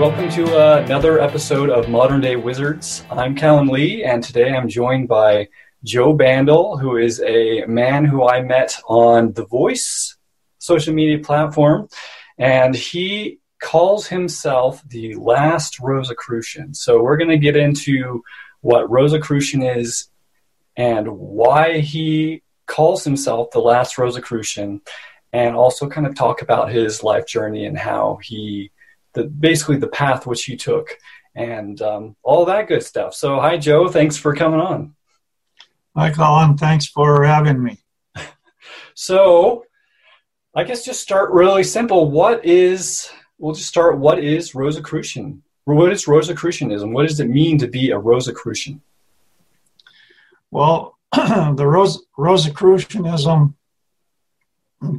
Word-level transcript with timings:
Welcome 0.00 0.30
to 0.30 0.56
uh, 0.56 0.82
another 0.82 1.20
episode 1.20 1.68
of 1.68 1.90
Modern 1.90 2.22
Day 2.22 2.34
Wizards. 2.34 3.04
I'm 3.10 3.36
Callum 3.36 3.68
Lee, 3.68 4.02
and 4.02 4.24
today 4.24 4.50
I'm 4.50 4.66
joined 4.66 5.08
by 5.08 5.48
Joe 5.84 6.16
Bandel, 6.16 6.80
who 6.80 6.96
is 6.96 7.20
a 7.20 7.66
man 7.66 8.06
who 8.06 8.26
I 8.26 8.40
met 8.40 8.80
on 8.88 9.34
The 9.34 9.44
Voice 9.44 10.16
social 10.56 10.94
media 10.94 11.18
platform, 11.18 11.86
and 12.38 12.74
he 12.74 13.40
calls 13.62 14.06
himself 14.06 14.82
the 14.88 15.16
last 15.16 15.78
Rosicrucian. 15.78 16.72
So 16.72 17.02
we're 17.02 17.18
going 17.18 17.28
to 17.28 17.36
get 17.36 17.54
into 17.54 18.22
what 18.62 18.90
Rosicrucian 18.90 19.60
is 19.60 20.08
and 20.78 21.08
why 21.08 21.80
he 21.80 22.42
calls 22.64 23.04
himself 23.04 23.50
the 23.50 23.60
last 23.60 23.98
Rosicrucian, 23.98 24.80
and 25.34 25.54
also 25.54 25.90
kind 25.90 26.06
of 26.06 26.14
talk 26.14 26.40
about 26.40 26.72
his 26.72 27.02
life 27.02 27.26
journey 27.26 27.66
and 27.66 27.76
how 27.76 28.18
he 28.22 28.70
the 29.12 29.24
basically 29.24 29.76
the 29.76 29.88
path 29.88 30.26
which 30.26 30.44
he 30.44 30.56
took 30.56 30.96
and 31.34 31.80
um, 31.82 32.16
all 32.22 32.44
that 32.46 32.68
good 32.68 32.82
stuff. 32.82 33.14
So, 33.14 33.40
hi, 33.40 33.56
Joe. 33.56 33.88
Thanks 33.88 34.16
for 34.16 34.34
coming 34.34 34.60
on. 34.60 34.94
Hi, 35.96 36.10
Colin. 36.10 36.56
Thanks 36.56 36.86
for 36.86 37.24
having 37.24 37.62
me. 37.62 37.78
so, 38.94 39.64
I 40.54 40.64
guess 40.64 40.84
just 40.84 41.00
start 41.00 41.30
really 41.30 41.64
simple. 41.64 42.10
What 42.10 42.44
is, 42.44 43.10
we'll 43.38 43.54
just 43.54 43.68
start, 43.68 43.98
what 43.98 44.22
is 44.22 44.54
Rosicrucian? 44.54 45.42
What 45.64 45.92
is 45.92 46.08
Rosicrucianism? 46.08 46.92
What 46.92 47.06
does 47.06 47.20
it 47.20 47.28
mean 47.28 47.58
to 47.58 47.68
be 47.68 47.90
a 47.90 47.98
Rosicrucian? 47.98 48.80
Well, 50.50 50.98
the 51.12 51.66
Rose, 51.66 52.02
Rosicrucianism 52.16 53.54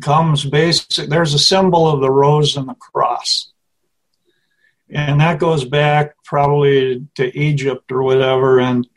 comes 0.02 0.46
basic, 0.46 1.10
there's 1.10 1.34
a 1.34 1.40
symbol 1.40 1.90
of 1.90 2.02
the 2.02 2.12
rose 2.12 2.56
and 2.56 2.70
the 2.70 2.76
cross 2.76 3.51
and 4.92 5.22
that 5.22 5.40
goes 5.40 5.64
back 5.64 6.16
probably 6.24 7.08
to 7.16 7.38
Egypt 7.38 7.92
or 7.92 8.04
whatever. 8.04 8.60
And 8.60 8.88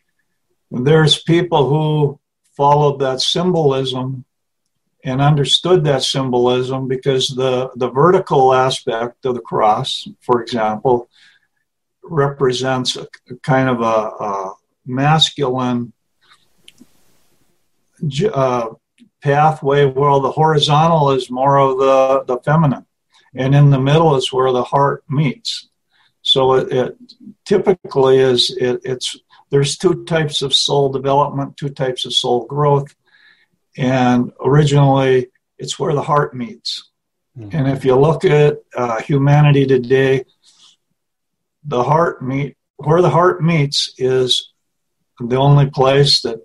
there's 0.70 1.22
people 1.22 1.68
who 1.68 2.20
followed 2.56 2.98
that 3.00 3.20
symbolism 3.20 4.24
and 5.04 5.20
understood 5.20 5.84
that 5.84 6.02
symbolism 6.02 6.88
because 6.88 7.28
the, 7.28 7.70
the 7.76 7.90
vertical 7.90 8.54
aspect 8.54 9.24
of 9.24 9.34
the 9.34 9.40
cross, 9.40 10.08
for 10.20 10.42
example, 10.42 11.08
represents 12.02 12.96
a, 12.96 13.06
a 13.30 13.36
kind 13.42 13.68
of 13.68 13.80
a, 13.80 13.84
a 13.84 14.54
masculine 14.86 15.92
uh, 18.32 18.68
pathway, 19.22 19.86
while 19.86 20.20
the 20.20 20.30
horizontal 20.30 21.10
is 21.12 21.30
more 21.30 21.58
of 21.58 21.78
the, 21.78 22.24
the 22.34 22.40
feminine. 22.42 22.84
And 23.34 23.54
in 23.54 23.70
the 23.70 23.80
middle 23.80 24.16
is 24.16 24.32
where 24.32 24.52
the 24.52 24.64
heart 24.64 25.04
meets. 25.08 25.68
So 26.34 26.54
it, 26.54 26.72
it 26.72 26.98
typically 27.44 28.18
is 28.18 28.50
it, 28.50 28.80
it's 28.82 29.16
there's 29.50 29.78
two 29.78 30.04
types 30.04 30.42
of 30.42 30.52
soul 30.52 30.88
development, 30.88 31.56
two 31.56 31.68
types 31.68 32.06
of 32.06 32.12
soul 32.12 32.44
growth, 32.46 32.92
and 33.76 34.32
originally 34.44 35.28
it's 35.58 35.78
where 35.78 35.94
the 35.94 36.02
heart 36.02 36.34
meets. 36.34 36.90
Mm-hmm. 37.38 37.56
And 37.56 37.68
if 37.68 37.84
you 37.84 37.94
look 37.94 38.24
at 38.24 38.56
uh, 38.76 39.00
humanity 39.00 39.64
today, 39.64 40.24
the 41.62 41.84
heart 41.84 42.20
meet 42.20 42.56
where 42.78 43.00
the 43.00 43.10
heart 43.10 43.40
meets 43.40 43.94
is 43.96 44.50
the 45.20 45.36
only 45.36 45.70
place 45.70 46.22
that 46.22 46.40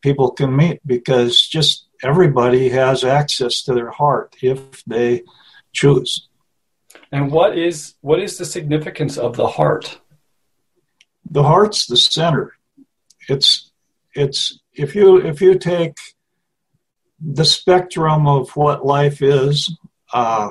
people 0.00 0.30
can 0.30 0.54
meet 0.54 0.78
because 0.86 1.44
just 1.44 1.88
everybody 2.04 2.68
has 2.68 3.02
access 3.02 3.62
to 3.64 3.74
their 3.74 3.90
heart 3.90 4.36
if 4.40 4.84
they 4.84 5.24
choose. 5.72 6.28
And 7.14 7.30
what 7.30 7.56
is 7.56 7.94
what 8.00 8.18
is 8.18 8.38
the 8.38 8.44
significance 8.44 9.16
of 9.16 9.36
the 9.36 9.46
heart? 9.46 10.00
The 11.30 11.44
heart's 11.44 11.86
the 11.86 11.96
center. 11.96 12.54
It's 13.28 13.70
it's 14.16 14.58
if 14.72 14.96
you 14.96 15.18
if 15.18 15.40
you 15.40 15.56
take 15.56 15.94
the 17.20 17.44
spectrum 17.44 18.26
of 18.26 18.56
what 18.56 18.84
life 18.84 19.22
is, 19.22 19.78
uh, 20.12 20.50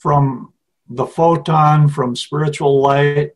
from 0.00 0.54
the 0.88 1.04
photon, 1.04 1.88
from 1.88 2.16
spiritual 2.16 2.80
light, 2.80 3.32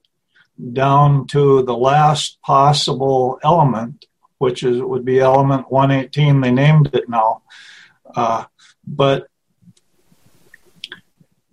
down 0.72 1.26
to 1.26 1.62
the 1.62 1.76
last 1.76 2.40
possible 2.40 3.38
element, 3.44 4.06
which 4.38 4.62
is 4.62 4.80
would 4.80 5.04
be 5.04 5.20
element 5.20 5.70
118. 5.70 6.40
They 6.40 6.52
named 6.52 6.88
it 6.94 7.06
now, 7.06 7.42
uh, 8.16 8.46
but 8.86 9.28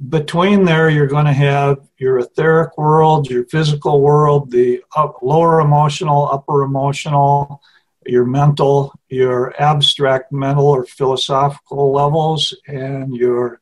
between 0.10 0.66
there, 0.66 0.90
you're 0.90 1.08
going 1.08 1.26
to 1.26 1.34
have 1.34 1.78
your 1.98 2.20
etheric 2.20 2.78
world, 2.78 3.30
your 3.30 3.46
physical 3.46 4.02
world, 4.02 4.52
the 4.52 4.84
up, 4.96 5.20
lower 5.22 5.62
emotional, 5.62 6.28
upper 6.32 6.64
emotional, 6.64 7.62
your 8.06 8.26
mental, 8.26 8.94
your 9.10 9.60
abstract 9.62 10.32
mental 10.32 10.68
or 10.68 10.86
philosophical 10.86 11.94
levels, 11.94 12.56
and 12.68 13.16
your 13.16 13.62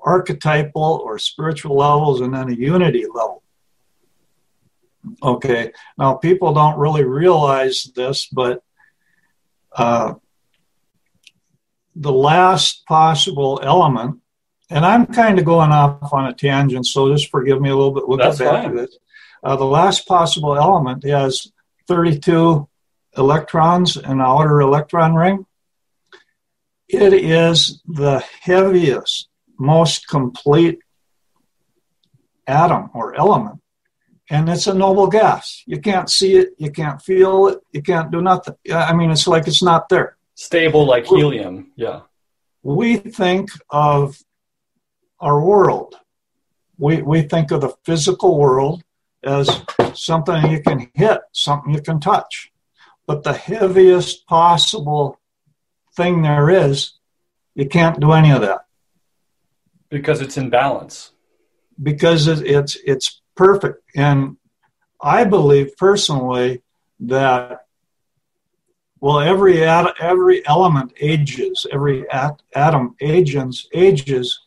archetypal 0.00 1.02
or 1.04 1.18
spiritual 1.18 1.76
levels, 1.76 2.20
and 2.20 2.32
then 2.32 2.48
a 2.48 2.54
unity 2.54 3.04
level. 3.12 3.42
Okay, 5.20 5.72
now 5.98 6.14
people 6.14 6.54
don't 6.54 6.78
really 6.78 7.04
realize 7.04 7.90
this, 7.96 8.26
but 8.26 8.62
uh, 9.74 10.14
the 11.96 12.12
last 12.12 12.86
possible 12.86 13.60
element 13.64 14.21
and 14.72 14.86
I'm 14.86 15.06
kind 15.06 15.38
of 15.38 15.44
going 15.44 15.70
off 15.70 16.12
on 16.12 16.26
a 16.26 16.32
tangent, 16.32 16.86
so 16.86 17.12
just 17.12 17.30
forgive 17.30 17.60
me 17.60 17.68
a 17.68 17.76
little 17.76 17.92
bit. 17.92 18.08
We'll 18.08 18.16
That's 18.16 18.38
get 18.38 18.50
back 18.50 18.64
fine. 18.64 18.74
to 18.76 18.82
it. 18.84 18.94
Uh, 19.42 19.56
the 19.56 19.66
last 19.66 20.06
possible 20.06 20.56
element 20.56 21.04
has 21.04 21.52
32 21.88 22.66
electrons 23.18 23.96
in 23.96 24.18
the 24.18 24.24
outer 24.24 24.60
electron 24.60 25.14
ring. 25.14 25.44
It 26.88 27.12
is 27.12 27.82
the 27.86 28.24
heaviest, 28.40 29.28
most 29.58 30.08
complete 30.08 30.78
atom 32.46 32.90
or 32.94 33.14
element. 33.14 33.60
And 34.30 34.48
it's 34.48 34.66
a 34.66 34.74
noble 34.74 35.08
gas. 35.08 35.62
You 35.66 35.80
can't 35.80 36.08
see 36.08 36.36
it, 36.36 36.50
you 36.56 36.70
can't 36.70 37.02
feel 37.02 37.48
it, 37.48 37.58
you 37.72 37.82
can't 37.82 38.10
do 38.10 38.22
nothing. 38.22 38.54
I 38.72 38.94
mean, 38.94 39.10
it's 39.10 39.26
like 39.26 39.46
it's 39.46 39.62
not 39.62 39.90
there. 39.90 40.16
Stable 40.34 40.86
like 40.86 41.06
helium, 41.06 41.72
yeah. 41.76 42.00
We 42.62 42.96
think 42.96 43.50
of 43.68 44.16
our 45.22 45.40
world. 45.40 45.94
We, 46.78 47.00
we 47.00 47.22
think 47.22 47.52
of 47.52 47.60
the 47.60 47.74
physical 47.84 48.38
world 48.38 48.82
as 49.22 49.62
something 49.94 50.50
you 50.50 50.60
can 50.60 50.90
hit, 50.94 51.20
something 51.32 51.72
you 51.72 51.80
can 51.80 52.00
touch. 52.00 52.52
But 53.06 53.22
the 53.22 53.32
heaviest 53.32 54.26
possible 54.26 55.20
thing 55.94 56.22
there 56.22 56.50
is, 56.50 56.94
you 57.54 57.68
can't 57.68 58.00
do 58.00 58.12
any 58.12 58.32
of 58.32 58.40
that. 58.40 58.64
Because 59.88 60.20
it's 60.20 60.36
in 60.36 60.50
balance. 60.50 61.12
Because 61.80 62.26
it's 62.26 62.76
it's 62.84 63.20
perfect. 63.36 63.82
And 63.94 64.36
I 65.00 65.24
believe 65.24 65.76
personally 65.76 66.62
that 67.00 67.66
well, 69.00 69.20
every 69.20 69.64
ad, 69.64 69.92
every 70.00 70.46
element 70.46 70.92
ages, 71.00 71.66
every 71.72 72.08
at, 72.08 72.40
atom 72.54 72.94
ages 73.00 73.68
ages 73.74 74.40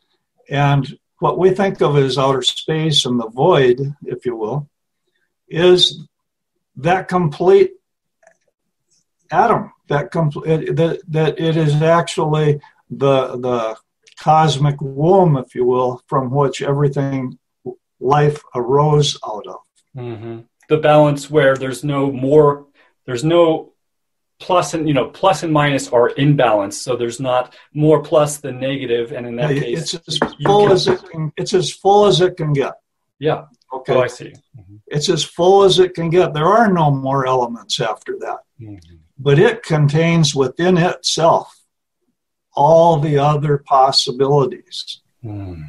and 0.49 0.97
what 1.19 1.37
we 1.37 1.51
think 1.51 1.81
of 1.81 1.97
as 1.97 2.17
outer 2.17 2.41
space 2.41 3.05
and 3.05 3.19
the 3.19 3.29
void, 3.29 3.95
if 4.05 4.25
you 4.25 4.35
will, 4.35 4.69
is 5.47 6.07
that 6.77 7.07
complete 7.07 7.71
atom. 9.31 9.71
That 9.87 10.11
complete 10.11 10.75
that 10.75 10.99
that 11.09 11.39
it 11.39 11.57
is 11.57 11.81
actually 11.81 12.59
the 12.89 13.37
the 13.37 13.77
cosmic 14.19 14.81
womb, 14.81 15.37
if 15.37 15.53
you 15.53 15.65
will, 15.65 16.01
from 16.07 16.31
which 16.31 16.61
everything 16.61 17.37
life 17.99 18.41
arose 18.55 19.17
out 19.25 19.45
of. 19.47 19.59
Mm-hmm. 19.95 20.39
The 20.69 20.77
balance 20.77 21.29
where 21.29 21.55
there's 21.55 21.83
no 21.83 22.11
more, 22.11 22.65
there's 23.05 23.23
no 23.23 23.74
plus 24.39 24.73
and 24.73 24.87
you 24.87 24.93
know 24.93 25.09
plus 25.09 25.43
and 25.43 25.53
minus 25.53 25.87
are 25.89 26.09
in 26.09 26.35
balance 26.35 26.79
so 26.79 26.95
there's 26.95 27.19
not 27.19 27.55
more 27.73 28.01
plus 28.01 28.37
than 28.37 28.59
negative 28.59 29.13
and 29.13 29.25
in 29.25 29.35
that 29.35 29.55
yeah, 29.55 29.61
case 29.61 29.93
it's 29.93 30.07
as 30.07 30.19
full 30.43 30.71
as 30.71 30.87
it 30.87 31.01
can 31.09 31.31
it's 31.37 31.53
as 31.53 31.71
full 31.71 32.05
as 32.05 32.21
it 32.21 32.35
can 32.37 32.53
get. 32.53 32.73
Yeah. 33.19 33.45
Okay? 33.73 33.95
Oh, 33.95 34.01
i 34.01 34.07
see. 34.07 34.33
Mm-hmm. 34.57 34.75
it's 34.87 35.09
as 35.09 35.23
full 35.23 35.63
as 35.63 35.79
it 35.79 35.93
can 35.93 36.09
get. 36.09 36.33
There 36.33 36.47
are 36.47 36.71
no 36.71 36.91
more 36.91 37.25
elements 37.25 37.79
after 37.79 38.17
that. 38.19 38.39
Mm-hmm. 38.61 38.95
but 39.17 39.37
it 39.37 39.63
contains 39.63 40.33
within 40.33 40.77
itself 40.77 41.61
all 42.53 42.99
the 42.99 43.17
other 43.17 43.57
possibilities. 43.57 45.01
Mm. 45.23 45.63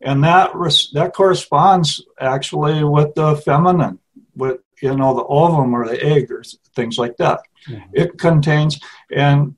and 0.00 0.22
that 0.22 0.52
that 0.92 1.12
corresponds 1.12 2.00
actually 2.20 2.84
with 2.84 3.14
the 3.14 3.34
feminine 3.36 3.98
with 4.36 4.60
you 4.80 4.96
know 4.96 5.14
the 5.14 5.24
ovum 5.24 5.74
or 5.74 5.88
the 5.88 6.00
egg 6.00 6.30
or 6.30 6.42
things 6.76 6.98
like 6.98 7.16
that 7.16 7.40
Mm-hmm. 7.68 7.90
It 7.92 8.18
contains, 8.18 8.80
and 9.10 9.56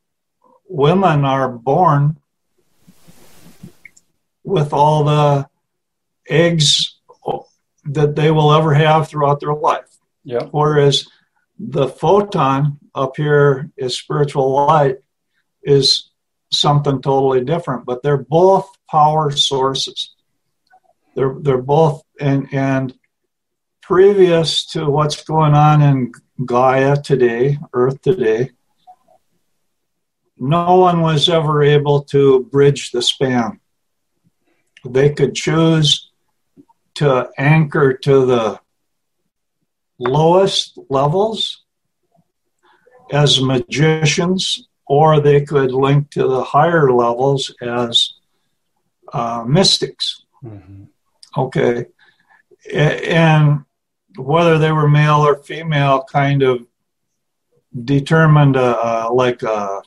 women 0.69 1.25
are 1.25 1.49
born 1.49 2.19
with 4.45 4.73
all 4.73 5.05
the 5.05 5.49
eggs 6.29 6.99
that 7.85 8.17
they 8.17 8.31
will 8.31 8.53
ever 8.53 8.75
have 8.75 9.09
throughout 9.09 9.41
their 9.41 9.55
life. 9.55 9.97
Yeah. 10.25 10.45
Whereas 10.51 11.07
the 11.59 11.89
photon 11.89 12.79
up 12.95 13.17
here 13.17 13.71
is 13.77 13.97
spiritual 13.97 14.53
light 14.53 14.97
is 15.63 16.11
something 16.53 17.01
totally 17.03 17.45
different, 17.45 17.87
but 17.87 18.03
they're 18.03 18.17
both 18.17 18.69
power 18.91 19.31
sources. 19.31 20.15
They're 21.15 21.37
they're 21.41 21.63
both 21.63 22.03
and 22.21 22.49
and 22.53 22.95
previous 23.87 24.67
to 24.67 24.91
what's 24.91 25.23
going 25.23 25.55
on 25.55 25.81
in 25.81 26.11
Gaia 26.45 27.01
today, 27.01 27.57
Earth 27.73 28.03
today, 28.03 28.51
no 30.37 30.79
one 30.79 31.03
was 31.03 31.29
ever 31.29 31.63
able 31.63 32.03
to 32.03 32.45
bridge 32.51 32.91
the 32.91 33.01
span. 33.01 33.61
They 34.85 35.11
could 35.11 35.37
choose 35.37 36.11
to 36.95 37.31
anchor 37.39 37.93
to 37.93 38.27
the 38.27 38.61
lowest 40.01 40.79
levels 40.91 41.63
as 43.13 43.41
magicians, 43.41 44.67
or 44.87 45.21
they 45.21 45.43
could 45.43 45.71
link 45.71 46.11
to 46.11 46.27
the 46.27 46.43
higher 46.43 46.91
levels 46.91 47.55
as 47.63 48.15
uh, 49.13 49.45
mystics. 49.47 50.25
Mm-hmm. 50.45 50.85
Okay. 51.39 51.87
And 52.75 53.65
whether 54.17 54.59
they 54.59 54.73
were 54.73 54.89
male 54.89 55.27
or 55.27 55.37
female 55.37 56.05
kind 56.11 56.43
of 56.43 56.67
determined, 57.85 58.57
uh, 58.57 58.79
uh, 58.83 59.13
like, 59.13 59.43
uh, 59.43 59.81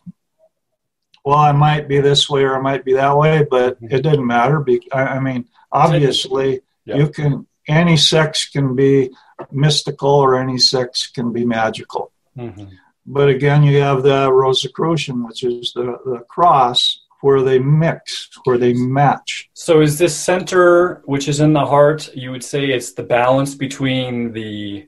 well, 1.25 1.37
I 1.37 1.51
might 1.51 1.87
be 1.87 1.99
this 1.99 2.29
way 2.29 2.43
or 2.43 2.55
I 2.55 2.61
might 2.61 2.85
be 2.85 2.93
that 2.93 3.17
way, 3.17 3.45
but 3.49 3.75
mm-hmm. 3.75 3.93
it 3.93 4.03
didn't 4.03 4.25
matter. 4.25 4.59
Because 4.59 4.89
I 4.93 5.19
mean, 5.19 5.45
obviously, 5.71 6.61
yeah. 6.85 6.95
you 6.97 7.09
can, 7.09 7.47
any 7.67 7.97
sex 7.97 8.49
can 8.49 8.75
be 8.75 9.11
mystical 9.51 10.09
or 10.09 10.39
any 10.39 10.57
sex 10.57 11.07
can 11.07 11.31
be 11.31 11.45
magical. 11.45 12.11
Mm-hmm. 12.37 12.65
But 13.05 13.29
again, 13.29 13.63
you 13.63 13.81
have 13.81 14.03
the 14.03 14.31
Rosicrucian, 14.31 15.25
which 15.25 15.43
is 15.43 15.73
the, 15.73 15.97
the 16.05 16.19
cross 16.27 17.01
where 17.21 17.42
they 17.42 17.60
mix, 17.60 18.30
where 18.45 18.57
they 18.57 18.74
match. 18.74 19.50
So, 19.54 19.81
is 19.81 19.98
this 19.98 20.18
center, 20.18 21.01
which 21.06 21.27
is 21.27 21.39
in 21.39 21.54
the 21.54 21.66
heart, 21.66 22.13
you 22.16 22.31
would 22.31 22.44
say 22.44 22.68
it's 22.68 22.94
the 22.94 23.04
balance 23.04 23.56
between 23.56 24.31
the 24.31 24.88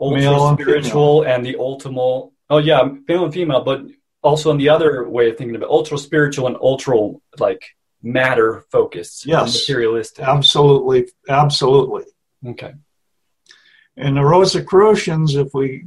ultra 0.00 0.56
spiritual 0.58 1.22
and, 1.22 1.32
and, 1.32 1.46
the 1.46 1.56
ultimate? 1.58 2.30
Oh, 2.50 2.58
yeah, 2.58 2.82
male 3.08 3.24
and 3.24 3.32
female, 3.32 3.62
but 3.62 3.82
also 4.22 4.50
in 4.50 4.56
the 4.56 4.68
other 4.68 5.08
way 5.08 5.30
of 5.30 5.36
thinking 5.36 5.56
of 5.56 5.62
it, 5.62 5.68
ultra 5.68 5.98
spiritual 5.98 6.46
and 6.46 6.56
ultra 6.56 6.96
like 7.38 7.64
matter 8.02 8.64
focused, 8.70 9.26
yes, 9.26 9.54
materialistic. 9.54 10.24
Absolutely, 10.24 11.08
absolutely. 11.28 12.04
Okay. 12.46 12.74
And 13.96 14.16
the 14.16 14.24
Rosicrucians, 14.24 15.36
if 15.36 15.52
we 15.52 15.86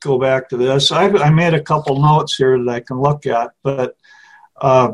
go 0.00 0.18
back 0.18 0.48
to 0.48 0.56
this, 0.56 0.92
I, 0.92 1.08
I 1.08 1.30
made 1.30 1.54
a 1.54 1.62
couple 1.62 2.00
notes 2.00 2.36
here 2.36 2.56
that 2.62 2.70
I 2.70 2.80
can 2.80 3.00
look 3.00 3.26
at, 3.26 3.50
but 3.62 3.96
uh, 4.60 4.92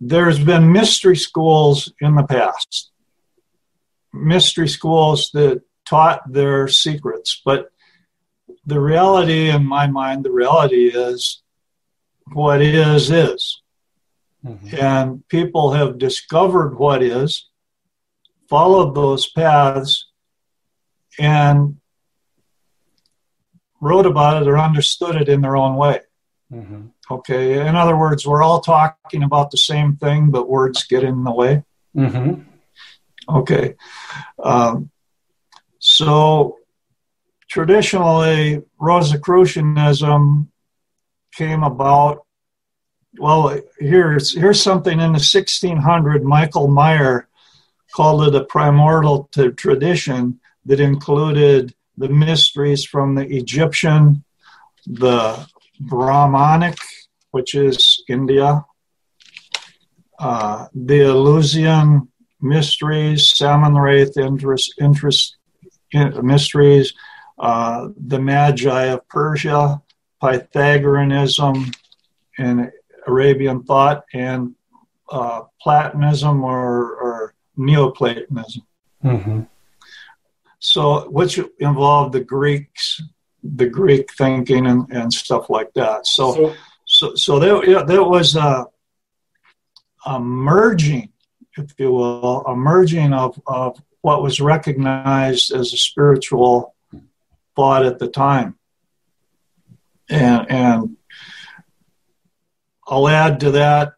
there's 0.00 0.38
been 0.38 0.72
mystery 0.72 1.16
schools 1.16 1.92
in 2.00 2.14
the 2.14 2.24
past, 2.24 2.90
mystery 4.12 4.68
schools 4.68 5.30
that 5.32 5.62
taught 5.86 6.20
their 6.30 6.68
secrets. 6.68 7.40
But 7.44 7.70
the 8.66 8.80
reality, 8.80 9.48
in 9.48 9.64
my 9.64 9.86
mind, 9.86 10.24
the 10.24 10.32
reality 10.32 10.88
is 10.88 11.42
what 12.32 12.60
is, 12.60 13.10
is. 13.10 13.62
Mm-hmm. 14.44 14.76
And 14.76 15.28
people 15.28 15.72
have 15.72 15.98
discovered 15.98 16.76
what 16.78 17.02
is, 17.02 17.48
followed 18.48 18.94
those 18.94 19.30
paths, 19.30 20.08
and 21.18 21.76
wrote 23.80 24.06
about 24.06 24.42
it 24.42 24.48
or 24.48 24.58
understood 24.58 25.16
it 25.16 25.28
in 25.28 25.40
their 25.40 25.56
own 25.56 25.76
way. 25.76 26.00
Mm-hmm. 26.52 26.86
Okay. 27.10 27.66
In 27.66 27.76
other 27.76 27.96
words, 27.96 28.26
we're 28.26 28.42
all 28.42 28.60
talking 28.60 29.22
about 29.22 29.50
the 29.50 29.58
same 29.58 29.96
thing, 29.96 30.30
but 30.30 30.48
words 30.48 30.84
get 30.84 31.04
in 31.04 31.24
the 31.24 31.32
way. 31.32 31.62
Mm-hmm. 31.96 32.42
Okay. 33.28 33.74
Um, 34.42 34.90
so 35.78 36.58
traditionally, 37.48 38.62
Rosicrucianism 38.78 40.50
came 41.32 41.62
about. 41.62 42.24
Well, 43.18 43.60
here's 43.78 44.34
here's 44.34 44.62
something 44.62 44.92
in 44.92 45.12
the 45.12 45.24
1600. 45.24 46.22
Michael 46.22 46.68
Maier 46.68 47.24
called 47.94 48.28
it 48.28 48.34
a 48.34 48.44
primordial 48.44 49.30
tradition 49.56 50.40
that 50.66 50.80
included 50.80 51.74
the 51.96 52.08
mysteries 52.10 52.84
from 52.84 53.14
the 53.14 53.26
Egyptian, 53.26 54.22
the 54.86 55.48
Brahmanic, 55.80 56.76
which 57.30 57.54
is 57.54 58.02
India, 58.08 58.64
uh, 60.18 60.66
the 60.74 61.02
Eleusinian 61.02 62.08
mysteries, 62.40 63.30
Samothrace 63.36 64.16
interest, 64.16 64.74
interest 64.80 65.36
mysteries, 66.22 66.94
uh, 67.38 67.88
the 68.06 68.18
Magi 68.18 68.84
of 68.84 69.06
Persia, 69.08 69.80
Pythagoreanism, 70.20 71.70
and 72.38 72.70
Arabian 73.06 73.62
thought, 73.62 74.04
and 74.12 74.54
uh, 75.10 75.42
Platonism 75.60 76.42
or, 76.42 76.94
or 76.96 77.34
Neoplatonism. 77.56 78.62
Mm-hmm. 79.04 79.42
So, 80.58 81.08
which 81.10 81.38
involved 81.60 82.12
the 82.14 82.24
Greeks 82.24 83.02
the 83.54 83.66
Greek 83.66 84.12
thinking 84.12 84.66
and, 84.66 84.90
and 84.90 85.12
stuff 85.12 85.48
like 85.50 85.72
that. 85.74 86.06
So, 86.06 86.34
so, 86.34 86.54
so, 86.96 87.14
so 87.14 87.38
there, 87.38 87.84
there 87.84 88.02
was 88.02 88.36
a, 88.36 88.64
a 90.06 90.18
merging, 90.18 91.12
if 91.58 91.74
you 91.78 91.92
will, 91.92 92.42
a 92.46 92.56
merging 92.56 93.12
of, 93.12 93.38
of 93.46 93.78
what 94.00 94.22
was 94.22 94.40
recognized 94.40 95.52
as 95.52 95.74
a 95.74 95.76
spiritual 95.76 96.74
thought 97.54 97.84
at 97.84 97.98
the 97.98 98.08
time. 98.08 98.56
And, 100.08 100.50
and 100.50 100.96
I'll 102.86 103.08
add 103.08 103.40
to 103.40 103.50
that, 103.50 103.92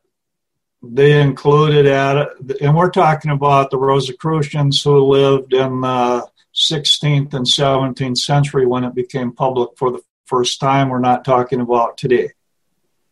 they 0.83 1.21
included 1.21 1.87
at 1.87 2.31
and 2.61 2.77
we're 2.77 2.91
talking 2.91 3.31
about 3.31 3.71
the 3.71 3.79
Rosicrucians 3.79 4.83
who 4.83 4.99
lived 5.05 5.53
in 5.53 5.83
the 5.83 6.27
16th 6.53 7.33
and 7.35 7.47
17th 7.47 8.19
century 8.19 8.67
when 8.67 8.83
it 8.83 8.95
became 8.97 9.31
public 9.31 9.71
for 9.77 9.93
the 9.93 10.01
first 10.27 10.59
time. 10.59 10.89
We're 10.89 10.99
not 10.99 11.25
talking 11.25 11.61
about 11.61 11.97
today. 11.97 12.31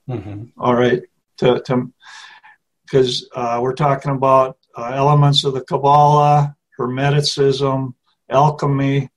Mm-hmm. 0.08 0.60
All 0.60 0.75
right, 0.75 1.02
because 1.38 3.28
uh, 3.34 3.58
we're 3.60 3.75
talking 3.75 4.12
about 4.12 4.58
uh, 4.76 4.92
elements 4.94 5.44
of 5.44 5.54
the 5.54 5.62
Kabbalah, 5.62 6.56
Hermeticism, 6.78 7.94
alchemy, 8.30 9.10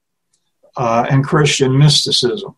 uh, 0.75 1.05
and 1.09 1.23
Christian 1.23 1.77
mysticism. 1.77 2.55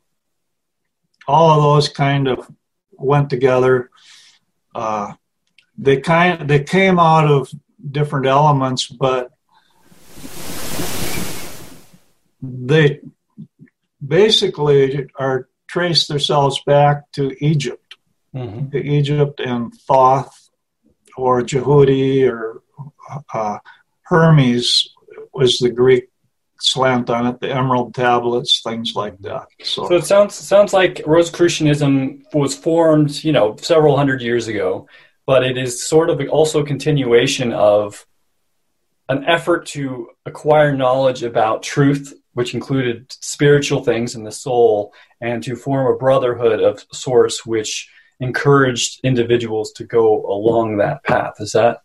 All 1.27 1.51
of 1.51 1.63
those 1.63 1.89
kind 1.89 2.27
of 2.27 2.49
went 2.91 3.29
together. 3.29 3.89
Uh, 4.73 5.13
they 5.77 5.99
kind 5.99 6.49
they 6.49 6.63
came 6.63 6.99
out 6.99 7.27
of 7.27 7.51
different 7.89 8.27
elements, 8.27 8.87
but 8.87 9.31
they 12.41 12.99
basically 14.05 15.09
are 15.15 15.47
trace 15.67 16.07
themselves 16.07 16.61
back 16.65 17.11
to 17.13 17.33
Egypt, 17.43 17.90
mm-hmm. 18.35 18.69
to 18.69 18.77
Egypt 18.77 19.39
and 19.39 19.73
Thoth 19.87 20.49
or 21.17 21.41
Tehuti 21.41 22.29
or 22.29 22.63
uh, 23.33 23.57
Hermes 24.03 24.89
was 25.33 25.59
the 25.59 25.69
Greek 25.69 26.09
slant 26.59 27.09
on 27.09 27.27
it, 27.27 27.39
the 27.39 27.51
emerald 27.51 27.95
tablets, 27.95 28.61
things 28.61 28.93
like 28.95 29.17
that. 29.19 29.47
So, 29.63 29.87
so 29.87 29.95
it 29.95 30.05
sounds 30.05 30.35
sounds 30.35 30.73
like 30.73 31.01
Rosicrucianism 31.05 32.23
was 32.33 32.55
formed, 32.55 33.23
you 33.23 33.31
know, 33.31 33.55
several 33.57 33.97
hundred 33.97 34.21
years 34.21 34.47
ago, 34.47 34.87
but 35.25 35.43
it 35.43 35.57
is 35.57 35.85
sort 35.85 36.09
of 36.09 36.21
also 36.29 36.61
a 36.61 36.65
continuation 36.65 37.51
of 37.51 38.05
an 39.09 39.25
effort 39.25 39.65
to 39.67 40.09
acquire 40.25 40.75
knowledge 40.75 41.23
about 41.23 41.63
truth 41.63 42.13
which 42.33 42.53
included 42.53 43.11
spiritual 43.21 43.83
things 43.83 44.15
in 44.15 44.23
the 44.23 44.31
soul, 44.31 44.93
and 45.19 45.43
to 45.43 45.55
form 45.55 45.93
a 45.93 45.97
brotherhood 45.97 46.61
of 46.61 46.83
source, 46.91 47.45
which 47.45 47.89
encouraged 48.21 49.01
individuals 49.03 49.73
to 49.73 49.83
go 49.83 50.25
along 50.27 50.77
that 50.77 51.03
path. 51.03 51.33
Is 51.39 51.51
that 51.51 51.81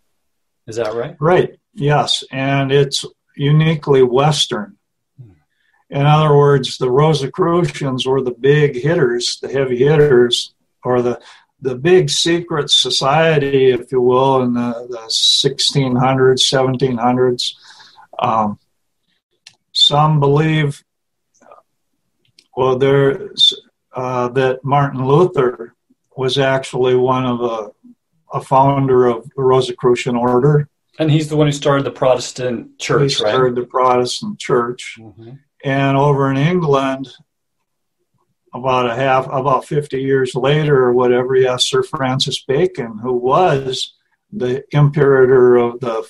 is 0.68 0.76
that 0.76 0.94
right? 0.94 1.16
Right. 1.18 1.58
Yes, 1.74 2.22
and 2.30 2.70
it's 2.70 3.04
uniquely 3.36 4.02
Western. 4.02 4.76
In 5.88 6.04
other 6.04 6.36
words, 6.36 6.78
the 6.78 6.90
Rosicrucians 6.90 8.06
were 8.06 8.20
the 8.20 8.32
big 8.32 8.74
hitters, 8.74 9.38
the 9.40 9.48
heavy 9.48 9.78
hitters, 9.78 10.54
or 10.84 11.00
the 11.02 11.20
the 11.60 11.74
big 11.74 12.10
secret 12.10 12.70
society, 12.70 13.70
if 13.70 13.90
you 13.90 14.00
will, 14.00 14.42
in 14.42 14.52
the, 14.52 14.86
the 14.90 14.98
1600s, 15.08 16.42
1700s. 16.42 17.54
Um, 18.18 18.58
some 19.72 20.20
believe, 20.20 20.84
well, 22.54 22.76
there's 22.76 23.58
uh, 23.94 24.28
that 24.28 24.62
Martin 24.64 25.06
Luther 25.06 25.75
was 26.16 26.38
actually 26.38 26.94
one 26.94 27.26
of 27.26 27.40
a, 27.40 27.70
a 28.32 28.40
founder 28.40 29.06
of 29.06 29.28
the 29.36 29.42
Rosicrucian 29.42 30.16
order. 30.16 30.68
And 30.98 31.10
he's 31.10 31.28
the 31.28 31.36
one 31.36 31.46
who 31.46 31.52
started 31.52 31.84
the 31.84 31.90
Protestant 31.90 32.78
church, 32.78 33.02
he 33.02 33.08
started 33.10 33.42
right? 33.42 33.54
the 33.54 33.66
Protestant 33.66 34.38
church. 34.38 34.96
Mm-hmm. 34.98 35.32
And 35.64 35.96
over 35.96 36.30
in 36.30 36.36
England, 36.36 37.08
about 38.54 38.90
a 38.90 38.94
half, 38.94 39.26
about 39.26 39.66
50 39.66 40.00
years 40.00 40.34
later 40.34 40.84
or 40.84 40.92
whatever, 40.92 41.36
you 41.36 41.48
have 41.48 41.60
Sir 41.60 41.82
Francis 41.82 42.42
Bacon, 42.42 42.98
who 42.98 43.12
was 43.12 43.92
the 44.32 44.64
imperator 44.70 45.56
of 45.56 45.80
the 45.80 46.08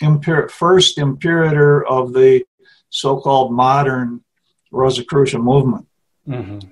imper, 0.00 0.50
first 0.50 0.98
imperator 0.98 1.84
of 1.84 2.12
the 2.12 2.44
so-called 2.90 3.52
modern 3.52 4.22
Rosicrucian 4.70 5.42
movement. 5.42 5.86
Mm-hmm. 6.28 6.68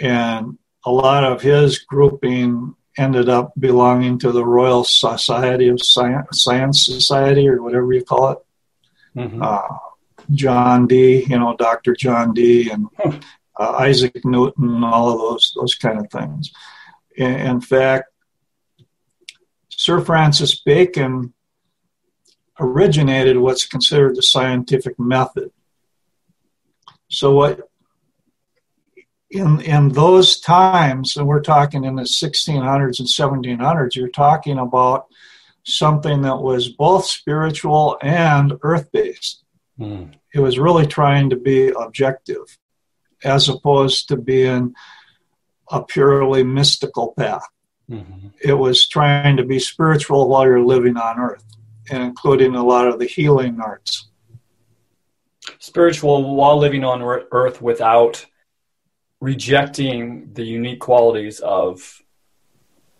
And 0.00 0.58
a 0.84 0.90
lot 0.90 1.24
of 1.24 1.42
his 1.42 1.78
grouping 1.80 2.74
ended 2.96 3.28
up 3.28 3.52
belonging 3.58 4.18
to 4.18 4.32
the 4.32 4.44
Royal 4.44 4.84
Society 4.84 5.68
of 5.68 5.80
Science, 5.82 6.42
Science 6.42 6.84
Society 6.84 7.48
or 7.48 7.62
whatever 7.62 7.92
you 7.92 8.04
call 8.04 8.32
it. 8.32 8.38
Mm-hmm. 9.16 9.42
Uh, 9.42 9.78
John 10.32 10.86
Dee, 10.86 11.24
you 11.24 11.38
know, 11.38 11.56
Dr. 11.56 11.94
John 11.94 12.34
Dee 12.34 12.70
and 12.70 12.86
uh, 13.58 13.70
Isaac 13.78 14.24
Newton, 14.24 14.84
all 14.84 15.12
of 15.12 15.18
those 15.18 15.52
those 15.56 15.74
kind 15.74 15.98
of 15.98 16.10
things. 16.10 16.52
In, 17.16 17.34
in 17.34 17.60
fact, 17.60 18.10
Sir 19.68 20.00
Francis 20.00 20.60
Bacon 20.60 21.32
originated 22.60 23.36
what's 23.38 23.66
considered 23.66 24.16
the 24.16 24.22
scientific 24.22 24.98
method. 24.98 25.50
So 27.08 27.32
what 27.32 27.67
in 29.30 29.60
in 29.60 29.90
those 29.90 30.40
times, 30.40 31.16
and 31.16 31.26
we're 31.26 31.40
talking 31.40 31.84
in 31.84 31.96
the 31.96 32.02
1600s 32.02 32.98
and 32.98 33.08
1700s, 33.08 33.94
you're 33.94 34.08
talking 34.08 34.58
about 34.58 35.06
something 35.64 36.22
that 36.22 36.40
was 36.40 36.68
both 36.68 37.04
spiritual 37.04 37.98
and 38.00 38.54
earth-based. 38.62 39.44
Mm. 39.78 40.14
It 40.34 40.40
was 40.40 40.58
really 40.58 40.86
trying 40.86 41.30
to 41.30 41.36
be 41.36 41.68
objective, 41.68 42.58
as 43.22 43.48
opposed 43.48 44.08
to 44.08 44.16
being 44.16 44.74
a 45.70 45.82
purely 45.82 46.42
mystical 46.42 47.12
path. 47.18 47.46
Mm-hmm. 47.90 48.28
It 48.40 48.54
was 48.54 48.88
trying 48.88 49.36
to 49.36 49.44
be 49.44 49.58
spiritual 49.58 50.28
while 50.28 50.44
you're 50.44 50.64
living 50.64 50.96
on 50.96 51.18
earth, 51.18 51.44
and 51.90 52.02
including 52.02 52.54
a 52.54 52.64
lot 52.64 52.86
of 52.86 52.98
the 52.98 53.06
healing 53.06 53.60
arts. 53.60 54.08
Spiritual 55.58 56.34
while 56.34 56.58
living 56.58 56.84
on 56.84 57.02
earth 57.02 57.62
without 57.62 58.24
rejecting 59.20 60.32
the 60.32 60.44
unique 60.44 60.80
qualities 60.80 61.40
of 61.40 62.02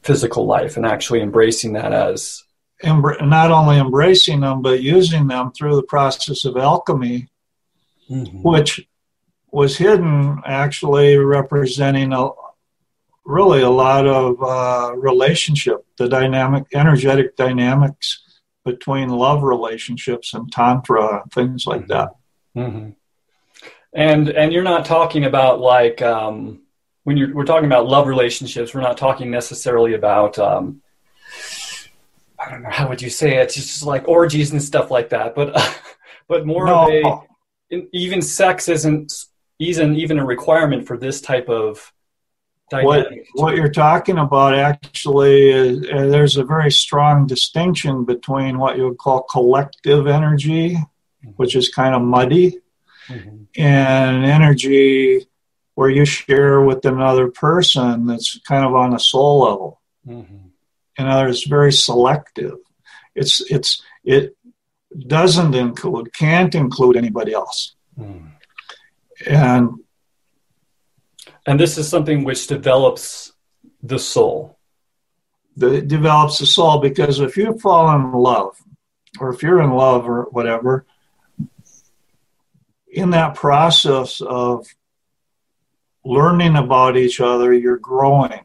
physical 0.03 0.47
life 0.47 0.77
and 0.77 0.87
actually 0.87 1.21
embracing 1.21 1.73
that 1.75 1.93
as 1.93 2.43
not 2.83 3.51
only 3.51 3.79
embracing 3.79 4.41
them 4.41 4.63
but 4.63 4.83
using 4.83 5.27
them 5.27 5.51
through 5.53 5.77
the 5.77 5.83
process 5.83 6.45
of 6.45 6.57
alchemy 6.57 7.29
mm-hmm. 8.09 8.43
which 8.43 8.89
was 9.51 9.77
hidden 9.77 10.41
actually 10.45 11.17
representing 11.17 12.13
a 12.13 12.29
really 13.25 13.61
a 13.61 13.71
lot 13.71 14.07
of 14.07 14.43
uh, 14.43 14.95
relationship 14.97 15.85
the 15.99 16.09
dynamic 16.09 16.65
energetic 16.73 17.37
dynamics 17.37 18.23
between 18.65 19.09
love 19.09 19.43
relationships 19.43 20.33
and 20.35 20.51
tantra 20.53 21.23
and 21.23 21.33
things 21.33 21.67
like 21.67 21.87
that 21.89 22.11
mm-hmm. 22.57 22.91
And 23.95 24.29
and 24.29 24.53
you're 24.53 24.63
not 24.63 24.85
talking 24.85 25.25
about 25.25 25.61
like 25.61 26.03
um, 26.03 26.63
when 27.05 27.17
you're 27.17 27.35
we're 27.35 27.45
talking 27.45 27.67
about 27.67 27.87
love 27.87 28.07
relationships 28.07 28.75
we're 28.75 28.81
not 28.81 28.99
talking 28.99 29.31
necessarily 29.31 29.95
about 29.95 30.39
um, 30.39 30.83
I 32.39 32.51
don't 32.51 32.63
know 32.63 32.71
how 32.71 32.89
would 32.89 33.03
you 33.03 33.11
say 33.11 33.37
it. 33.37 33.45
It's 33.45 33.55
just 33.55 33.83
like 33.83 34.07
orgies 34.09 34.53
and 34.53 34.63
stuff 34.63 34.91
like 34.91 35.11
that, 35.11 35.35
but 35.35 35.55
but 36.29 36.47
more 36.47 36.67
no. 36.67 36.83
of 36.83 37.25
a 37.73 37.89
even 37.93 38.23
sex 38.23 38.69
isn't 38.69 39.13
isn't 39.59 39.97
even 39.97 40.19
a 40.19 40.25
requirement 40.25 40.87
for 40.87 40.97
this 40.97 41.21
type 41.21 41.49
of 41.49 41.93
what 42.71 43.09
what 43.35 43.57
you're 43.57 43.71
talking 43.71 44.19
about 44.19 44.55
actually 44.55 45.51
is 45.51 45.79
uh, 45.91 46.07
there's 46.07 46.37
a 46.37 46.45
very 46.45 46.71
strong 46.71 47.27
distinction 47.27 48.05
between 48.05 48.59
what 48.59 48.77
you 48.77 48.85
would 48.85 48.99
call 48.99 49.23
collective 49.23 50.07
energy, 50.07 50.75
mm-hmm. 50.75 51.31
which 51.37 51.57
is 51.57 51.71
kind 51.71 51.95
of 51.95 52.03
muddy, 52.03 52.59
mm-hmm. 53.09 53.45
and 53.57 54.25
energy 54.25 55.27
where 55.75 55.91
you 55.91 56.05
share 56.05 56.61
with 56.61 56.85
another 56.85 57.29
person 57.29 58.07
that's 58.07 58.39
kind 58.41 58.65
of 58.65 58.75
on 58.75 58.95
a 58.95 58.99
soul 58.99 59.41
level. 59.41 59.81
Mm-hmm 60.07 60.49
and 60.99 61.09
others 61.09 61.45
very 61.45 61.73
selective. 61.73 62.59
It's 63.15 63.41
it's 63.51 63.83
it 64.05 64.37
doesn't 65.07 65.55
include 65.55 66.13
can't 66.13 66.55
include 66.55 66.97
anybody 66.97 67.33
else. 67.33 67.77
Mm. 67.99 68.33
And 69.27 69.71
and 71.47 71.59
this 71.59 71.79
is 71.79 71.89
something 71.89 72.25
which 72.25 72.47
develops 72.49 73.33
the 73.83 73.99
soul. 73.99 74.59
The, 75.57 75.75
it 75.75 75.89
develops 75.89 76.39
the 76.39 76.47
soul 76.47 76.79
because 76.79 77.21
if 77.21 77.37
you 77.37 77.59
fall 77.59 77.95
in 77.97 78.13
love, 78.13 78.61
or 79.19 79.31
if 79.31 79.43
you're 79.43 79.63
in 79.63 79.71
love 79.71 80.09
or 80.09 80.25
whatever, 80.31 80.85
in 82.99 83.11
that 83.11 83.37
process 83.37 84.21
of 84.21 84.67
learning 86.05 86.57
about 86.57 86.97
each 86.97 87.21
other, 87.21 87.53
you're 87.53 87.79
growing 87.79 88.41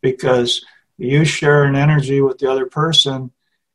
because 0.00 0.64
you 0.98 1.24
share 1.24 1.62
an 1.62 1.76
energy 1.76 2.20
with 2.20 2.38
the 2.38 2.50
other 2.50 2.66
person, 2.66 3.30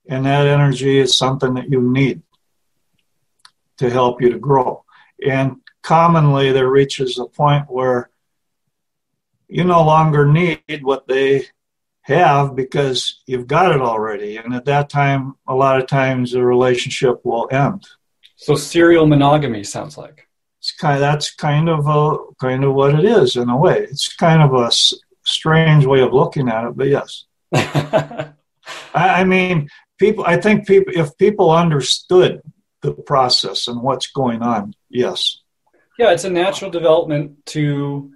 and 0.09 0.25
that 0.25 0.45
energy 0.45 0.97
is 0.97 1.17
something 1.17 1.53
that 1.53 1.69
you 1.69 1.81
need 1.81 2.21
to 3.77 3.89
help 3.89 4.21
you 4.21 4.29
to 4.31 4.39
grow. 4.39 4.83
And 5.25 5.61
commonly, 5.81 6.51
there 6.51 6.69
reaches 6.69 7.17
a 7.17 7.25
point 7.25 7.65
where 7.69 8.09
you 9.47 9.63
no 9.63 9.85
longer 9.85 10.25
need 10.25 10.83
what 10.83 11.07
they 11.07 11.45
have 12.01 12.57
because 12.57 13.21
you've 13.25 13.47
got 13.47 13.73
it 13.73 13.81
already. 13.81 14.35
And 14.35 14.53
at 14.53 14.65
that 14.65 14.89
time, 14.89 15.35
a 15.47 15.55
lot 15.55 15.79
of 15.79 15.87
times 15.87 16.33
the 16.33 16.43
relationship 16.43 17.21
will 17.23 17.47
end. 17.49 17.87
So 18.39 18.55
serial 18.55 19.05
monogamy 19.05 19.65
sounds 19.65 19.97
like. 19.97 20.25
It's 20.59 20.71
kind 20.71 20.95
of, 20.95 21.01
that's 21.01 21.35
kind 21.35 21.67
of 21.67 21.87
a 21.87 22.17
kind 22.39 22.63
of 22.63 22.73
what 22.73 22.95
it 22.95 23.03
is 23.03 23.35
in 23.35 23.49
a 23.49 23.57
way. 23.57 23.79
It's 23.79 24.13
kind 24.15 24.41
of 24.41 24.53
a 24.53 24.71
strange 25.25 25.85
way 25.85 25.99
of 25.99 26.13
looking 26.13 26.47
at 26.47 26.63
it, 26.63 26.77
but 26.77 26.87
yes. 26.87 27.25
I, 27.53 28.31
I 28.93 29.23
mean, 29.25 29.67
people. 29.97 30.23
I 30.25 30.37
think 30.37 30.65
people. 30.67 30.93
If 30.95 31.17
people 31.17 31.51
understood 31.51 32.41
the 32.81 32.93
process 32.93 33.67
and 33.67 33.81
what's 33.81 34.07
going 34.07 34.41
on, 34.41 34.73
yes. 34.89 35.39
Yeah, 35.97 36.11
it's 36.11 36.23
a 36.23 36.29
natural 36.29 36.71
development 36.71 37.45
to. 37.47 38.11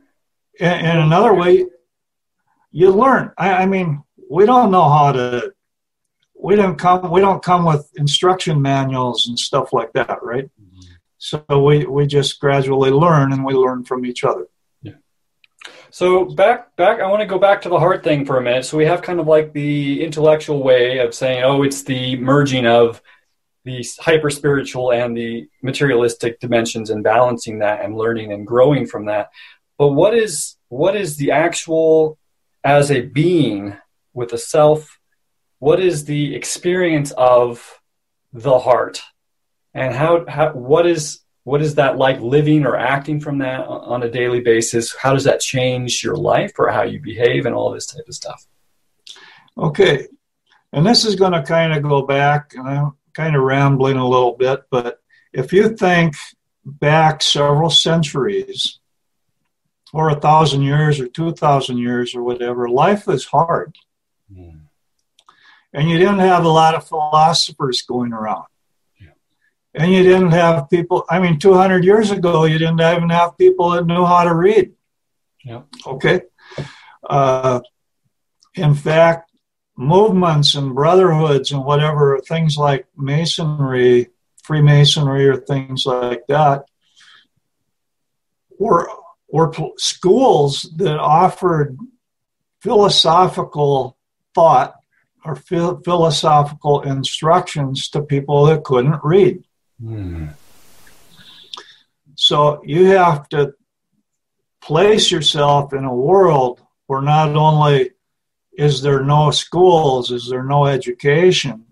And, 0.57 0.87
and 0.87 0.99
another 0.99 1.33
way, 1.33 1.65
you 2.71 2.91
learn. 2.91 3.31
I, 3.37 3.53
I 3.53 3.65
mean, 3.65 4.03
we 4.29 4.45
don't 4.45 4.71
know 4.71 4.87
how 4.87 5.11
to. 5.11 5.53
We 6.43 6.55
don't 6.55 6.77
come. 6.77 7.09
We 7.09 7.21
don't 7.21 7.41
come 7.41 7.65
with 7.65 7.89
instruction 7.95 8.61
manuals 8.61 9.27
and 9.27 9.39
stuff 9.39 9.73
like 9.73 9.93
that, 9.93 10.19
right? 10.21 10.45
Mm-hmm. 10.61 10.81
So 11.17 11.43
we 11.63 11.85
we 11.85 12.05
just 12.05 12.39
gradually 12.39 12.91
learn, 12.91 13.33
and 13.33 13.43
we 13.43 13.53
learn 13.53 13.83
from 13.85 14.05
each 14.05 14.23
other. 14.23 14.47
So 15.93 16.25
back 16.25 16.75
back 16.75 17.01
I 17.01 17.07
want 17.07 17.21
to 17.21 17.27
go 17.27 17.37
back 17.37 17.61
to 17.61 17.69
the 17.69 17.77
heart 17.77 18.03
thing 18.03 18.25
for 18.25 18.39
a 18.39 18.41
minute. 18.41 18.65
So 18.65 18.77
we 18.79 18.85
have 18.85 19.03
kind 19.03 19.19
of 19.19 19.27
like 19.27 19.53
the 19.53 20.03
intellectual 20.03 20.63
way 20.63 20.97
of 20.97 21.13
saying, 21.13 21.43
oh, 21.43 21.61
it's 21.61 21.83
the 21.83 22.15
merging 22.17 22.65
of 22.65 22.99
the 23.63 23.85
hyper 23.99 24.31
spiritual 24.31 24.91
and 24.91 25.15
the 25.15 25.47
materialistic 25.61 26.39
dimensions 26.39 26.89
and 26.89 27.03
balancing 27.03 27.59
that 27.59 27.81
and 27.81 27.95
learning 27.95 28.33
and 28.33 28.47
growing 28.47 28.87
from 28.87 29.05
that. 29.05 29.29
But 29.77 29.89
what 29.89 30.15
is 30.15 30.55
what 30.69 30.95
is 30.95 31.17
the 31.17 31.29
actual 31.29 32.17
as 32.63 32.89
a 32.89 33.01
being 33.01 33.77
with 34.13 34.33
a 34.33 34.37
self, 34.39 34.99
what 35.63 35.79
is 35.79 36.03
the 36.03 36.35
experience 36.35 37.11
of 37.11 37.79
the 38.33 38.59
heart? 38.59 39.01
And 39.73 39.95
how, 39.95 40.25
how 40.27 40.51
what 40.51 40.85
is 40.85 41.21
what 41.45 41.61
is 41.61 41.75
that 41.75 41.97
like 41.97 42.19
living 42.19 42.65
or 42.65 42.75
acting 42.75 43.21
from 43.21 43.37
that 43.37 43.61
on 43.65 44.03
a 44.03 44.11
daily 44.11 44.41
basis? 44.41 44.93
How 44.93 45.13
does 45.13 45.23
that 45.23 45.39
change 45.39 46.03
your 46.03 46.17
life 46.17 46.53
or 46.59 46.69
how 46.69 46.83
you 46.83 46.99
behave 46.99 47.45
and 47.45 47.55
all 47.55 47.71
this 47.71 47.85
type 47.85 48.07
of 48.09 48.13
stuff? 48.13 48.45
Okay. 49.57 50.07
And 50.73 50.85
this 50.85 51.05
is 51.05 51.15
going 51.15 51.31
to 51.31 51.43
kind 51.43 51.71
of 51.71 51.81
go 51.81 52.01
back, 52.01 52.55
and 52.55 52.67
I'm 52.67 52.91
kind 53.13 53.33
of 53.33 53.43
rambling 53.43 53.95
a 53.95 54.07
little 54.07 54.35
bit, 54.35 54.63
but 54.69 54.99
if 55.31 55.53
you 55.53 55.77
think 55.77 56.15
back 56.65 57.21
several 57.21 57.69
centuries, 57.69 58.79
or 59.93 60.09
a 60.09 60.19
thousand 60.19 60.63
years 60.63 60.99
or 60.99 61.07
two 61.07 61.31
thousand 61.31 61.77
years 61.77 62.15
or 62.15 62.23
whatever, 62.23 62.67
life 62.67 63.07
is 63.07 63.25
hard. 63.25 63.77
Mm. 64.29 64.62
And 65.73 65.89
you 65.89 65.97
didn't 65.97 66.19
have 66.19 66.45
a 66.45 66.49
lot 66.49 66.75
of 66.75 66.87
philosophers 66.87 67.81
going 67.81 68.13
around. 68.13 68.45
Yeah. 69.01 69.09
And 69.73 69.91
you 69.91 70.03
didn't 70.03 70.31
have 70.31 70.69
people, 70.69 71.03
I 71.09 71.19
mean, 71.19 71.39
200 71.39 71.83
years 71.83 72.11
ago, 72.11 72.45
you 72.45 72.59
didn't 72.59 72.79
even 72.79 73.09
have 73.09 73.37
people 73.37 73.71
that 73.71 73.87
knew 73.87 74.05
how 74.05 74.23
to 74.23 74.35
read. 74.35 74.73
Yeah. 75.43 75.63
Okay. 75.85 76.21
Uh, 77.09 77.61
in 78.53 78.75
fact, 78.75 79.31
movements 79.75 80.53
and 80.53 80.75
brotherhoods 80.75 81.51
and 81.51 81.65
whatever, 81.65 82.19
things 82.19 82.55
like 82.55 82.85
Masonry, 82.95 84.09
Freemasonry, 84.43 85.27
or 85.27 85.37
things 85.37 85.85
like 85.87 86.21
that, 86.27 86.65
were, 88.59 88.87
were 89.27 89.51
schools 89.77 90.71
that 90.77 90.99
offered 90.99 91.77
philosophical 92.61 93.97
thought 94.35 94.75
or 95.25 95.35
philosophical 95.35 96.81
instructions 96.81 97.89
to 97.89 98.01
people 98.01 98.45
that 98.45 98.63
couldn't 98.63 98.99
read. 99.03 99.43
Mm. 99.81 100.33
So 102.15 102.61
you 102.65 102.85
have 102.87 103.27
to 103.29 103.53
place 104.61 105.11
yourself 105.11 105.73
in 105.73 105.83
a 105.83 105.93
world 105.93 106.61
where 106.87 107.01
not 107.01 107.35
only 107.35 107.91
is 108.57 108.81
there 108.81 109.03
no 109.03 109.31
schools, 109.31 110.11
is 110.11 110.29
there 110.29 110.43
no 110.43 110.65
education, 110.65 111.65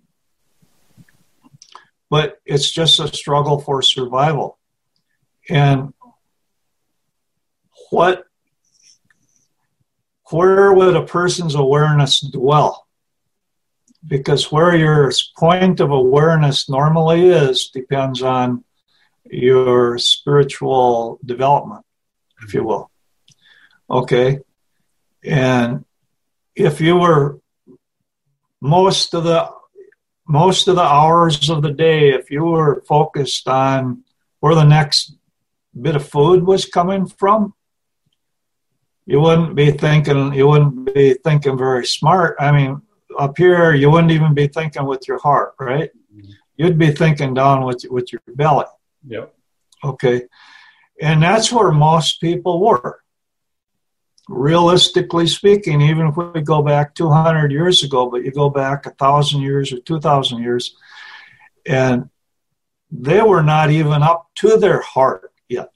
but 2.10 2.40
it's 2.46 2.72
just 2.72 3.00
a 3.00 3.08
struggle 3.16 3.60
for 3.60 3.82
survival. 3.82 4.58
And 5.50 5.94
what 7.92 8.26
where 10.32 10.74
would 10.74 10.96
a 10.96 11.04
person's 11.04 11.56
awareness 11.56 12.22
dwell? 12.22 12.88
Because 14.06 14.52
where 14.52 14.76
your 14.76 15.12
point 15.38 15.80
of 15.80 15.92
awareness 15.92 16.70
normally 16.70 17.30
is 17.30 17.68
depends 17.68 18.22
on 18.22 18.64
your 19.30 19.98
spiritual 20.00 21.20
development, 21.24 21.86
if 22.44 22.54
you 22.54 22.64
will. 22.64 22.90
Okay. 23.90 24.40
And 25.24 25.86
if 26.56 26.82
you 26.82 26.98
were 26.98 27.40
most 28.60 29.14
of 29.14 29.24
the 29.24 29.50
most 30.28 30.68
of 30.68 30.76
the 30.76 30.82
hours 30.82 31.50
of 31.50 31.62
the 31.62 31.72
day, 31.72 32.12
if 32.12 32.32
you 32.32 32.46
were 32.46 32.84
focused 32.88 33.48
on 33.48 34.04
where 34.40 34.56
the 34.56 34.64
next 34.64 35.16
bit 35.80 35.96
of 35.96 36.08
food 36.08 36.44
was 36.44 36.66
coming 36.66 37.06
from, 37.06 37.54
you 39.06 39.20
wouldn't 39.20 39.56
be 39.56 39.72
thinking 39.72 40.34
you 40.34 40.48
wouldn't 40.48 40.94
be 40.94 41.16
thinking 41.16 41.58
very 41.58 41.86
smart. 41.86 42.38
I 42.40 42.52
mean, 42.52 42.82
up 43.18 43.38
here 43.38 43.74
you 43.74 43.90
wouldn't 43.90 44.12
even 44.12 44.34
be 44.34 44.48
thinking 44.48 44.86
with 44.86 45.08
your 45.08 45.20
heart, 45.20 45.54
right? 45.60 45.90
Mm-hmm. 46.14 46.32
You'd 46.58 46.78
be 46.78 46.92
thinking 46.92 47.34
down 47.34 47.66
with 47.66 47.84
with 47.90 48.12
your 48.12 48.22
belly. 48.28 48.66
Yep. 49.08 49.34
Okay. 49.84 50.24
And 51.02 51.24
that's 51.24 51.52
where 51.52 51.72
most 51.72 52.22
people 52.22 52.60
were. 52.62 53.00
Realistically 54.30 55.28
speaking, 55.28 55.82
even 55.82 56.08
if 56.08 56.16
we 56.16 56.42
go 56.42 56.62
back 56.62 56.94
200 56.94 57.52
years 57.52 57.84
ago, 57.84 58.10
but 58.10 58.24
you 58.24 58.32
go 58.32 58.50
back 58.50 58.86
a 58.86 58.92
thousand 58.92 59.42
years 59.42 59.74
or 59.74 59.80
2,000 59.80 60.42
years, 60.42 60.76
and 61.66 62.10
they 62.92 63.22
were 63.22 63.42
not 63.42 63.72
even 63.72 64.04
up 64.04 64.30
to 64.36 64.58
their 64.58 64.82
heart 64.82 65.34
yet. 65.50 65.72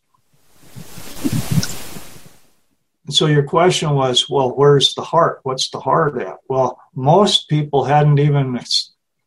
And 3.06 3.14
so 3.14 3.28
your 3.28 3.44
question 3.44 3.92
was, 3.92 4.30
well, 4.30 4.50
where's 4.50 4.96
the 4.96 5.04
heart? 5.04 5.40
What's 5.44 5.70
the 5.70 5.80
heart 5.80 6.20
at? 6.20 6.38
Well, 6.50 6.80
most 6.96 7.48
people 7.50 7.84
hadn't 7.84 8.20
even 8.20 8.60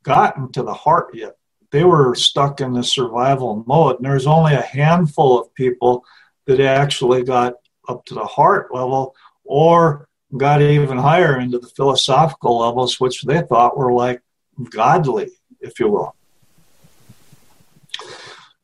gotten 0.03 0.51
to 0.53 0.63
the 0.63 0.75
heart 0.75 1.15
yet. 1.15 1.37
They 1.71 1.85
were 1.85 2.15
stuck 2.15 2.61
in 2.61 2.73
the 2.73 2.83
survival 2.83 3.63
mode. 3.67 3.97
And 3.97 4.05
there's 4.05 4.27
only 4.27 4.55
a 4.55 4.63
handful 4.63 5.39
of 5.39 5.55
people 5.55 6.05
that 6.47 6.61
actually 6.61 7.23
got 7.23 7.55
up 7.89 8.05
to 8.07 8.15
the 8.15 8.25
heart 8.25 8.75
level 8.75 9.15
or 9.45 10.09
got 10.37 10.61
even 10.61 10.99
higher 10.99 11.39
into 11.39 11.59
the 11.59 11.69
philosophical 11.69 12.59
levels, 12.59 12.99
which 12.99 13.23
they 13.23 13.43
thought 13.43 13.79
were 13.79 13.93
like 13.93 14.23
godly, 14.71 15.31
if 15.61 15.79
you 15.79 15.89
will. 15.89 16.17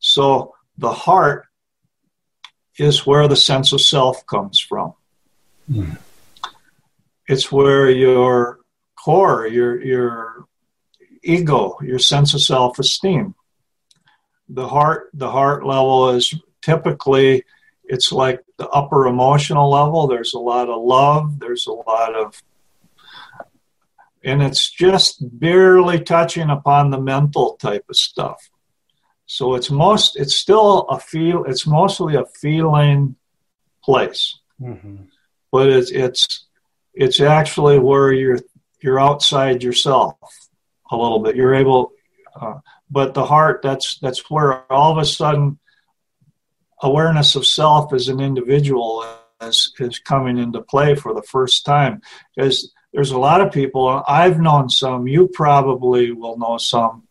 So 0.01 0.55
the 0.77 0.93
heart 0.93 1.47
is 2.79 3.07
where 3.07 3.29
the 3.29 3.37
sense 3.37 3.73
of 3.73 3.81
self 3.81 4.27
comes 4.27 4.59
from. 4.59 4.95
Mm. 5.71 5.99
It's 7.27 7.51
where 7.51 7.89
your 7.91 8.61
core, 9.03 9.47
your 9.47 9.83
your 9.83 10.47
ego, 11.23 11.79
your 11.83 11.99
sense 11.99 12.35
of 12.35 12.43
self-esteem. 12.43 13.35
The 14.49 14.69
heart, 14.69 15.11
the 15.15 15.31
heart 15.31 15.65
level 15.65 16.11
is 16.11 16.35
typically 16.61 17.45
it's 17.85 18.13
like 18.13 18.43
the 18.59 18.69
upper 18.69 19.07
emotional 19.07 19.71
level. 19.71 20.07
There's 20.07 20.35
a 20.35 20.39
lot 20.39 20.69
of 20.69 20.83
love. 20.83 21.39
There's 21.39 21.67
a 21.67 21.73
lot 21.73 22.15
of, 22.15 22.43
and 24.23 24.43
it's 24.43 24.71
just 24.71 25.19
barely 25.39 26.01
touching 26.01 26.51
upon 26.51 26.91
the 26.91 27.01
mental 27.01 27.57
type 27.57 27.85
of 27.89 27.97
stuff. 27.97 28.51
So 29.27 29.55
it's 29.55 29.71
most, 29.71 30.17
it's 30.17 30.35
still 30.35 30.81
a 30.91 30.99
feel. 30.99 31.45
It's 31.45 31.67
mostly 31.67 32.15
a 32.17 32.27
feeling 32.27 33.17
place. 33.83 34.39
Mm-hmm 34.61 35.05
but 35.55 35.69
it's 35.69 35.93
it's 35.93 36.47
it's 36.95 37.21
actually 37.21 37.79
where 37.79 38.13
you're 38.13 38.41
you're 38.83 38.99
outside 38.99 39.63
yourself 39.63 40.17
a 40.91 40.97
little 40.97 41.21
bit. 41.21 41.37
You're 41.37 41.55
able, 41.55 41.93
uh, 42.35 42.59
but 42.91 43.15
the 43.15 43.25
heart 43.25 43.61
that's 43.63 44.01
that's 44.01 44.29
where 44.29 44.71
all 44.73 44.91
of 44.91 44.99
a 44.99 45.05
sudden 45.05 45.61
awareness 46.83 47.37
of 47.37 47.47
self 47.47 47.93
as 47.93 48.09
an 48.09 48.19
individual 48.19 49.07
is 49.43 49.73
is 49.79 50.01
coming 50.01 50.39
into 50.39 50.61
play 50.61 50.97
for 50.97 51.15
the 51.15 51.23
first 51.23 51.65
time. 51.65 52.03
Because 52.35 52.73
there's 52.93 53.13
a 53.13 53.19
lot 53.19 53.41
of 53.41 53.53
people 53.53 54.03
I've 54.09 54.41
known 54.41 54.69
some. 54.69 55.07
You 55.07 55.29
probably 55.29 56.11
will 56.11 56.37
know 56.37 56.59
some 56.59 57.07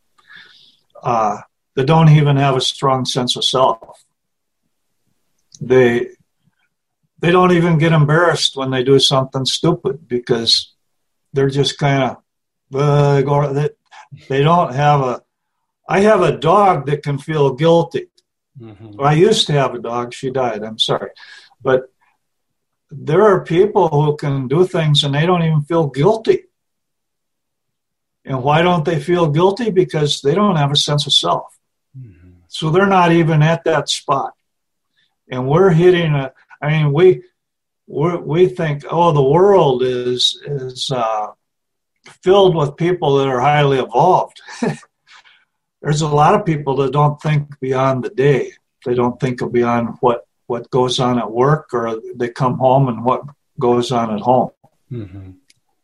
uh, 1.01 1.38
that 1.75 1.86
don't 1.86 2.10
even 2.10 2.36
have 2.36 2.58
a 2.58 2.62
strong 2.62 3.06
sense 3.06 3.38
of 3.38 3.45
self. 3.45 4.03
They 5.62 6.10
they 7.23 7.31
don't 7.31 7.53
even 7.53 7.77
get 7.77 7.93
embarrassed 7.93 8.57
when 8.57 8.69
they 8.69 8.83
do 8.83 8.99
something 8.99 9.45
stupid 9.45 10.09
because 10.09 10.73
they're 11.31 11.49
just 11.49 11.77
kind 11.77 12.03
of 12.03 12.17
uh, 12.75 13.21
go, 13.21 13.53
they, 13.53 13.69
they 14.27 14.43
don't 14.43 14.73
have 14.75 14.99
a 14.99 15.23
i 15.88 16.01
have 16.01 16.21
a 16.21 16.38
dog 16.38 16.86
that 16.86 17.01
can 17.01 17.17
feel 17.17 17.53
guilty. 17.53 18.07
Mm-hmm. 18.59 18.99
i 18.99 19.13
used 19.13 19.47
to 19.47 19.53
have 19.53 19.73
a 19.73 19.79
dog. 19.79 20.13
She 20.13 20.31
died. 20.31 20.63
I'm 20.63 20.77
sorry. 20.77 21.12
But 21.62 21.79
there 22.91 23.23
are 23.23 23.51
people 23.55 23.88
who 23.88 24.17
can 24.17 24.49
do 24.49 24.67
things 24.67 25.05
and 25.05 25.15
they 25.15 25.25
don't 25.25 25.43
even 25.43 25.62
feel 25.62 25.88
guilty. 25.88 26.39
And 28.25 28.43
why 28.43 28.62
don't 28.62 28.83
they 28.83 28.99
feel 28.99 29.29
guilty? 29.29 29.71
Because 29.71 30.21
they 30.21 30.36
don't 30.36 30.57
have 30.57 30.73
a 30.73 30.83
sense 30.88 31.05
of 31.07 31.13
self. 31.13 31.57
Mm-hmm. 31.97 32.31
so 32.47 32.69
they're 32.69 32.95
not 32.99 33.12
even 33.13 33.41
at 33.43 33.63
that 33.63 33.88
spot. 33.88 34.33
And 35.31 35.47
we're 35.47 35.69
hitting 35.69 36.13
a 36.15 36.33
I 36.63 36.69
mean, 36.69 36.93
we 36.93 37.23
we 37.88 38.15
we 38.15 38.47
think, 38.47 38.86
oh, 38.89 39.12
the 39.12 39.21
world 39.21 39.84
is 39.84 40.41
is 40.45 40.89
uh, 40.91 41.28
filled 42.23 42.56
with 42.56 42.78
people 42.78 43.17
that 43.17 43.28
are 43.28 43.41
highly 43.41 43.80
evolved. 43.80 44.41
There's 45.82 46.02
a 46.02 46.08
lot 46.08 46.36
of 46.36 46.45
people 46.45 46.78
that 46.78 46.93
don't 46.93 47.21
think 47.21 47.60
beyond 47.60 48.04
the 48.04 48.10
day. 48.10 48.54
They 48.86 48.95
don't 48.95 49.19
think 49.19 49.41
beyond 49.52 49.97
what 49.99 50.26
what 50.47 50.71
goes 50.71 51.02
on 51.02 51.19
at 51.19 51.30
work, 51.30 51.73
or 51.73 51.99
they 52.15 52.30
come 52.30 52.58
home 52.58 52.88
and 52.88 53.04
what 53.04 53.23
goes 53.60 53.91
on 53.91 54.13
at 54.13 54.21
home. 54.21 54.52
Mm-hmm. 54.89 55.32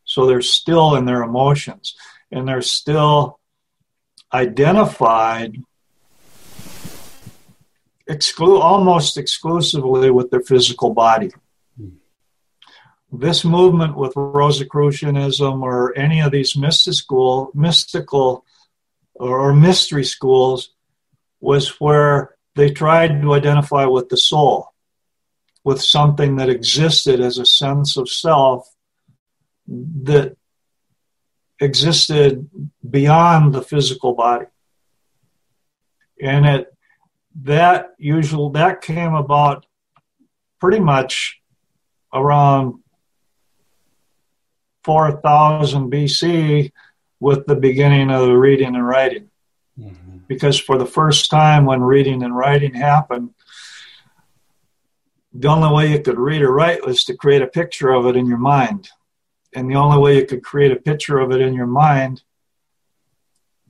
So 0.06 0.26
they're 0.26 0.42
still 0.42 0.96
in 0.96 1.04
their 1.04 1.24
emotions, 1.24 1.96
and 2.32 2.48
they're 2.48 2.62
still 2.62 3.40
identified 4.34 5.58
exclu- 8.10 8.60
almost 8.60 9.18
exclusively 9.18 10.10
with 10.10 10.32
their 10.32 10.42
physical 10.42 10.94
body. 10.94 11.32
This 13.12 13.44
movement 13.44 13.96
with 13.96 14.14
Rosicrucianism 14.16 15.64
or 15.64 15.98
any 15.98 16.20
of 16.22 16.32
these 16.32 16.56
mystical, 16.56 17.52
mystical 17.54 18.46
or 19.16 19.54
mystery 19.54 20.04
schools 20.04 20.72
was 21.40 21.80
where 21.80 22.36
they 22.56 22.70
tried 22.70 23.22
to 23.22 23.34
identify 23.34 23.86
with 23.86 24.10
the 24.10 24.18
soul, 24.18 24.74
with 25.64 25.82
something 25.82 26.36
that 26.36 26.50
existed 26.50 27.20
as 27.20 27.38
a 27.38 27.46
sense 27.46 27.98
of 27.98 28.10
self 28.10 28.68
that 29.68 30.36
existed 31.60 32.50
beyond 32.88 33.54
the 33.54 33.62
physical 33.62 34.14
body. 34.14 34.46
And 36.22 36.46
it 36.46 36.74
that 37.44 37.94
usual 37.98 38.50
that 38.52 38.82
came 38.82 39.14
about 39.14 39.66
pretty 40.60 40.80
much 40.80 41.40
around 42.14 42.80
4000 44.84 45.92
BC 45.92 46.72
with 47.20 47.46
the 47.46 47.56
beginning 47.56 48.10
of 48.12 48.28
the 48.28 48.38
reading 48.38 48.76
and 48.76 48.88
writing. 48.88 49.30
Mm-hmm. 49.80 50.18
Because 50.28 50.60
for 50.60 50.78
the 50.78 50.86
first 50.86 51.30
time 51.30 51.66
when 51.66 51.82
reading 51.82 52.24
and 52.24 52.36
writing 52.36 52.74
happened, 52.74 53.34
the 55.34 55.48
only 55.48 55.74
way 55.74 55.92
you 55.92 56.02
could 56.02 56.18
read 56.18 56.42
or 56.42 56.52
write 56.52 56.86
was 56.86 57.04
to 57.06 57.16
create 57.16 57.42
a 57.42 57.48
picture 57.48 57.92
of 57.92 58.06
it 58.08 58.16
in 58.16 58.26
your 58.26 58.38
mind. 58.38 58.90
And 59.54 59.70
the 59.70 59.76
only 59.76 59.98
way 59.98 60.18
you 60.18 60.26
could 60.26 60.44
create 60.44 60.72
a 60.72 60.76
picture 60.76 61.20
of 61.20 61.32
it 61.32 61.42
in 61.42 61.54
your 61.54 61.68
mind 61.68 62.24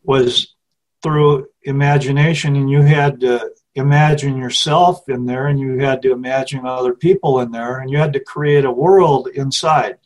was 0.03 0.55
through 1.01 1.47
imagination, 1.63 2.55
and 2.55 2.69
you 2.69 2.81
had 2.81 3.19
to 3.21 3.51
imagine 3.75 4.37
yourself 4.37 5.07
in 5.07 5.25
there, 5.25 5.47
and 5.47 5.59
you 5.59 5.79
had 5.79 6.01
to 6.01 6.11
imagine 6.11 6.65
other 6.65 6.93
people 6.93 7.39
in 7.39 7.51
there, 7.51 7.79
and 7.79 7.89
you 7.89 7.97
had 7.97 8.13
to 8.13 8.19
create 8.19 8.65
a 8.65 8.71
world 8.71 9.27
inside. 9.29 9.97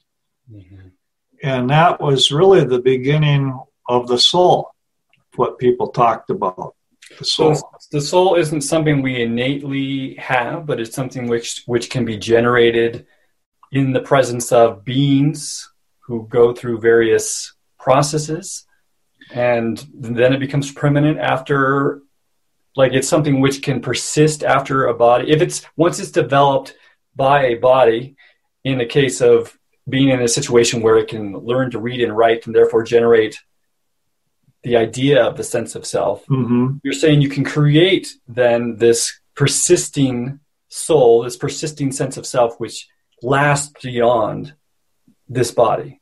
Mm-hmm. 0.52 0.90
And 1.42 1.70
that 1.70 2.00
was 2.00 2.32
really 2.32 2.64
the 2.64 2.80
beginning 2.80 3.60
of 3.88 4.08
the 4.08 4.20
soul, 4.20 4.74
what 5.36 5.60
people 5.60 5.88
talked 5.88 6.30
about. 6.30 6.76
The 7.20 7.26
soul. 7.26 7.56
So 7.56 7.70
the 7.92 8.02
soul 8.02 8.36
isn't 8.36 8.62
something 8.62 9.02
we 9.02 9.22
innately 9.22 10.16
have, 10.16 10.66
but 10.66 10.80
it's 10.80 10.96
something 10.96 11.28
which 11.28 11.64
which 11.66 11.90
can 11.90 12.06
be 12.06 12.18
generated 12.18 13.06
in 13.72 13.92
the 13.92 14.00
presence 14.00 14.52
of 14.52 14.86
beings 14.86 15.70
who 16.00 16.28
go 16.28 16.54
through 16.54 16.80
various 16.80 17.54
processes 17.78 18.66
and 19.34 19.86
then 19.94 20.32
it 20.32 20.40
becomes 20.40 20.72
permanent 20.72 21.18
after 21.20 22.02
like 22.76 22.94
it's 22.94 23.10
something 23.10 23.42
which 23.42 23.62
can 23.62 23.82
persist 23.82 24.44
after 24.44 24.86
a 24.86 24.94
body 24.94 25.32
if 25.32 25.42
it's 25.42 25.66
once 25.76 26.00
it's 26.00 26.12
developed 26.12 26.76
by 27.16 27.48
a 27.48 27.56
body 27.56 28.16
in 28.64 28.78
the 28.78 28.86
case 28.86 29.22
of 29.22 29.58
being 29.90 30.10
in 30.10 30.22
a 30.22 30.28
situation 30.28 30.82
where 30.82 30.98
it 30.98 31.10
can 31.10 31.34
learn 31.38 31.70
to 31.72 31.80
read 31.80 32.02
and 32.02 32.16
write 32.16 32.46
and 32.46 32.56
therefore 32.56 32.84
generate 32.84 33.38
the 34.64 34.78
idea 34.78 35.22
of 35.22 35.36
the 35.36 35.44
sense 35.44 35.76
of 35.76 35.86
self 35.86 36.26
mm-hmm. 36.28 36.78
you're 36.84 36.94
saying 36.94 37.22
you 37.22 37.30
can 37.30 37.44
create 37.44 38.14
then 38.28 38.78
this 38.78 39.20
persisting 39.36 40.40
soul 40.70 41.24
this 41.24 41.38
persisting 41.38 41.92
sense 41.92 42.18
of 42.18 42.26
self 42.26 42.60
which 42.60 42.88
lasts 43.24 43.74
beyond 43.82 44.54
this 45.28 45.52
body 45.52 46.00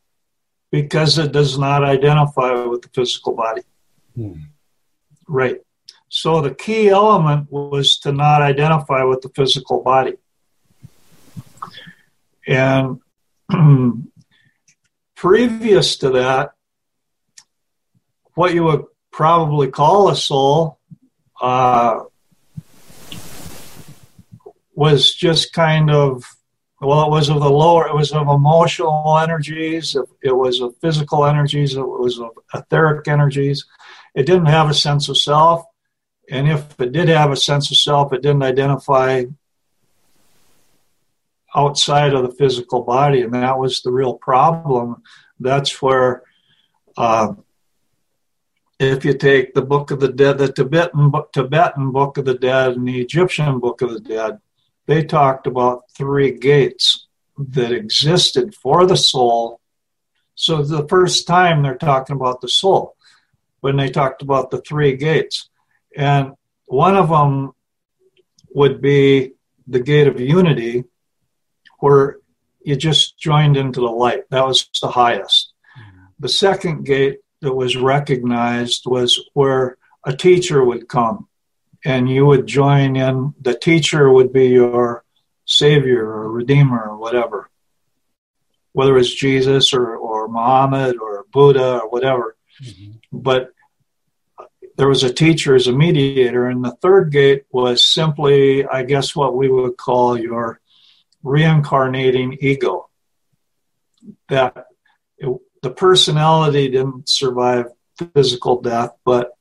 because 0.71 1.17
it 1.17 1.31
does 1.31 1.57
not 1.57 1.83
identify 1.83 2.65
with 2.65 2.81
the 2.81 2.89
physical 2.89 3.35
body. 3.35 3.61
Hmm. 4.15 4.33
Right. 5.27 5.59
So 6.07 6.41
the 6.41 6.53
key 6.53 6.89
element 6.89 7.51
was 7.51 7.97
to 7.99 8.11
not 8.11 8.41
identify 8.41 9.03
with 9.03 9.21
the 9.21 9.29
physical 9.29 9.81
body. 9.81 10.15
And 12.47 12.99
previous 15.15 15.97
to 15.97 16.09
that, 16.11 16.51
what 18.33 18.53
you 18.53 18.63
would 18.63 18.85
probably 19.11 19.67
call 19.67 20.09
a 20.09 20.15
soul 20.15 20.79
uh, 21.41 21.99
was 24.73 25.13
just 25.13 25.53
kind 25.53 25.91
of 25.91 26.23
well, 26.81 27.05
it 27.05 27.11
was 27.11 27.29
of 27.29 27.39
the 27.39 27.49
lower, 27.49 27.87
it 27.87 27.93
was 27.93 28.11
of 28.11 28.27
emotional 28.27 29.17
energies, 29.19 29.95
it 30.23 30.31
was 30.31 30.61
of 30.61 30.75
physical 30.77 31.25
energies, 31.25 31.75
it 31.75 31.87
was 31.87 32.19
of 32.19 32.31
etheric 32.55 33.07
energies. 33.07 33.65
It 34.15 34.25
didn't 34.25 34.47
have 34.47 34.69
a 34.69 34.73
sense 34.73 35.07
of 35.07 35.17
self. 35.17 35.63
And 36.29 36.49
if 36.49 36.79
it 36.79 36.91
did 36.91 37.07
have 37.07 37.31
a 37.31 37.35
sense 37.35 37.69
of 37.69 37.77
self, 37.77 38.13
it 38.13 38.23
didn't 38.23 38.41
identify 38.41 39.25
outside 41.55 42.13
of 42.13 42.23
the 42.23 42.31
physical 42.31 42.81
body. 42.81 43.21
And 43.21 43.33
that 43.35 43.59
was 43.59 43.81
the 43.81 43.91
real 43.91 44.15
problem. 44.15 45.03
That's 45.39 45.81
where, 45.83 46.23
uh, 46.97 47.33
if 48.79 49.05
you 49.05 49.13
take 49.13 49.53
the 49.53 49.61
Book 49.61 49.91
of 49.91 49.99
the 49.99 50.11
Dead, 50.11 50.39
the 50.39 50.51
Tibetan, 50.51 51.11
Tibetan 51.31 51.91
Book 51.91 52.17
of 52.17 52.25
the 52.25 52.33
Dead 52.33 52.71
and 52.71 52.87
the 52.87 52.99
Egyptian 52.99 53.59
Book 53.59 53.83
of 53.83 53.93
the 53.93 53.99
Dead, 53.99 54.39
they 54.87 55.03
talked 55.03 55.47
about 55.47 55.83
three 55.95 56.31
gates 56.31 57.07
that 57.37 57.71
existed 57.71 58.55
for 58.55 58.85
the 58.85 58.97
soul. 58.97 59.59
So 60.35 60.63
the 60.63 60.87
first 60.87 61.27
time 61.27 61.61
they're 61.61 61.75
talking 61.75 62.15
about 62.15 62.41
the 62.41 62.49
soul 62.49 62.95
when 63.61 63.77
they 63.77 63.89
talked 63.89 64.21
about 64.21 64.51
the 64.51 64.61
three 64.61 64.95
gates. 64.95 65.49
And 65.95 66.33
one 66.65 66.95
of 66.95 67.09
them 67.09 67.51
would 68.53 68.81
be 68.81 69.33
the 69.67 69.79
gate 69.79 70.07
of 70.07 70.19
unity, 70.19 70.83
where 71.79 72.17
you 72.63 72.75
just 72.75 73.17
joined 73.17 73.57
into 73.57 73.79
the 73.79 73.87
light. 73.87 74.29
That 74.29 74.45
was 74.45 74.69
the 74.81 74.89
highest. 74.89 75.53
The 76.19 76.29
second 76.29 76.85
gate 76.85 77.19
that 77.41 77.53
was 77.53 77.75
recognized 77.75 78.83
was 78.85 79.19
where 79.33 79.77
a 80.05 80.15
teacher 80.15 80.63
would 80.63 80.87
come 80.87 81.27
and 81.85 82.09
you 82.09 82.25
would 82.25 82.47
join 82.47 82.95
in. 82.95 83.33
The 83.41 83.57
teacher 83.57 84.11
would 84.11 84.31
be 84.31 84.47
your 84.47 85.03
savior 85.45 86.05
or 86.05 86.31
redeemer 86.31 86.89
or 86.89 86.97
whatever, 86.97 87.49
whether 88.73 88.97
it's 88.97 89.13
Jesus 89.13 89.73
or, 89.73 89.95
or 89.95 90.27
Muhammad 90.27 90.97
or 90.97 91.25
Buddha 91.31 91.79
or 91.79 91.89
whatever. 91.89 92.35
Mm-hmm. 92.63 92.91
But 93.11 93.51
there 94.77 94.87
was 94.87 95.03
a 95.03 95.13
teacher 95.13 95.55
as 95.55 95.67
a 95.67 95.73
mediator, 95.73 96.47
and 96.47 96.63
the 96.63 96.75
third 96.81 97.11
gate 97.11 97.43
was 97.51 97.83
simply, 97.83 98.65
I 98.65 98.83
guess, 98.83 99.15
what 99.15 99.35
we 99.35 99.49
would 99.49 99.77
call 99.77 100.17
your 100.17 100.59
reincarnating 101.23 102.37
ego. 102.39 102.89
That 104.29 104.65
it, 105.17 105.37
the 105.61 105.71
personality 105.71 106.69
didn't 106.69 107.09
survive 107.09 107.67
physical 108.13 108.61
death, 108.61 108.91
but 109.05 109.31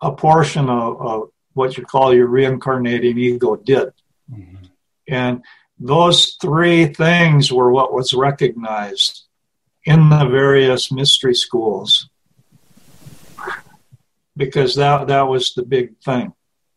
a 0.00 0.12
portion 0.12 0.68
of, 0.68 1.00
of 1.00 1.30
what 1.54 1.76
you 1.76 1.84
call 1.84 2.14
your 2.14 2.26
reincarnating 2.26 3.18
ego 3.18 3.56
did. 3.56 3.88
Mm-hmm. 4.32 4.64
And 5.08 5.44
those 5.78 6.36
three 6.40 6.86
things 6.86 7.52
were 7.52 7.70
what 7.70 7.92
was 7.92 8.14
recognized 8.14 9.24
in 9.84 10.08
the 10.08 10.26
various 10.26 10.92
mystery 10.92 11.34
schools 11.34 12.10
because 14.36 14.76
that 14.76 15.08
that 15.08 15.22
was 15.22 15.54
the 15.54 15.62
big 15.62 15.98
thing. 16.00 16.32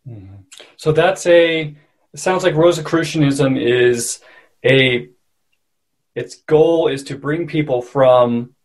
Mm-hmm. 0.08 0.36
So 0.78 0.92
that's 0.92 1.26
a 1.28 1.76
it 2.14 2.20
sounds 2.20 2.44
like 2.44 2.56
Rosicrucianism 2.56 3.58
is 3.58 4.22
a 4.66 5.10
its 6.16 6.36
goal 6.36 6.88
is 6.88 7.04
to 7.06 7.18
bring 7.18 7.48
people 7.48 7.82
from 7.82 8.56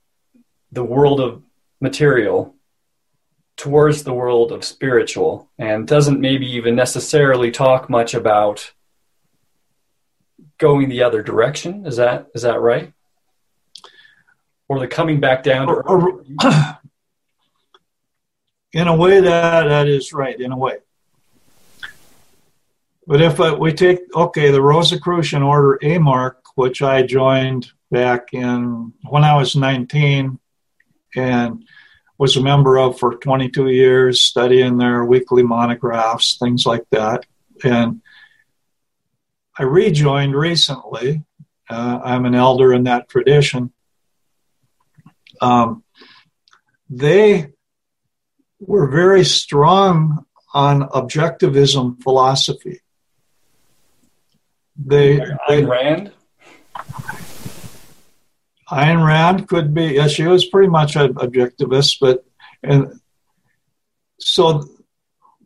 the 0.72 0.82
world 0.82 1.20
of 1.20 1.42
material 1.80 2.55
towards 3.56 4.04
the 4.04 4.12
world 4.12 4.52
of 4.52 4.64
spiritual 4.64 5.50
and 5.58 5.88
doesn't 5.88 6.20
maybe 6.20 6.46
even 6.46 6.74
necessarily 6.74 7.50
talk 7.50 7.88
much 7.88 8.14
about 8.14 8.72
going 10.58 10.88
the 10.88 11.02
other 11.02 11.22
direction. 11.22 11.86
Is 11.86 11.96
that 11.96 12.28
is 12.34 12.42
that 12.42 12.60
right? 12.60 12.92
Or 14.68 14.78
the 14.78 14.88
coming 14.88 15.20
back 15.20 15.42
down 15.42 15.68
to 15.68 16.24
In 18.72 18.88
a 18.88 18.96
way, 18.96 19.20
that 19.20 19.64
that 19.68 19.88
is 19.88 20.12
right. 20.12 20.38
In 20.38 20.52
a 20.52 20.56
way, 20.56 20.78
but 23.06 23.22
if 23.22 23.40
uh, 23.40 23.56
we 23.58 23.72
take 23.72 24.00
okay, 24.14 24.50
the 24.50 24.60
Rosicrucian 24.60 25.42
Order 25.42 25.78
AMORC, 25.82 26.34
which 26.56 26.82
I 26.82 27.02
joined 27.02 27.70
back 27.90 28.34
in 28.34 28.92
when 29.08 29.24
I 29.24 29.34
was 29.34 29.56
19, 29.56 30.38
and 31.14 31.64
was 32.18 32.36
a 32.36 32.42
member 32.42 32.78
of 32.78 32.98
for 32.98 33.14
22 33.14 33.68
years, 33.68 34.22
studying 34.22 34.78
their 34.78 35.04
weekly 35.04 35.42
monographs, 35.42 36.38
things 36.38 36.64
like 36.64 36.84
that. 36.90 37.26
And 37.62 38.00
I 39.58 39.64
rejoined 39.64 40.34
recently. 40.34 41.24
Uh, 41.68 42.00
I'm 42.02 42.24
an 42.26 42.34
elder 42.34 42.72
in 42.72 42.84
that 42.84 43.08
tradition. 43.08 43.72
Um, 45.40 45.82
they 46.88 47.52
were 48.60 48.88
very 48.88 49.24
strong 49.24 50.24
on 50.54 50.82
objectivism 50.88 52.02
philosophy. 52.02 52.80
They, 54.76 55.18
Ayn 55.18 55.68
Rand. 55.68 56.12
Ayn 58.70 59.06
Rand 59.06 59.48
could 59.48 59.72
be, 59.72 59.94
yeah, 59.94 60.08
she 60.08 60.24
was 60.24 60.44
pretty 60.46 60.68
much 60.68 60.96
an 60.96 61.14
objectivist, 61.14 61.98
but 62.00 62.24
and 62.62 63.00
so 64.18 64.64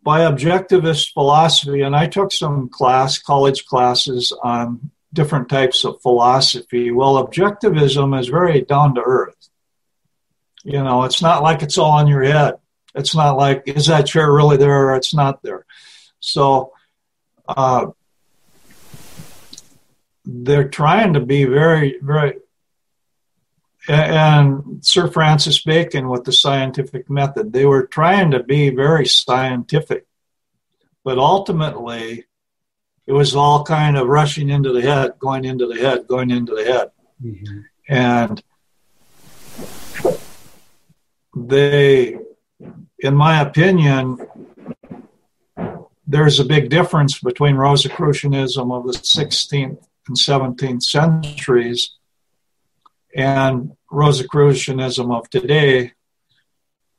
by 0.02 0.20
objectivist 0.20 1.12
philosophy, 1.12 1.82
and 1.82 1.94
I 1.94 2.06
took 2.06 2.32
some 2.32 2.68
class, 2.70 3.18
college 3.18 3.66
classes 3.66 4.32
on 4.42 4.90
different 5.12 5.48
types 5.48 5.84
of 5.84 6.00
philosophy. 6.00 6.90
Well, 6.90 7.26
objectivism 7.26 8.18
is 8.18 8.28
very 8.28 8.62
down 8.62 8.94
to 8.94 9.02
earth. 9.02 9.36
You 10.64 10.82
know, 10.82 11.04
it's 11.04 11.20
not 11.20 11.42
like 11.42 11.62
it's 11.62 11.78
all 11.78 11.98
in 11.98 12.06
your 12.06 12.22
head. 12.22 12.54
It's 12.94 13.14
not 13.14 13.36
like, 13.36 13.64
is 13.66 13.86
that 13.86 14.06
chair 14.06 14.32
really 14.32 14.56
there 14.56 14.88
or 14.88 14.96
it's 14.96 15.14
not 15.14 15.42
there? 15.42 15.64
So, 16.20 16.72
uh, 17.48 17.86
they're 20.24 20.68
trying 20.68 21.14
to 21.14 21.20
be 21.20 21.44
very, 21.44 21.98
very, 22.00 22.36
and 23.90 24.84
Sir 24.84 25.08
Francis 25.08 25.62
Bacon 25.62 26.08
with 26.08 26.24
the 26.24 26.32
scientific 26.32 27.10
method, 27.10 27.52
they 27.52 27.66
were 27.66 27.86
trying 27.86 28.30
to 28.30 28.42
be 28.42 28.70
very 28.70 29.06
scientific, 29.06 30.06
but 31.04 31.18
ultimately 31.18 32.26
it 33.06 33.12
was 33.12 33.34
all 33.34 33.64
kind 33.64 33.96
of 33.96 34.06
rushing 34.06 34.48
into 34.48 34.72
the 34.72 34.82
head, 34.82 35.18
going 35.18 35.44
into 35.44 35.66
the 35.66 35.80
head, 35.80 36.06
going 36.06 36.30
into 36.30 36.54
the 36.54 36.64
head. 36.64 36.90
Mm-hmm. 37.22 37.60
And 37.88 38.42
they, 41.34 42.16
in 43.00 43.14
my 43.14 43.40
opinion, 43.40 44.18
there's 46.06 46.38
a 46.38 46.44
big 46.44 46.70
difference 46.70 47.18
between 47.18 47.56
Rosicrucianism 47.56 48.70
of 48.70 48.86
the 48.86 48.92
16th 48.92 49.84
and 50.06 50.16
17th 50.16 50.82
centuries 50.82 51.96
and 53.14 53.72
Rosicrucianism 53.90 55.10
of 55.12 55.28
today, 55.30 55.92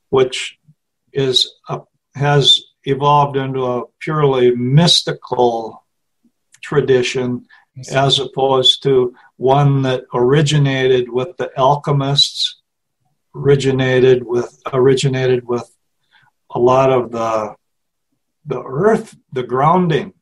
which 0.10 0.58
is 1.14 1.54
a, 1.70 1.82
has 2.16 2.62
evolved 2.84 3.38
into 3.38 3.66
a 3.66 3.86
purely 4.00 4.56
mystical 4.56 5.86
tradition 6.62 7.46
as 7.92 8.20
opposed 8.20 8.84
to 8.84 9.16
one 9.38 9.84
that 9.84 10.04
originated 10.14 11.10
with 11.10 11.36
the 11.38 11.50
alchemists 11.58 12.62
originated 13.34 14.24
with 14.24 14.62
originated 14.74 15.48
with 15.48 15.74
a 16.54 16.60
lot 16.60 16.92
of 16.92 17.12
the 17.12 17.56
the 18.46 18.62
earth 18.62 19.16
the 19.32 19.44
grounding 19.44 20.14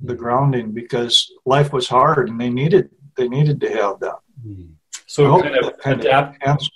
the 0.00 0.14
grounding 0.14 0.72
because 0.72 1.32
life 1.44 1.72
was 1.72 1.88
hard 1.88 2.28
and 2.28 2.40
they 2.40 2.50
needed 2.50 2.90
they 3.16 3.28
needed 3.28 3.60
to 3.60 3.68
have 3.68 3.98
that 4.00 4.18
hmm. 4.42 4.71
So 5.12 5.44
it 5.44 5.78
kind 5.78 6.00
of 6.00 6.00
adapt, 6.00 6.70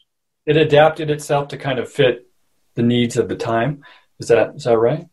it 0.45 0.57
adapted 0.57 1.11
itself 1.11 1.49
to 1.49 1.57
kind 1.57 1.79
of 1.79 1.91
fit 1.91 2.29
the 2.75 2.83
needs 2.83 3.17
of 3.17 3.29
the 3.29 3.37
time 3.37 3.83
is 4.21 4.29
that 4.29 4.55
is 4.57 4.65
that 4.65 4.77
right 4.77 5.07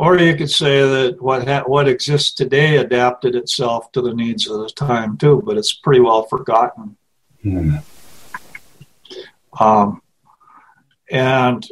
or 0.00 0.18
you 0.18 0.34
could 0.34 0.50
say 0.50 0.80
that 0.80 1.20
what 1.20 1.46
ha- 1.46 1.64
what 1.66 1.86
exists 1.86 2.32
today 2.32 2.78
adapted 2.78 3.36
itself 3.36 3.92
to 3.92 4.00
the 4.00 4.14
needs 4.14 4.48
of 4.48 4.58
the 4.60 4.70
time 4.70 5.18
too, 5.18 5.42
but 5.44 5.58
it's 5.58 5.74
pretty 5.74 6.00
well 6.00 6.22
forgotten. 6.22 6.96
Mm. 7.44 7.82
Um, 9.60 10.00
and 11.10 11.68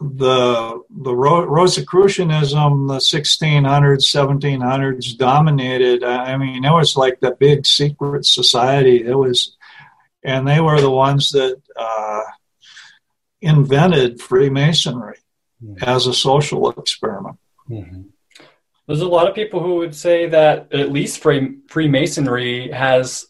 the 0.00 0.82
the 0.90 1.12
Rosicrucianism, 1.12 2.88
the 2.88 2.98
1600s, 2.98 4.04
1700s 4.04 5.16
dominated. 5.16 6.04
I 6.04 6.36
mean, 6.36 6.64
it 6.64 6.70
was 6.70 6.96
like 6.96 7.20
the 7.20 7.32
big 7.32 7.66
secret 7.66 8.24
society. 8.24 9.04
It 9.04 9.14
was, 9.14 9.56
and 10.22 10.46
they 10.46 10.60
were 10.60 10.80
the 10.80 10.90
ones 10.90 11.30
that 11.32 11.60
uh, 11.74 12.22
invented 13.40 14.20
Freemasonry 14.20 15.18
mm-hmm. 15.62 15.82
as 15.82 16.06
a 16.06 16.14
social 16.14 16.70
experiment. 16.70 17.36
Mm-hmm. 17.68 18.02
There's 18.86 19.00
a 19.00 19.08
lot 19.08 19.28
of 19.28 19.34
people 19.34 19.62
who 19.62 19.76
would 19.76 19.94
say 19.94 20.28
that 20.28 20.72
at 20.72 20.92
least 20.92 21.20
Freemasonry 21.20 22.70
has 22.70 23.26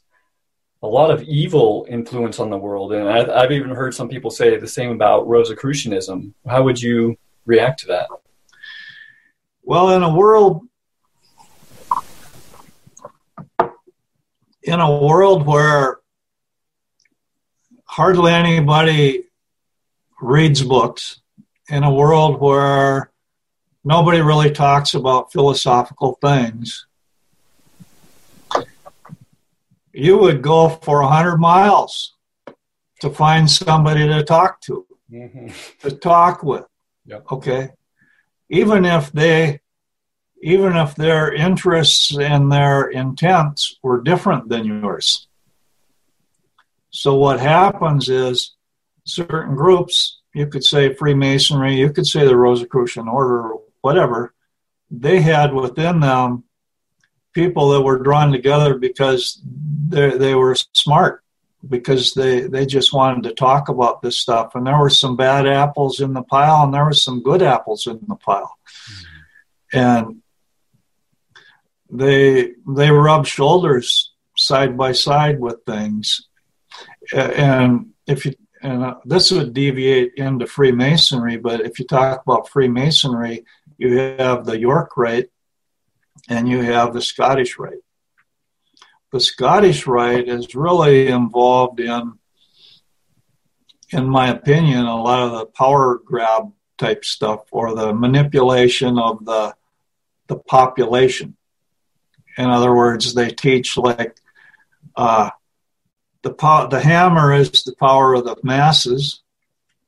a 0.82 0.86
lot 0.86 1.10
of 1.10 1.22
evil 1.22 1.86
influence 1.88 2.38
on 2.38 2.50
the 2.50 2.58
world, 2.58 2.92
and 2.92 3.08
I've, 3.08 3.28
I've 3.28 3.52
even 3.52 3.70
heard 3.70 3.94
some 3.94 4.08
people 4.08 4.30
say 4.30 4.56
the 4.56 4.68
same 4.68 4.90
about 4.90 5.26
Rosicrucianism. 5.26 6.34
How 6.46 6.62
would 6.62 6.80
you 6.80 7.16
react 7.46 7.80
to 7.80 7.86
that? 7.88 8.08
Well, 9.62 9.90
in 9.90 10.02
a 10.02 10.14
world 10.14 10.62
in 14.62 14.80
a 14.80 14.98
world 15.00 15.46
where 15.46 15.98
hardly 17.84 18.32
anybody 18.32 19.24
reads 20.20 20.62
books 20.62 21.20
in 21.68 21.84
a 21.84 21.92
world 21.92 22.40
where 22.40 23.10
nobody 23.82 24.20
really 24.20 24.50
talks 24.50 24.94
about 24.94 25.32
philosophical 25.32 26.18
things, 26.20 26.86
you 29.98 30.16
would 30.16 30.42
go 30.42 30.68
for 30.68 31.02
100 31.02 31.38
miles 31.38 32.14
to 33.00 33.10
find 33.10 33.50
somebody 33.50 34.06
to 34.06 34.22
talk 34.22 34.60
to, 34.60 34.86
mm-hmm. 35.10 35.48
to 35.80 35.96
talk 35.96 36.44
with. 36.44 36.64
Yep. 37.06 37.26
Okay. 37.32 37.70
Even 38.48 38.84
if 38.84 39.10
they, 39.10 39.60
even 40.40 40.76
if 40.76 40.94
their 40.94 41.32
interests 41.32 42.16
and 42.16 42.50
their 42.50 42.88
intents 42.90 43.76
were 43.82 44.00
different 44.00 44.48
than 44.48 44.64
yours. 44.66 45.26
So 46.90 47.16
what 47.16 47.40
happens 47.40 48.08
is 48.08 48.54
certain 49.04 49.56
groups 49.56 50.20
you 50.32 50.46
could 50.46 50.64
say 50.64 50.94
Freemasonry, 50.94 51.74
you 51.74 51.92
could 51.92 52.06
say 52.06 52.24
the 52.24 52.36
Rosicrucian 52.36 53.08
Order, 53.08 53.54
whatever, 53.80 54.32
they 54.92 55.20
had 55.20 55.52
within 55.52 55.98
them 55.98 56.44
people 57.32 57.70
that 57.70 57.82
were 57.82 57.98
drawn 57.98 58.32
together 58.32 58.78
because 58.78 59.40
they, 59.88 60.34
were 60.34 60.56
smart, 60.72 61.22
because 61.68 62.14
they, 62.14 62.42
they 62.42 62.66
just 62.66 62.92
wanted 62.92 63.24
to 63.24 63.34
talk 63.34 63.68
about 63.68 64.02
this 64.02 64.18
stuff. 64.18 64.54
And 64.54 64.66
there 64.66 64.78
were 64.78 64.90
some 64.90 65.16
bad 65.16 65.46
apples 65.46 66.00
in 66.00 66.12
the 66.14 66.22
pile, 66.22 66.64
and 66.64 66.74
there 66.74 66.84
were 66.84 66.92
some 66.92 67.22
good 67.22 67.42
apples 67.42 67.86
in 67.86 68.00
the 68.06 68.16
pile. 68.16 68.58
Mm-hmm. 68.68 69.78
And 69.78 70.22
they 71.90 72.52
they 72.66 72.90
rub 72.90 73.26
shoulders 73.26 74.12
side 74.36 74.76
by 74.76 74.92
side 74.92 75.40
with 75.40 75.64
things. 75.66 76.26
And 77.12 77.90
if 78.06 78.26
you 78.26 78.34
and 78.62 78.84
uh, 78.84 78.94
this 79.04 79.30
would 79.30 79.54
deviate 79.54 80.14
into 80.16 80.46
Freemasonry, 80.46 81.36
but 81.36 81.60
if 81.60 81.78
you 81.78 81.86
talk 81.86 82.22
about 82.22 82.48
Freemasonry, 82.48 83.44
you 83.76 83.96
have 83.96 84.44
the 84.44 84.58
York 84.58 84.96
Rite 84.96 85.30
and 86.28 86.48
you 86.48 86.62
have 86.62 86.92
the 86.92 87.02
Scottish 87.02 87.58
Rite. 87.58 87.84
The 89.12 89.20
Scottish 89.20 89.86
Rite 89.86 90.28
is 90.28 90.54
really 90.54 91.08
involved 91.08 91.80
in, 91.80 92.18
in 93.90 94.08
my 94.08 94.28
opinion, 94.28 94.84
a 94.84 95.02
lot 95.02 95.22
of 95.22 95.32
the 95.32 95.46
power 95.46 95.98
grab 96.04 96.52
type 96.76 97.04
stuff 97.04 97.40
or 97.50 97.74
the 97.74 97.92
manipulation 97.92 98.98
of 98.98 99.24
the 99.24 99.54
the 100.28 100.36
population. 100.36 101.36
In 102.36 102.50
other 102.50 102.74
words, 102.74 103.14
they 103.14 103.30
teach 103.30 103.76
like 103.76 104.20
uh, 104.94 105.30
the 106.22 106.34
po- 106.34 106.68
the 106.68 106.80
hammer 106.80 107.32
is 107.32 107.64
the 107.64 107.74
power 107.74 108.14
of 108.14 108.24
the 108.24 108.36
masses. 108.42 109.22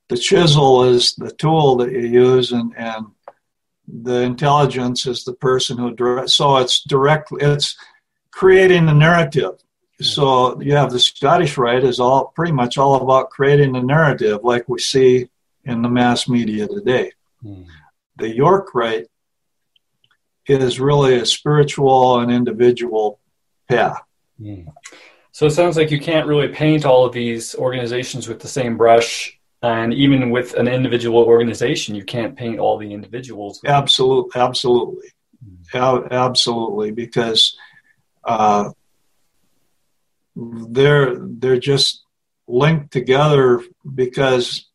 The 0.08 0.16
chisel 0.16 0.84
is 0.84 1.14
the 1.14 1.30
tool 1.30 1.76
that 1.76 1.92
you 1.92 2.00
use, 2.00 2.50
and, 2.50 2.74
and 2.76 3.06
the 4.02 4.22
intelligence 4.22 5.06
is 5.06 5.24
the 5.24 5.32
person 5.32 5.78
who 5.78 5.94
direct. 5.94 6.30
So 6.30 6.56
it's 6.58 6.82
directly 6.84 7.42
It's 7.42 7.76
creating 8.30 8.86
the 8.86 8.94
narrative. 8.94 9.58
So 10.00 10.60
you 10.62 10.74
have 10.76 10.90
the 10.90 10.98
Scottish 10.98 11.58
Rite 11.58 11.84
is 11.84 12.00
all 12.00 12.32
pretty 12.34 12.52
much 12.52 12.78
all 12.78 12.94
about 12.94 13.30
creating 13.30 13.72
the 13.72 13.82
narrative, 13.82 14.40
like 14.42 14.68
we 14.68 14.78
see 14.78 15.28
in 15.64 15.82
the 15.82 15.90
mass 15.90 16.28
media 16.28 16.66
today. 16.66 17.12
Mm. 17.44 17.66
The 18.16 18.34
York 18.34 18.74
Rite 18.74 19.08
is 20.46 20.80
really 20.80 21.16
a 21.16 21.26
spiritual 21.26 22.20
and 22.20 22.32
individual 22.32 23.20
path. 23.68 24.00
Mm. 24.40 24.72
So 25.32 25.46
it 25.46 25.50
sounds 25.50 25.76
like 25.76 25.90
you 25.90 26.00
can't 26.00 26.26
really 26.26 26.48
paint 26.48 26.84
all 26.84 27.04
of 27.04 27.12
these 27.12 27.54
organizations 27.54 28.26
with 28.26 28.40
the 28.40 28.48
same 28.48 28.76
brush. 28.76 29.38
And 29.62 29.92
even 29.92 30.30
with 30.30 30.54
an 30.54 30.68
individual 30.68 31.22
organization, 31.22 31.94
you 31.94 32.04
can't 32.04 32.36
paint 32.36 32.58
all 32.58 32.78
the 32.78 32.92
individuals. 32.92 33.60
Absolutely, 33.66 34.40
absolutely, 34.40 35.08
mm-hmm. 35.44 36.12
absolutely, 36.12 36.92
because 36.92 37.56
uh, 38.24 38.70
they're 40.34 41.16
they're 41.18 41.58
just 41.58 42.04
linked 42.46 42.90
together 42.90 43.62
because 43.94 44.70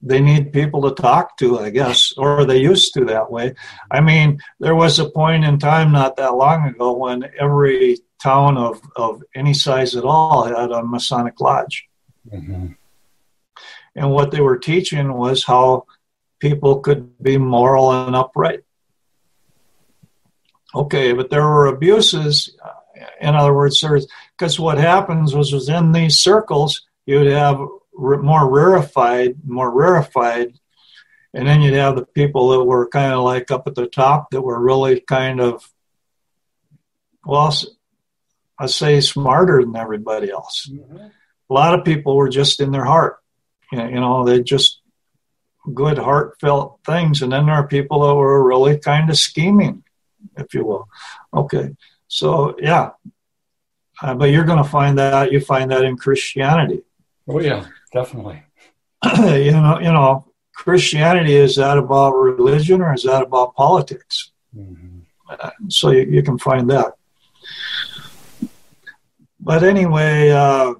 they 0.00 0.20
need 0.20 0.52
people 0.52 0.82
to 0.82 1.02
talk 1.02 1.36
to, 1.38 1.58
I 1.58 1.70
guess, 1.70 2.12
or 2.16 2.44
they 2.44 2.58
used 2.58 2.94
to 2.94 3.04
that 3.06 3.30
way. 3.30 3.54
I 3.90 4.00
mean, 4.00 4.38
there 4.60 4.76
was 4.76 4.98
a 4.98 5.10
point 5.10 5.44
in 5.44 5.58
time 5.58 5.90
not 5.90 6.16
that 6.16 6.34
long 6.34 6.68
ago 6.68 6.92
when 6.92 7.24
every 7.38 7.98
town 8.22 8.56
of, 8.56 8.80
of 8.94 9.22
any 9.34 9.52
size 9.52 9.96
at 9.96 10.04
all 10.04 10.44
had 10.44 10.70
a 10.70 10.84
Masonic 10.84 11.40
lodge. 11.40 11.88
Mm-hmm. 12.32 12.72
And 13.96 14.10
what 14.10 14.30
they 14.30 14.40
were 14.40 14.58
teaching 14.58 15.14
was 15.14 15.44
how 15.44 15.86
people 16.38 16.80
could 16.80 17.20
be 17.22 17.38
moral 17.38 17.90
and 17.90 18.14
upright. 18.14 18.60
Okay, 20.74 21.12
but 21.14 21.30
there 21.30 21.46
were 21.46 21.66
abuses. 21.66 22.54
In 23.20 23.34
other 23.34 23.54
words, 23.54 23.82
because 24.36 24.60
what 24.60 24.78
happens 24.78 25.34
was 25.34 25.52
within 25.52 25.92
these 25.92 26.18
circles, 26.18 26.86
you'd 27.06 27.32
have 27.32 27.58
more 27.96 28.48
rarefied, 28.48 29.36
more 29.44 29.72
rarefied, 29.72 30.58
and 31.32 31.48
then 31.48 31.62
you'd 31.62 31.74
have 31.74 31.96
the 31.96 32.04
people 32.04 32.50
that 32.50 32.64
were 32.64 32.88
kind 32.88 33.14
of 33.14 33.24
like 33.24 33.50
up 33.50 33.66
at 33.66 33.74
the 33.74 33.86
top 33.86 34.30
that 34.30 34.42
were 34.42 34.60
really 34.60 35.00
kind 35.00 35.40
of 35.40 35.66
well, 37.26 37.52
I 38.58 38.66
say 38.66 39.00
smarter 39.00 39.60
than 39.62 39.76
everybody 39.76 40.30
else. 40.30 40.70
Mm-hmm. 40.70 40.96
A 40.96 41.52
lot 41.52 41.78
of 41.78 41.84
people 41.84 42.16
were 42.16 42.28
just 42.28 42.60
in 42.60 42.70
their 42.70 42.84
heart. 42.84 43.18
You 43.72 44.00
know, 44.00 44.24
they 44.24 44.42
just 44.42 44.80
good 45.74 45.98
heartfelt 45.98 46.80
things. 46.86 47.22
And 47.22 47.32
then 47.32 47.46
there 47.46 47.54
are 47.54 47.66
people 47.66 48.06
that 48.06 48.14
were 48.14 48.46
really 48.46 48.78
kind 48.78 49.10
of 49.10 49.18
scheming, 49.18 49.82
if 50.36 50.54
you 50.54 50.64
will. 50.64 50.88
Okay. 51.34 51.74
So, 52.08 52.56
yeah. 52.58 52.90
Uh, 54.00 54.14
but 54.14 54.30
you're 54.30 54.44
going 54.44 54.62
to 54.62 54.68
find 54.68 54.98
that, 54.98 55.32
you 55.32 55.40
find 55.40 55.70
that 55.70 55.84
in 55.84 55.96
Christianity. 55.96 56.82
Oh, 57.28 57.40
yeah, 57.40 57.66
definitely. 57.92 58.42
you 59.18 59.52
know, 59.52 59.78
you 59.80 59.92
know, 59.92 60.26
Christianity 60.54 61.34
is 61.34 61.56
that 61.56 61.78
about 61.78 62.12
religion 62.12 62.80
or 62.80 62.94
is 62.94 63.02
that 63.04 63.22
about 63.22 63.54
politics? 63.54 64.32
Mm-hmm. 64.56 65.00
Uh, 65.28 65.50
so 65.68 65.90
you, 65.90 66.02
you, 66.02 66.22
can 66.22 66.38
find 66.38 66.70
that. 66.70 66.94
But 69.40 69.64
anyway, 69.64 70.30
uh, 70.30 70.74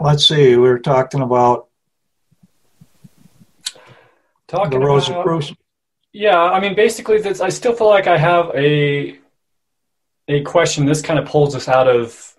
let's 0.00 0.26
see. 0.26 0.56
We 0.56 0.68
were 0.68 0.78
talking 0.78 1.20
about 1.20 1.68
talking 4.48 4.80
the 4.80 4.86
Rosicrucians. 4.86 5.58
Yeah, 6.12 6.40
I 6.40 6.58
mean, 6.58 6.74
basically, 6.74 7.20
this, 7.20 7.40
I 7.40 7.50
still 7.50 7.72
feel 7.72 7.88
like 7.88 8.08
I 8.08 8.18
have 8.18 8.50
a 8.54 9.18
a 10.26 10.42
question. 10.42 10.86
This 10.86 11.02
kind 11.02 11.18
of 11.18 11.26
pulls 11.26 11.54
us 11.54 11.68
out 11.68 11.86
of 11.86 12.34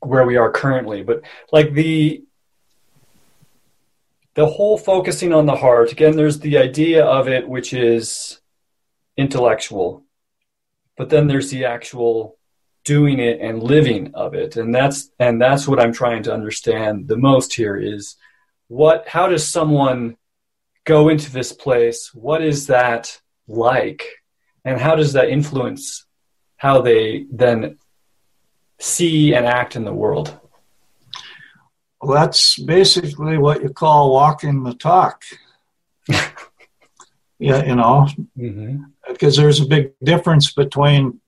where 0.00 0.24
we 0.24 0.36
are 0.36 0.50
currently, 0.50 1.02
but 1.02 1.22
like 1.52 1.74
the 1.74 2.24
the 4.38 4.46
whole 4.46 4.78
focusing 4.78 5.32
on 5.32 5.46
the 5.46 5.56
heart 5.56 5.90
again 5.90 6.14
there's 6.14 6.38
the 6.38 6.58
idea 6.58 7.04
of 7.04 7.26
it 7.26 7.48
which 7.48 7.72
is 7.72 8.40
intellectual 9.16 10.04
but 10.96 11.08
then 11.08 11.26
there's 11.26 11.50
the 11.50 11.64
actual 11.64 12.37
doing 12.94 13.18
it 13.18 13.38
and 13.40 13.62
living 13.62 14.10
of 14.14 14.34
it 14.34 14.56
and 14.56 14.74
that's 14.74 15.10
and 15.18 15.40
that's 15.40 15.68
what 15.68 15.80
i'm 15.80 15.92
trying 15.92 16.22
to 16.22 16.32
understand 16.32 17.06
the 17.06 17.16
most 17.16 17.54
here 17.54 17.76
is 17.76 18.16
what 18.68 19.06
how 19.06 19.26
does 19.26 19.46
someone 19.46 20.16
go 20.84 21.08
into 21.08 21.30
this 21.30 21.52
place 21.52 22.14
what 22.14 22.42
is 22.42 22.68
that 22.68 23.20
like 23.46 24.02
and 24.64 24.80
how 24.80 24.94
does 24.94 25.12
that 25.12 25.28
influence 25.28 26.06
how 26.56 26.80
they 26.80 27.26
then 27.30 27.76
see 28.78 29.34
and 29.34 29.44
act 29.46 29.76
in 29.76 29.84
the 29.84 29.92
world 29.92 30.38
well, 32.00 32.14
that's 32.14 32.58
basically 32.58 33.38
what 33.38 33.62
you 33.62 33.70
call 33.70 34.12
walking 34.12 34.62
the 34.62 34.74
talk. 34.74 35.24
yeah, 36.08 37.64
you 37.64 37.74
know, 37.74 38.08
mm-hmm. 38.36 38.84
because 39.08 39.36
there's 39.36 39.60
a 39.60 39.66
big 39.66 39.92
difference 40.02 40.52
between 40.52 41.20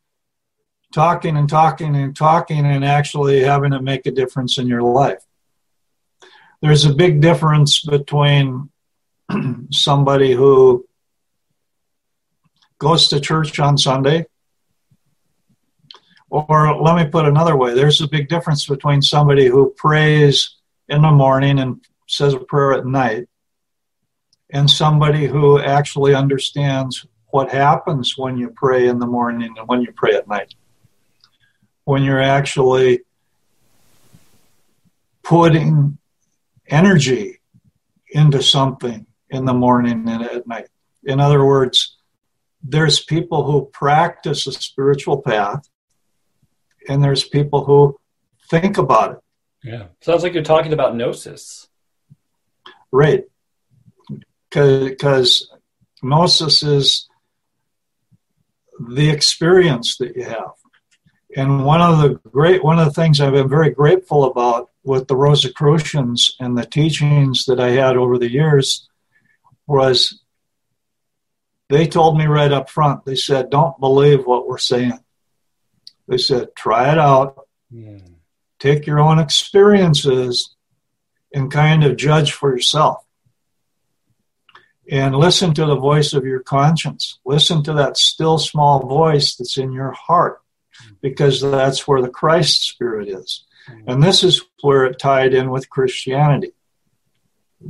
talking 0.93 1.37
and 1.37 1.49
talking 1.49 1.95
and 1.97 2.17
talking 2.17 2.67
and 2.67 2.85
actually 2.85 3.41
having 3.41 3.73
it 3.73 3.83
make 3.83 4.07
a 4.07 4.11
difference 4.11 4.59
in 4.59 4.67
your 4.67 4.83
life. 4.83 5.23
There's 6.63 6.85
a 6.85 6.93
big 6.93 7.21
difference 7.21 7.81
between 7.83 8.71
somebody 9.71 10.33
who 10.33 10.87
goes 12.79 13.09
to 13.09 13.21
church 13.21 13.59
on 13.61 13.79
Sunday 13.79 14.27
or 16.31 16.81
let 16.81 16.97
me 16.97 17.11
put 17.11 17.27
another 17.27 17.57
way 17.57 17.75
there's 17.75 18.01
a 18.01 18.09
big 18.09 18.29
difference 18.29 18.65
between 18.65 19.03
somebody 19.03 19.47
who 19.47 19.75
prays 19.77 20.57
in 20.89 21.03
the 21.03 21.11
morning 21.11 21.59
and 21.59 21.81
says 22.09 22.35
a 22.35 22.41
prayer 22.41 22.73
at 22.73 22.85
night, 22.85 23.29
and 24.51 24.69
somebody 24.69 25.27
who 25.27 25.61
actually 25.61 26.15
understands 26.15 27.07
what 27.29 27.51
happens 27.51 28.19
when 28.19 28.37
you 28.37 28.51
pray 28.51 28.89
in 28.89 28.99
the 28.99 29.07
morning 29.07 29.55
and 29.57 29.69
when 29.69 29.81
you 29.81 29.93
pray 29.93 30.15
at 30.15 30.27
night. 30.27 30.53
When 31.85 32.03
you're 32.03 32.23
actually 32.23 33.01
putting 35.23 35.99
energy 36.69 37.41
into 38.11 38.43
something 38.43 39.07
in 39.29 39.45
the 39.45 39.55
morning 39.55 40.09
and 40.09 40.23
at 40.23 40.47
night. 40.47 40.69
In 41.05 41.21
other 41.21 41.45
words, 41.45 41.97
there's 42.63 43.01
people 43.03 43.45
who 43.51 43.67
practice 43.73 44.47
a 44.47 44.53
spiritual 44.53 45.23
path, 45.23 45.69
and 46.89 47.03
there's 47.03 47.25
people 47.25 47.65
who 47.65 47.99
think 48.51 48.77
about 48.77 49.13
it 49.13 49.19
yeah. 49.63 49.87
Sounds 50.01 50.23
like 50.23 50.35
you're 50.35 50.43
talking 50.43 50.73
about 50.73 50.97
gnosis. 50.97 51.69
Right. 52.91 53.25
Because 54.51 55.53
gnosis 56.03 56.63
is 56.63 57.09
the 58.81 59.11
experience 59.11 59.99
that 59.99 60.17
you 60.17 60.25
have. 60.25 60.53
And 61.37 61.65
one 61.65 61.81
of 61.81 61.99
the 62.01 62.21
great 62.31 62.65
one 62.65 62.79
of 62.79 62.87
the 62.87 62.93
things 62.93 63.21
I've 63.21 63.33
been 63.33 63.49
very 63.49 63.71
grateful 63.71 64.25
about 64.25 64.71
with 64.83 65.07
the 65.09 65.17
Rosicrucians 65.17 66.37
and 66.41 66.57
the 66.57 66.67
teachings 66.67 67.45
that 67.47 67.61
I 67.61 67.71
had 67.71 67.97
over 67.97 68.19
the 68.19 68.31
years 68.31 68.89
was 69.67 70.23
they 71.69 71.87
told 71.87 72.19
me 72.19 72.27
right 72.27 72.51
up 72.51 72.69
front, 72.69 73.05
they 73.05 73.15
said, 73.15 73.51
Don't 73.51 73.79
believe 73.79 74.27
what 74.27 74.49
we're 74.49 74.59
saying. 74.59 74.99
They 76.09 76.19
said, 76.19 76.49
try 76.57 76.91
it 76.91 76.99
out. 76.99 77.47
Yeah 77.71 77.99
take 78.61 78.87
your 78.87 79.01
own 79.01 79.19
experiences 79.19 80.55
and 81.35 81.51
kind 81.51 81.83
of 81.83 81.97
judge 81.97 82.33
for 82.33 82.53
yourself. 82.53 83.05
And 84.89 85.17
listen 85.17 85.55
to 85.55 85.67
the 85.67 85.77
voice 85.77 86.13
of 86.13 86.25
your 86.25 86.41
conscience. 86.41 87.19
Listen 87.25 87.63
to 87.65 87.73
that 87.75 87.97
still 87.97 88.39
small 88.39 88.87
voice 88.87 89.37
that's 89.37 89.57
in 89.57 89.73
your 89.73 89.93
heart, 89.93 90.41
because 91.01 91.41
that's 91.41 91.87
where 91.87 92.03
the 92.03 92.09
Christ 92.09 92.63
spirit 92.69 93.09
is. 93.09 93.45
And 93.87 94.03
this 94.03 94.25
is 94.25 94.43
where 94.63 94.85
it 94.85 94.99
tied 94.99 95.35
in 95.35 95.51
with 95.51 95.71
Christianity, 95.71 96.53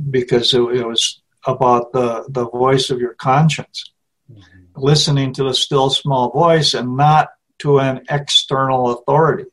because 0.09 0.53
it, 0.53 0.61
it 0.61 0.87
was 0.87 1.21
about 1.45 1.91
the, 1.91 2.25
the 2.29 2.47
voice 2.49 2.89
of 2.89 2.99
your 2.99 3.13
conscience, 3.13 3.91
mm-hmm. 4.31 4.41
listening 4.75 5.33
to 5.33 5.43
the 5.43 5.53
still 5.53 5.89
small 5.89 6.31
voice 6.31 6.73
and 6.73 6.97
not 6.97 7.29
to 7.59 7.79
an 7.79 8.01
external 8.09 8.91
authority. 8.91 9.45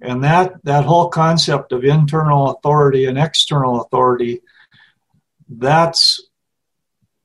And 0.00 0.24
that, 0.24 0.62
that 0.64 0.84
whole 0.84 1.08
concept 1.08 1.72
of 1.72 1.84
internal 1.84 2.50
authority 2.50 3.06
and 3.06 3.18
external 3.18 3.80
authority, 3.80 4.42
that's 5.48 6.20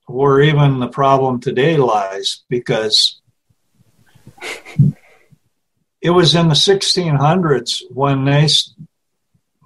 where 0.06 0.42
even 0.42 0.80
the 0.80 0.88
problem 0.88 1.40
today 1.40 1.78
lies 1.78 2.44
because 2.50 3.20
it 6.02 6.10
was 6.10 6.36
in 6.36 6.48
the 6.48 6.56
1600s 6.56 7.84
when 7.92 8.26
they, 8.26 8.48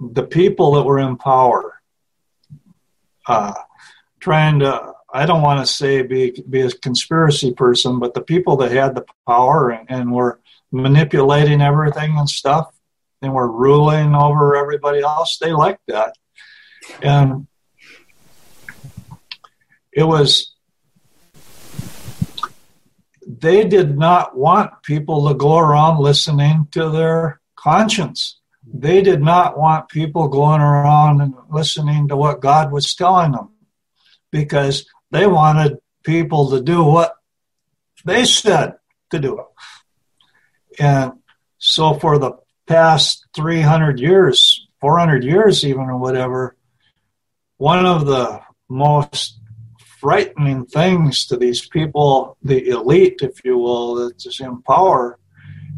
the 0.00 0.22
people 0.22 0.72
that 0.72 0.82
were 0.82 0.98
in 0.98 1.16
power, 1.16 1.80
uh, 3.26 3.54
trying 4.20 4.58
to, 4.60 4.92
I 5.12 5.24
don't 5.24 5.42
want 5.42 5.60
to 5.60 5.72
say 5.72 6.02
be, 6.02 6.42
be 6.48 6.60
a 6.60 6.70
conspiracy 6.70 7.52
person, 7.54 7.98
but 7.98 8.12
the 8.12 8.20
people 8.20 8.56
that 8.58 8.70
had 8.70 8.94
the 8.94 9.06
power 9.26 9.70
and, 9.70 9.90
and 9.90 10.12
were 10.12 10.40
manipulating 10.70 11.62
everything 11.62 12.18
and 12.18 12.28
stuff, 12.28 12.72
and 13.22 13.32
were 13.32 13.50
ruling 13.50 14.14
over 14.14 14.56
everybody 14.56 15.00
else. 15.00 15.38
They 15.38 15.52
liked 15.52 15.86
that. 15.88 16.14
And 17.02 17.46
it 19.92 20.04
was, 20.04 20.54
they 23.26 23.66
did 23.66 23.98
not 23.98 24.36
want 24.36 24.82
people 24.82 25.28
to 25.28 25.34
go 25.34 25.58
around 25.58 25.98
listening 25.98 26.68
to 26.70 26.90
their 26.90 27.40
conscience. 27.56 28.38
They 28.72 29.02
did 29.02 29.20
not 29.20 29.58
want 29.58 29.88
people 29.88 30.28
going 30.28 30.60
around 30.60 31.20
and 31.20 31.34
listening 31.50 32.08
to 32.08 32.16
what 32.16 32.40
God 32.40 32.70
was 32.70 32.94
telling 32.94 33.32
them 33.32 33.50
because 34.30 34.86
they 35.10 35.26
wanted 35.26 35.78
people 36.04 36.50
to 36.50 36.60
do 36.60 36.84
what 36.84 37.14
they 38.04 38.24
said 38.24 38.74
to 39.10 39.18
do. 39.18 39.44
And 40.78 41.12
so 41.58 41.94
for 41.94 42.18
the 42.18 42.32
past 42.66 43.26
300 43.34 43.98
years, 43.98 44.68
400 44.80 45.24
years, 45.24 45.64
even, 45.64 45.82
or 45.82 45.96
whatever, 45.96 46.56
one 47.56 47.86
of 47.86 48.06
the 48.06 48.40
most 48.68 49.40
frightening 50.00 50.66
things 50.66 51.26
to 51.26 51.36
these 51.36 51.66
people, 51.66 52.36
the 52.42 52.68
elite, 52.68 53.20
if 53.22 53.44
you 53.44 53.58
will, 53.58 53.94
that's 53.94 54.40
in 54.40 54.62
power, 54.62 55.18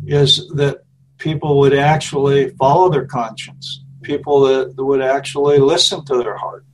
is 0.07 0.49
that 0.55 0.79
people 1.19 1.59
would 1.59 1.75
actually 1.75 2.51
follow 2.51 2.89
their 2.91 3.07
conscience, 3.07 3.85
people 4.03 4.41
that 4.41 4.75
would 4.77 5.03
actually 5.03 5.59
listen 5.59 6.05
to 6.05 6.17
their 6.19 6.37
heart. 6.37 6.65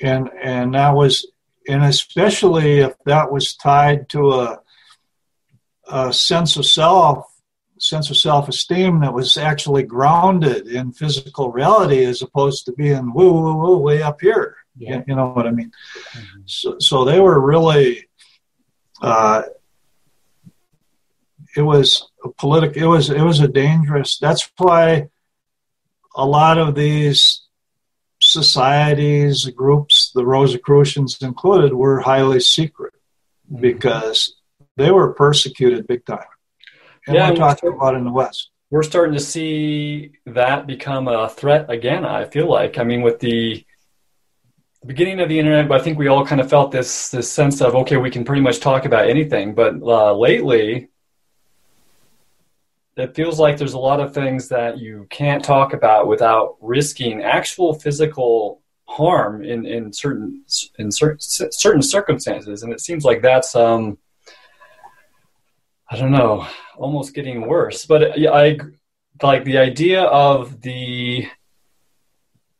And, 0.00 0.30
and 0.42 0.74
that 0.74 0.94
was, 0.94 1.26
and 1.68 1.82
especially 1.84 2.80
if 2.80 2.94
that 3.06 3.32
was 3.32 3.54
tied 3.54 4.08
to 4.10 4.32
a, 4.32 4.60
a 5.90 6.12
sense 6.12 6.56
of 6.56 6.66
self 6.66 7.26
sense 7.78 8.08
of 8.08 8.16
self 8.16 8.48
esteem 8.48 9.00
that 9.00 9.12
was 9.12 9.36
actually 9.36 9.82
grounded 9.82 10.66
in 10.68 10.92
physical 10.92 11.50
reality 11.50 12.04
as 12.04 12.22
opposed 12.22 12.64
to 12.64 12.72
being 12.72 13.12
woo 13.12 13.32
woo 13.32 13.56
woo 13.56 13.78
way 13.78 14.00
up 14.02 14.20
here. 14.20 14.56
Yeah. 14.76 15.02
You, 15.06 15.14
know 15.14 15.28
what 15.28 15.46
I 15.46 15.50
mean? 15.50 15.70
Mm-hmm. 16.12 16.40
So, 16.46 16.76
so 16.80 17.04
they 17.04 17.20
were 17.20 17.40
really 17.40 18.08
uh, 19.00 19.42
it 21.56 21.62
was 21.62 22.10
a 22.24 22.30
political. 22.30 22.82
It 22.82 22.86
was 22.86 23.10
it 23.10 23.22
was 23.22 23.40
a 23.40 23.48
dangerous. 23.48 24.18
That's 24.18 24.50
why 24.56 25.08
a 26.16 26.26
lot 26.26 26.58
of 26.58 26.74
these 26.74 27.42
societies, 28.20 29.44
groups, 29.50 30.10
the 30.14 30.24
Rosicrucians 30.24 31.20
included, 31.22 31.74
were 31.74 32.00
highly 32.00 32.40
secret 32.40 32.94
mm-hmm. 33.50 33.60
because 33.60 34.36
they 34.76 34.90
were 34.90 35.12
persecuted 35.12 35.86
big 35.86 36.04
time. 36.04 36.24
And 37.06 37.16
yeah, 37.16 37.30
we're 37.30 37.36
talking 37.36 37.72
about 37.72 37.94
in 37.94 38.04
the 38.04 38.12
West. 38.12 38.50
We're 38.70 38.82
starting 38.82 39.14
to 39.14 39.20
see 39.20 40.12
that 40.26 40.66
become 40.66 41.06
a 41.06 41.28
threat 41.28 41.70
again. 41.70 42.04
I 42.04 42.24
feel 42.24 42.48
like. 42.50 42.78
I 42.78 42.84
mean, 42.84 43.02
with 43.02 43.20
the 43.20 43.64
beginning 44.86 45.20
of 45.20 45.28
the 45.28 45.38
internet, 45.38 45.68
but 45.68 45.80
I 45.80 45.84
think 45.84 45.98
we 45.98 46.08
all 46.08 46.26
kind 46.26 46.40
of 46.40 46.48
felt 46.48 46.70
this 46.70 47.10
this 47.10 47.30
sense 47.30 47.60
of 47.60 47.74
okay, 47.74 47.96
we 47.96 48.10
can 48.10 48.24
pretty 48.24 48.42
much 48.42 48.60
talk 48.60 48.84
about 48.84 49.08
anything. 49.08 49.54
But 49.54 49.74
uh, 49.82 50.14
lately, 50.14 50.88
it 52.96 53.14
feels 53.14 53.38
like 53.38 53.56
there's 53.56 53.74
a 53.74 53.78
lot 53.78 54.00
of 54.00 54.14
things 54.14 54.48
that 54.48 54.78
you 54.78 55.06
can't 55.10 55.44
talk 55.44 55.72
about 55.72 56.06
without 56.06 56.56
risking 56.60 57.22
actual 57.22 57.74
physical 57.74 58.62
harm 58.86 59.42
in, 59.42 59.66
in 59.66 59.92
certain 59.92 60.44
in 60.78 60.90
certain 60.90 61.18
certain 61.20 61.82
circumstances, 61.82 62.62
and 62.62 62.72
it 62.72 62.80
seems 62.80 63.04
like 63.04 63.22
that's 63.22 63.54
um, 63.56 63.98
I 65.90 65.96
don't 65.96 66.12
know, 66.12 66.46
almost 66.76 67.14
getting 67.14 67.46
worse. 67.46 67.86
But 67.86 68.18
I 68.18 68.58
like 69.22 69.44
the 69.44 69.58
idea 69.58 70.02
of 70.02 70.60
the 70.60 71.26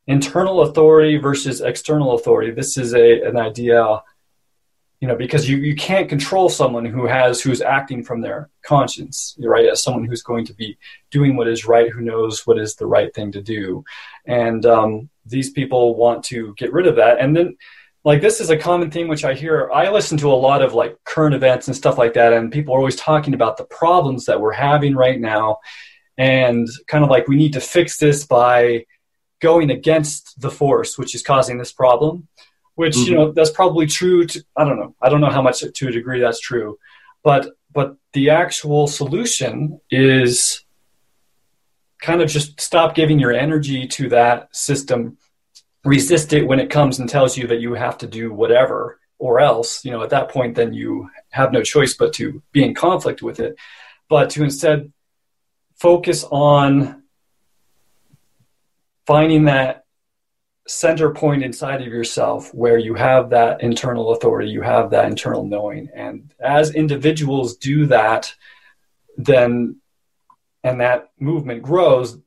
internal 0.06 0.62
authority 0.62 1.16
versus 1.16 1.60
external 1.60 2.14
authority. 2.14 2.50
This 2.50 2.76
is 2.76 2.94
a 2.94 3.22
an 3.22 3.36
idea 3.36 4.02
you 5.00 5.08
know 5.08 5.16
because 5.16 5.48
you, 5.48 5.58
you 5.58 5.74
can't 5.74 6.08
control 6.08 6.48
someone 6.48 6.84
who 6.84 7.06
has 7.06 7.40
who's 7.40 7.60
acting 7.60 8.02
from 8.02 8.20
their 8.20 8.48
conscience 8.64 9.36
right? 9.38 9.66
As 9.66 9.82
someone 9.82 10.04
who's 10.04 10.22
going 10.22 10.46
to 10.46 10.54
be 10.54 10.78
doing 11.10 11.36
what 11.36 11.48
is 11.48 11.66
right 11.66 11.90
who 11.90 12.00
knows 12.00 12.46
what 12.46 12.58
is 12.58 12.76
the 12.76 12.86
right 12.86 13.14
thing 13.14 13.32
to 13.32 13.42
do. 13.42 13.84
And 14.26 14.64
um, 14.64 15.10
these 15.26 15.50
people 15.50 15.94
want 15.96 16.24
to 16.24 16.54
get 16.54 16.72
rid 16.72 16.86
of 16.86 16.96
that. 16.96 17.18
And 17.20 17.36
then 17.36 17.56
like 18.04 18.20
this 18.20 18.40
is 18.40 18.50
a 18.50 18.56
common 18.56 18.90
theme 18.90 19.08
which 19.08 19.24
i 19.24 19.34
hear. 19.34 19.70
I 19.72 19.90
listen 19.90 20.18
to 20.18 20.32
a 20.32 20.42
lot 20.48 20.62
of 20.62 20.74
like 20.74 20.96
current 21.04 21.34
events 21.34 21.66
and 21.66 21.76
stuff 21.76 21.98
like 21.98 22.14
that 22.14 22.32
and 22.32 22.52
people 22.52 22.74
are 22.74 22.78
always 22.78 22.96
talking 22.96 23.34
about 23.34 23.56
the 23.56 23.64
problems 23.64 24.26
that 24.26 24.40
we're 24.40 24.52
having 24.52 24.94
right 24.94 25.20
now. 25.20 25.58
And 26.16 26.68
kind 26.86 27.02
of 27.02 27.10
like 27.10 27.26
we 27.26 27.36
need 27.36 27.54
to 27.54 27.60
fix 27.60 27.98
this 27.98 28.24
by 28.24 28.86
going 29.48 29.68
against 29.78 30.40
the 30.44 30.50
force 30.60 30.98
which 30.98 31.14
is 31.14 31.22
causing 31.22 31.56
this 31.58 31.72
problem 31.72 32.28
which 32.74 32.96
mm-hmm. 32.96 33.10
you 33.10 33.16
know 33.16 33.32
that's 33.32 33.50
probably 33.50 33.86
true 33.86 34.26
to 34.26 34.44
i 34.56 34.64
don't 34.64 34.78
know. 34.78 34.94
I 35.00 35.08
don't 35.08 35.20
know 35.20 35.30
how 35.30 35.42
much 35.42 35.60
to 35.60 35.88
a 35.88 35.92
degree 35.92 36.20
that's 36.20 36.40
true. 36.40 36.78
But 37.22 37.52
but 37.72 37.96
the 38.12 38.30
actual 38.30 38.86
solution 38.86 39.80
is 39.90 40.62
kind 42.00 42.20
of 42.20 42.28
just 42.28 42.60
stop 42.60 42.94
giving 42.94 43.18
your 43.18 43.32
energy 43.32 43.86
to 43.88 44.08
that 44.10 44.54
system. 44.54 45.18
Resist 45.84 46.32
it 46.32 46.46
when 46.46 46.60
it 46.60 46.70
comes 46.70 46.98
and 46.98 47.08
tells 47.08 47.36
you 47.36 47.46
that 47.48 47.60
you 47.60 47.74
have 47.74 47.98
to 47.98 48.06
do 48.06 48.32
whatever 48.32 48.98
or 49.18 49.40
else. 49.40 49.84
You 49.84 49.92
know 49.92 50.02
at 50.02 50.10
that 50.10 50.30
point 50.30 50.56
then 50.56 50.72
you 50.72 51.10
have 51.30 51.52
no 51.52 51.62
choice 51.62 51.94
but 51.94 52.12
to 52.14 52.42
be 52.52 52.64
in 52.64 52.74
conflict 52.74 53.22
with 53.22 53.38
it. 53.40 53.56
But 54.08 54.30
to 54.30 54.42
instead 54.42 54.92
focus 55.76 56.24
on 56.30 57.03
finding 59.06 59.44
that 59.44 59.84
center 60.66 61.12
point 61.12 61.42
inside 61.42 61.82
of 61.82 61.88
yourself 61.88 62.52
where 62.54 62.78
you 62.78 62.94
have 62.94 63.30
that 63.30 63.62
internal 63.62 64.12
authority, 64.12 64.50
you 64.50 64.62
have 64.62 64.90
that 64.90 65.06
internal 65.06 65.46
knowing. 65.46 65.88
And 65.94 66.32
as 66.40 66.74
individuals 66.74 67.56
do 67.56 67.86
that, 67.86 68.34
then 69.16 69.76
and 70.62 70.80
that 70.80 71.10
movement 71.20 71.62
grows, 71.62 72.18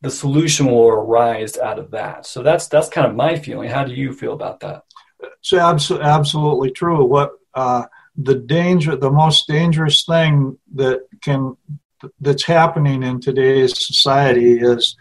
the 0.00 0.10
solution 0.10 0.66
will 0.66 0.88
arise 0.88 1.56
out 1.56 1.78
of 1.78 1.92
that. 1.92 2.26
So 2.26 2.42
that's 2.42 2.66
that's 2.66 2.88
kind 2.88 3.06
of 3.06 3.14
my 3.14 3.36
feeling. 3.36 3.70
How 3.70 3.84
do 3.84 3.94
you 3.94 4.12
feel 4.12 4.32
about 4.32 4.60
that? 4.60 4.82
It's 5.38 5.52
absolutely 5.52 6.72
true. 6.72 7.04
What 7.04 7.32
uh, 7.54 7.84
the 8.16 8.34
danger, 8.34 8.96
the 8.96 9.10
most 9.10 9.46
dangerous 9.46 10.04
thing 10.04 10.58
that 10.74 11.06
can 11.22 11.56
that's 12.20 12.44
happening 12.44 13.02
in 13.02 13.20
today's 13.20 13.86
society 13.86 14.58
is 14.58 14.96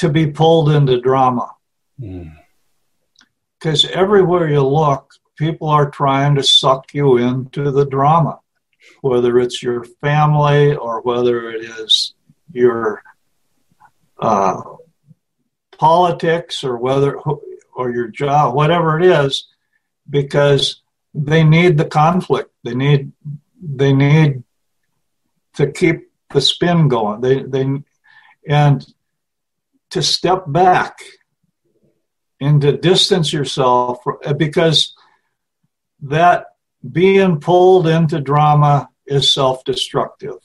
to 0.00 0.08
be 0.08 0.26
pulled 0.26 0.70
into 0.70 0.98
drama. 0.98 1.50
Because 1.98 3.84
mm. 3.84 3.90
everywhere 3.90 4.48
you 4.48 4.66
look, 4.66 5.12
people 5.36 5.68
are 5.68 5.90
trying 5.90 6.36
to 6.36 6.42
suck 6.42 6.94
you 6.94 7.18
into 7.18 7.70
the 7.70 7.84
drama, 7.84 8.40
whether 9.02 9.38
it's 9.38 9.62
your 9.62 9.84
family 10.00 10.74
or 10.74 11.02
whether 11.02 11.50
it 11.50 11.64
is 11.64 12.14
your 12.50 13.02
uh, 14.18 14.62
politics 15.76 16.64
or 16.64 16.78
whether 16.78 17.18
or 17.74 17.90
your 17.90 18.08
job, 18.08 18.54
whatever 18.54 18.98
it 18.98 19.04
is, 19.04 19.48
because 20.08 20.80
they 21.12 21.44
need 21.44 21.76
the 21.76 21.84
conflict. 21.84 22.50
They 22.64 22.74
need 22.74 23.12
they 23.62 23.92
need 23.92 24.44
to 25.56 25.70
keep 25.70 26.10
the 26.32 26.40
spin 26.40 26.88
going. 26.88 27.20
They 27.20 27.42
they 27.42 27.82
and 28.48 28.86
to 29.90 30.02
step 30.02 30.44
back 30.46 30.98
and 32.40 32.60
to 32.62 32.76
distance 32.76 33.32
yourself 33.32 33.98
because 34.36 34.94
that 36.02 36.46
being 36.90 37.40
pulled 37.40 37.86
into 37.86 38.20
drama 38.20 38.88
is 39.06 39.32
self 39.32 39.64
destructive. 39.64 40.38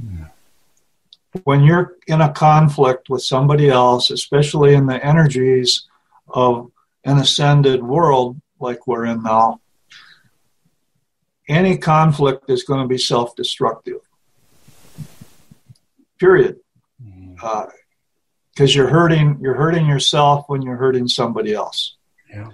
Mm. 0.00 0.30
When 1.44 1.62
you're 1.62 1.96
in 2.06 2.20
a 2.20 2.32
conflict 2.32 3.08
with 3.08 3.22
somebody 3.22 3.68
else, 3.68 4.10
especially 4.10 4.74
in 4.74 4.86
the 4.86 5.04
energies 5.04 5.86
of 6.26 6.72
an 7.04 7.18
ascended 7.18 7.82
world 7.82 8.40
like 8.58 8.86
we're 8.86 9.06
in 9.06 9.22
now, 9.22 9.60
any 11.48 11.78
conflict 11.78 12.50
is 12.50 12.64
going 12.64 12.82
to 12.82 12.88
be 12.88 12.98
self 12.98 13.36
destructive. 13.36 14.00
Period. 16.18 16.56
Mm. 17.02 17.36
Uh, 17.40 17.66
because 18.58 18.74
you're 18.74 18.88
hurting 18.88 19.38
you're 19.40 19.54
hurting 19.54 19.86
yourself 19.86 20.46
when 20.48 20.62
you're 20.62 20.76
hurting 20.76 21.06
somebody 21.06 21.54
else. 21.54 21.96
Yeah. 22.28 22.48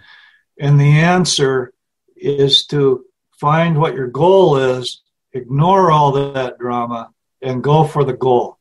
And 0.61 0.79
the 0.79 0.99
answer 0.99 1.73
is 2.15 2.67
to 2.67 3.07
find 3.41 3.81
what 3.81 3.95
your 3.95 4.09
goal 4.09 4.59
is, 4.59 5.01
ignore 5.33 5.91
all 5.91 6.13
that 6.13 6.59
drama, 6.59 7.11
and 7.41 7.65
go 7.65 7.85
for 7.85 8.05
the 8.05 8.13
goal, 8.13 8.59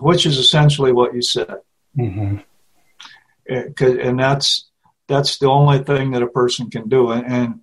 which 0.00 0.26
is 0.26 0.36
essentially 0.36 0.92
what 0.92 1.14
you 1.14 1.22
said. 1.22 1.58
Mm-hmm. 1.96 2.38
And 3.48 4.18
that's 4.18 4.68
that's 5.06 5.38
the 5.38 5.48
only 5.48 5.78
thing 5.84 6.10
that 6.10 6.24
a 6.24 6.26
person 6.26 6.70
can 6.70 6.88
do, 6.88 7.12
and 7.12 7.60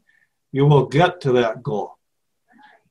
you 0.53 0.67
will 0.67 0.85
get 0.85 1.19
to 1.21 1.33
that 1.33 1.61
goal 1.61 1.97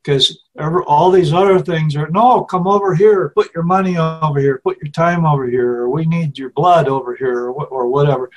because 0.03 0.43
all 0.87 1.11
these 1.11 1.33
other 1.33 1.59
things 1.59 1.95
are 1.95 2.09
no 2.09 2.43
come 2.43 2.67
over 2.67 2.93
here 2.93 3.29
put 3.29 3.53
your 3.53 3.63
money 3.63 3.97
over 3.97 4.39
here 4.39 4.59
put 4.63 4.77
your 4.81 4.91
time 4.91 5.25
over 5.25 5.47
here 5.47 5.71
or 5.81 5.89
we 5.89 6.05
need 6.05 6.37
your 6.37 6.49
blood 6.51 6.87
over 6.87 7.15
here 7.15 7.47
or, 7.49 7.65
or 7.67 7.87
whatever 7.87 8.29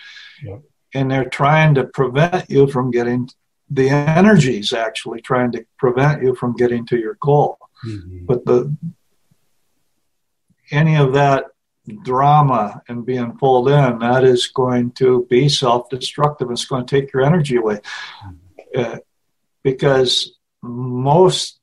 yeah. 0.43 0.59
and 0.95 1.11
they're 1.11 1.29
trying 1.29 1.75
to 1.75 1.85
prevent 1.85 2.49
you 2.49 2.67
from 2.67 2.91
getting 2.91 3.29
the 3.71 3.91
energies 3.91 4.73
actually 4.73 5.21
trying 5.21 5.51
to 5.51 5.65
prevent 5.77 6.23
you 6.23 6.35
from 6.35 6.55
getting 6.55 6.87
to 6.87 6.97
your 6.97 7.17
goal 7.21 7.59
mm-hmm. 7.85 8.25
but 8.27 8.45
the 8.45 8.75
any 10.71 10.97
of 10.97 11.13
that 11.15 11.47
drama 12.03 12.83
and 12.89 13.07
being 13.07 13.37
pulled 13.39 13.69
in 13.69 13.99
that 13.99 14.25
is 14.25 14.49
going 14.49 14.91
to 14.93 15.27
be 15.31 15.49
self-destructive 15.49 16.51
it's 16.51 16.65
going 16.65 16.85
to 16.85 17.01
take 17.01 17.13
your 17.13 17.25
energy 17.25 17.57
away 17.57 17.81
mm-hmm. 18.25 18.81
uh, 18.81 18.99
because 19.63 20.36
most 20.63 21.61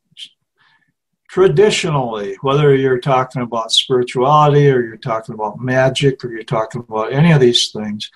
traditionally, 1.34 2.38
whether 2.42 2.76
you're 2.76 3.00
talking 3.00 3.42
about 3.42 3.72
spirituality 3.72 4.70
or 4.70 4.82
you're 4.82 4.98
talking 4.98 5.34
about 5.34 5.60
magic 5.60 6.24
or 6.24 6.32
you're 6.32 6.44
talking 6.44 6.82
about 6.88 7.12
any 7.12 7.32
of 7.32 7.40
these 7.40 7.72
things, 7.72 8.12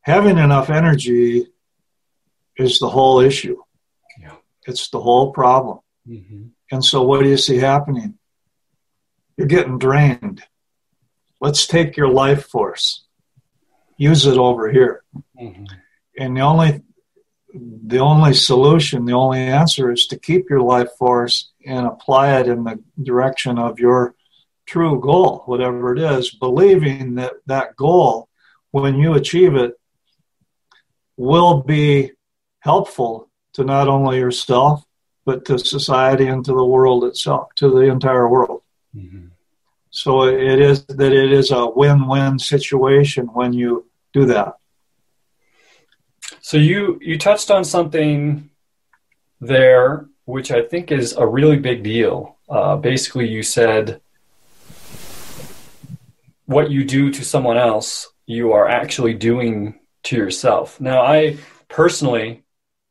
having 0.00 0.38
enough 0.38 0.68
energy 0.68 1.46
is 2.56 2.80
the 2.80 2.88
whole 2.88 3.20
issue. 3.20 3.56
Yeah. 4.20 4.34
It's 4.66 4.90
the 4.90 5.00
whole 5.00 5.30
problem. 5.32 5.78
Mm-hmm. 6.08 6.46
And 6.72 6.84
so, 6.84 7.02
what 7.02 7.22
do 7.22 7.28
you 7.28 7.36
see 7.36 7.58
happening? 7.58 8.18
You're 9.36 9.46
getting 9.46 9.78
drained. 9.78 10.42
Let's 11.40 11.66
take 11.66 11.96
your 11.96 12.08
life 12.08 12.46
force, 12.46 13.04
use 13.96 14.26
it 14.26 14.36
over 14.36 14.68
here. 14.68 15.04
Mm-hmm. 15.40 15.64
And 16.18 16.36
the 16.36 16.40
only 16.40 16.82
the 17.54 17.98
only 17.98 18.34
solution, 18.34 19.04
the 19.04 19.14
only 19.14 19.40
answer 19.40 19.90
is 19.90 20.06
to 20.08 20.18
keep 20.18 20.50
your 20.50 20.60
life 20.60 20.90
force 20.98 21.50
and 21.66 21.86
apply 21.86 22.38
it 22.40 22.48
in 22.48 22.64
the 22.64 22.78
direction 23.02 23.58
of 23.58 23.78
your 23.78 24.14
true 24.66 25.00
goal, 25.00 25.42
whatever 25.46 25.94
it 25.94 25.98
is, 25.98 26.30
believing 26.30 27.14
that 27.14 27.32
that 27.46 27.74
goal, 27.76 28.28
when 28.70 28.96
you 28.96 29.14
achieve 29.14 29.54
it, 29.54 29.72
will 31.16 31.62
be 31.62 32.12
helpful 32.60 33.30
to 33.54 33.64
not 33.64 33.88
only 33.88 34.18
yourself, 34.18 34.84
but 35.24 35.44
to 35.46 35.58
society 35.58 36.26
and 36.26 36.44
to 36.44 36.52
the 36.52 36.64
world 36.64 37.04
itself, 37.04 37.48
to 37.56 37.70
the 37.70 37.90
entire 37.90 38.28
world. 38.28 38.62
Mm-hmm. 38.94 39.28
So 39.90 40.24
it 40.24 40.60
is 40.60 40.84
that 40.84 41.12
it 41.12 41.32
is 41.32 41.50
a 41.50 41.66
win-win 41.66 42.38
situation 42.38 43.26
when 43.26 43.52
you 43.52 43.86
do 44.12 44.26
that. 44.26 44.57
So 46.48 46.56
you 46.56 46.98
you 47.02 47.18
touched 47.18 47.50
on 47.50 47.62
something 47.62 48.48
there, 49.38 50.06
which 50.24 50.50
I 50.50 50.62
think 50.62 50.90
is 50.90 51.12
a 51.12 51.26
really 51.26 51.58
big 51.58 51.82
deal. 51.82 52.38
Uh, 52.48 52.76
basically, 52.76 53.28
you 53.28 53.42
said 53.42 54.00
what 56.46 56.70
you 56.70 56.84
do 56.84 57.10
to 57.10 57.22
someone 57.22 57.58
else, 57.58 58.08
you 58.24 58.52
are 58.52 58.66
actually 58.66 59.12
doing 59.12 59.78
to 60.04 60.16
yourself. 60.16 60.80
Now, 60.80 61.02
I 61.02 61.36
personally 61.68 62.44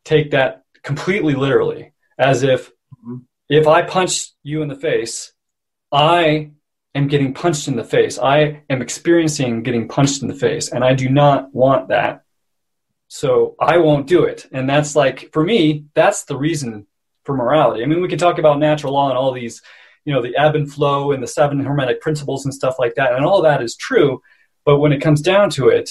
take 0.06 0.30
that 0.38 0.62
completely 0.84 1.34
literally, 1.34 1.94
as 2.20 2.44
if 2.44 2.70
mm-hmm. 2.70 3.26
if 3.50 3.66
I 3.66 3.82
punch 3.82 4.34
you 4.44 4.62
in 4.62 4.68
the 4.68 4.76
face, 4.76 5.34
I 5.92 6.52
am 6.94 7.08
getting 7.08 7.34
punched 7.34 7.68
in 7.68 7.76
the 7.76 7.84
face. 7.84 8.20
I 8.20 8.62
am 8.70 8.84
experiencing 8.84 9.64
getting 9.64 9.88
punched 9.88 10.22
in 10.22 10.28
the 10.28 10.36
face, 10.36 10.70
and 10.70 10.84
I 10.84 10.94
do 10.94 11.10
not 11.10 11.56
want 11.56 11.88
that. 11.88 12.22
So 13.08 13.56
I 13.60 13.78
won't 13.78 14.08
do 14.08 14.24
it. 14.24 14.48
And 14.52 14.70
that's 14.70 14.96
like, 14.96 15.32
for 15.32 15.44
me, 15.44 15.86
that's 15.94 16.26
the 16.26 16.38
reason 16.38 16.88
for 17.24 17.36
morality. 17.36 17.84
I 17.84 17.86
mean, 17.86 18.02
we 18.02 18.08
can 18.08 18.20
talk 18.20 18.38
about 18.38 18.60
natural 18.60 18.94
law 18.94 19.10
and 19.10 19.18
all 19.18 19.32
these, 19.32 19.62
you 20.06 20.14
know, 20.14 20.22
the 20.22 20.36
ebb 20.36 20.56
and 20.56 20.72
flow 20.72 21.12
and 21.12 21.22
the 21.22 21.28
seven 21.28 21.60
hermetic 21.60 22.02
principles 22.02 22.46
and 22.46 22.54
stuff 22.54 22.76
like 22.80 22.96
that. 22.96 23.14
And 23.14 23.26
all 23.26 23.42
that 23.42 23.62
is 23.62 23.76
true. 23.76 24.22
But 24.66 24.80
when 24.80 24.92
it 24.92 25.02
comes 25.02 25.22
down 25.22 25.50
to 25.52 25.70
it, 25.70 25.90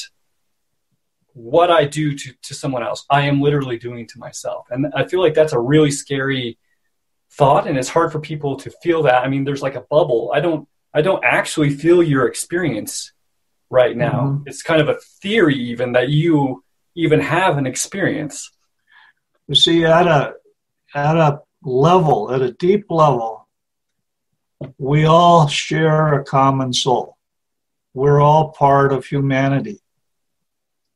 what 1.32 1.70
I 1.70 1.84
do 1.84 2.16
to, 2.16 2.32
to 2.42 2.54
someone 2.54 2.82
else, 2.82 3.04
I 3.10 3.22
am 3.22 3.40
literally 3.40 3.78
doing 3.78 4.06
to 4.08 4.18
myself. 4.18 4.66
And 4.70 4.86
I 4.94 5.04
feel 5.04 5.20
like 5.20 5.34
that's 5.34 5.52
a 5.52 5.60
really 5.60 5.90
scary 5.90 6.58
thought. 7.32 7.66
And 7.66 7.78
it's 7.78 7.88
hard 7.88 8.12
for 8.12 8.20
people 8.20 8.56
to 8.56 8.70
feel 8.82 9.02
that. 9.02 9.22
I 9.22 9.28
mean, 9.28 9.44
there's 9.44 9.62
like 9.62 9.74
a 9.74 9.82
bubble. 9.82 10.30
I 10.34 10.40
don't, 10.40 10.66
I 10.94 11.02
don't 11.02 11.24
actually 11.24 11.70
feel 11.70 12.02
your 12.02 12.26
experience 12.26 13.12
right 13.68 13.96
now. 13.96 14.20
Mm-hmm. 14.20 14.42
It's 14.46 14.62
kind 14.62 14.80
of 14.80 14.88
a 14.88 14.98
theory 15.20 15.56
even 15.56 15.92
that 15.92 16.08
you 16.08 16.62
even 16.96 17.20
have 17.20 17.58
an 17.58 17.66
experience. 17.66 18.50
You 19.46 19.54
see, 19.54 19.84
at 19.84 20.08
a 20.08 20.34
at 20.94 21.16
a 21.16 21.40
level, 21.62 22.32
at 22.32 22.42
a 22.42 22.52
deep 22.52 22.86
level, 22.90 23.46
we 24.78 25.04
all 25.04 25.46
share 25.46 26.14
a 26.14 26.24
common 26.24 26.72
soul. 26.72 27.16
We're 27.94 28.20
all 28.20 28.50
part 28.50 28.92
of 28.92 29.06
humanity. 29.06 29.80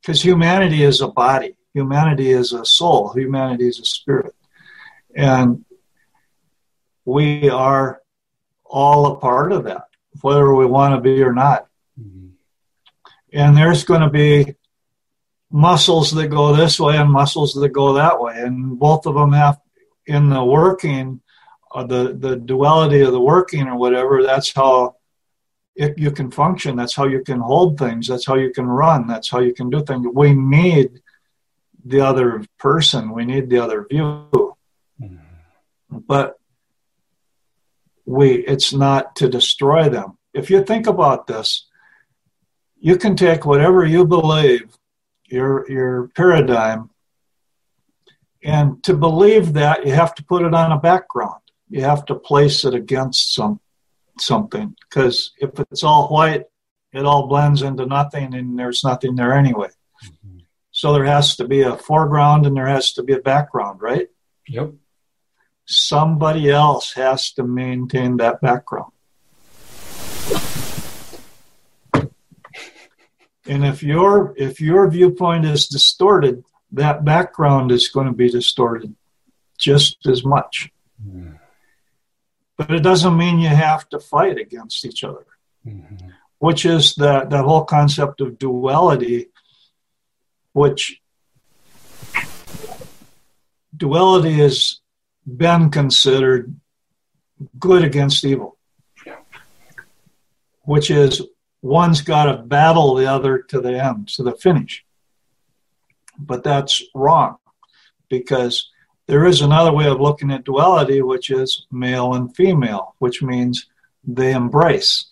Because 0.01 0.23
humanity 0.23 0.83
is 0.83 1.03
a 1.03 1.09
body, 1.09 1.57
humanity 1.75 2.31
is 2.31 2.53
a 2.53 2.65
soul, 2.65 3.13
humanity 3.13 3.69
is 3.69 3.79
a 3.79 3.85
spirit. 3.85 4.35
And 5.15 5.65
we 7.05 7.51
are 7.51 8.01
all 8.65 9.07
a 9.07 9.17
part 9.19 9.53
of 9.53 9.65
that, 9.65 9.85
whether 10.23 10.55
we 10.55 10.65
want 10.65 10.95
to 10.95 11.01
be 11.01 11.23
or 11.23 11.35
not. 11.35 11.67
Mm-hmm. 12.01 12.29
And 13.35 13.57
there's 13.57 13.85
going 13.85 14.01
to 14.01 14.11
be 14.11 14.55
muscles 15.51 16.13
that 16.13 16.29
go 16.29 16.55
this 16.55 16.79
way 16.79 16.97
and 16.97 17.11
muscles 17.11 17.55
that 17.55 17.69
go 17.71 17.95
that 17.95 18.21
way, 18.21 18.41
and 18.41 18.79
both 18.79 19.07
of 19.07 19.15
them 19.15 19.33
have 19.33 19.59
in 20.07 20.31
the 20.31 20.45
working, 20.45 21.21
uh, 21.75 21.85
the 21.85 22.17
the 22.19 22.37
duality 22.37 23.01
of 23.01 23.13
the 23.13 23.21
working 23.21 23.67
or 23.67 23.77
whatever. 23.77 24.23
That's 24.23 24.53
how 24.53 24.97
it, 25.75 25.99
you 25.99 26.11
can 26.11 26.31
function. 26.31 26.77
That's 26.77 26.95
how 26.95 27.07
you 27.07 27.23
can 27.23 27.41
hold 27.41 27.79
things. 27.79 28.07
That's 28.07 28.27
how 28.27 28.37
you 28.37 28.53
can 28.53 28.67
run. 28.67 29.07
That's 29.07 29.31
how 29.31 29.41
you 29.41 29.55
can 29.55 29.71
do 29.71 29.85
things. 29.85 30.07
We 30.13 30.35
need 30.35 31.01
the 31.85 32.01
other 32.01 32.45
person. 32.59 33.13
We 33.13 33.25
need 33.25 33.51
the 33.51 33.59
other 33.59 33.87
view, 33.89 34.57
but 35.91 36.39
we 38.05 38.35
it's 38.47 38.73
not 38.73 39.17
to 39.17 39.29
destroy 39.29 39.89
them. 39.89 40.19
If 40.33 40.51
you 40.51 40.63
think 40.65 40.87
about 40.87 41.27
this, 41.27 41.67
you 42.79 42.97
can 42.97 43.17
take 43.17 43.45
whatever 43.45 43.85
you 43.85 44.07
believe 44.07 44.77
your 45.31 45.71
your 45.71 46.09
paradigm. 46.17 46.91
And 48.43 48.83
to 48.85 48.95
believe 48.95 49.53
that, 49.55 49.87
you 49.87 49.93
have 49.93 50.15
to 50.15 50.25
put 50.25 50.43
it 50.43 50.55
on 50.55 50.73
a 50.73 50.79
background. 50.79 51.43
You 51.69 51.83
have 51.83 52.07
to 52.07 52.15
place 52.15 52.65
it 52.65 52.75
against 52.75 53.35
some 53.35 53.61
something 54.19 54.77
because 54.89 55.33
if 55.39 55.59
it's 55.59 55.85
all 55.85 56.09
white, 56.09 56.45
it 56.93 57.05
all 57.05 57.27
blends 57.27 57.63
into 57.63 57.87
nothing, 57.87 58.35
and 58.35 58.59
there's 58.59 58.83
nothing 58.83 59.15
there 59.15 59.33
anyway. 59.33 59.69
Mm-hmm. 60.05 60.39
So 60.71 60.93
there 60.93 61.05
has 61.05 61.37
to 61.37 61.47
be 61.47 61.63
a 61.63 61.77
foreground 61.77 62.47
and 62.47 62.57
there 62.57 62.67
has 62.67 62.93
to 62.95 63.03
be 63.03 63.13
a 63.13 63.21
background, 63.21 63.81
right? 63.83 64.09
Yep. 64.49 64.73
Somebody 65.67 66.51
else 66.51 66.95
has 66.95 67.33
to 67.33 67.45
maintain 67.45 68.17
that 68.17 68.41
background. 68.41 68.93
And 73.51 73.67
if 73.67 73.83
your 73.83 74.33
if 74.37 74.61
your 74.61 74.89
viewpoint 74.89 75.45
is 75.45 75.67
distorted, 75.67 76.45
that 76.71 77.05
background 77.05 77.73
is 77.73 77.89
going 77.89 78.07
to 78.07 78.13
be 78.13 78.31
distorted 78.31 78.95
just 79.59 80.07
as 80.07 80.25
much. 80.25 80.71
Mm. 81.05 81.37
But 82.57 82.71
it 82.71 82.85
doesn't 82.85 83.17
mean 83.17 83.41
you 83.41 83.49
have 83.49 83.89
to 83.89 83.99
fight 83.99 84.39
against 84.39 84.85
each 84.85 85.03
other, 85.03 85.27
mm-hmm. 85.67 86.11
which 86.39 86.65
is 86.65 86.95
that 86.95 87.31
that 87.31 87.45
whole 87.45 87.65
concept 87.65 88.21
of 88.21 88.39
duality, 88.39 89.31
which 90.53 91.01
duality 93.77 94.35
has 94.35 94.79
been 95.27 95.71
considered 95.71 96.55
good 97.59 97.83
against 97.83 98.25
evil, 98.25 98.57
which 100.63 100.93
is 100.93 101.21
one's 101.63 102.01
got 102.01 102.25
to 102.25 102.43
battle 102.43 102.95
the 102.95 103.07
other 103.07 103.39
to 103.39 103.61
the 103.61 103.83
end, 103.83 104.09
to 104.09 104.23
the 104.23 104.33
finish. 104.33 104.85
But 106.19 106.45
that's 106.45 106.83
wrong 106.95 107.37
because 108.09 108.71
there 109.07 109.25
is 109.25 109.41
another 109.41 109.73
way 109.73 109.87
of 109.87 110.01
looking 110.01 110.31
at 110.31 110.45
duality, 110.45 111.03
which 111.03 111.31
is 111.31 111.67
male 111.71 112.15
and 112.15 112.35
female, 112.37 112.95
which 112.99 113.23
means 113.23 113.67
they 114.05 114.33
embrace. 114.33 115.07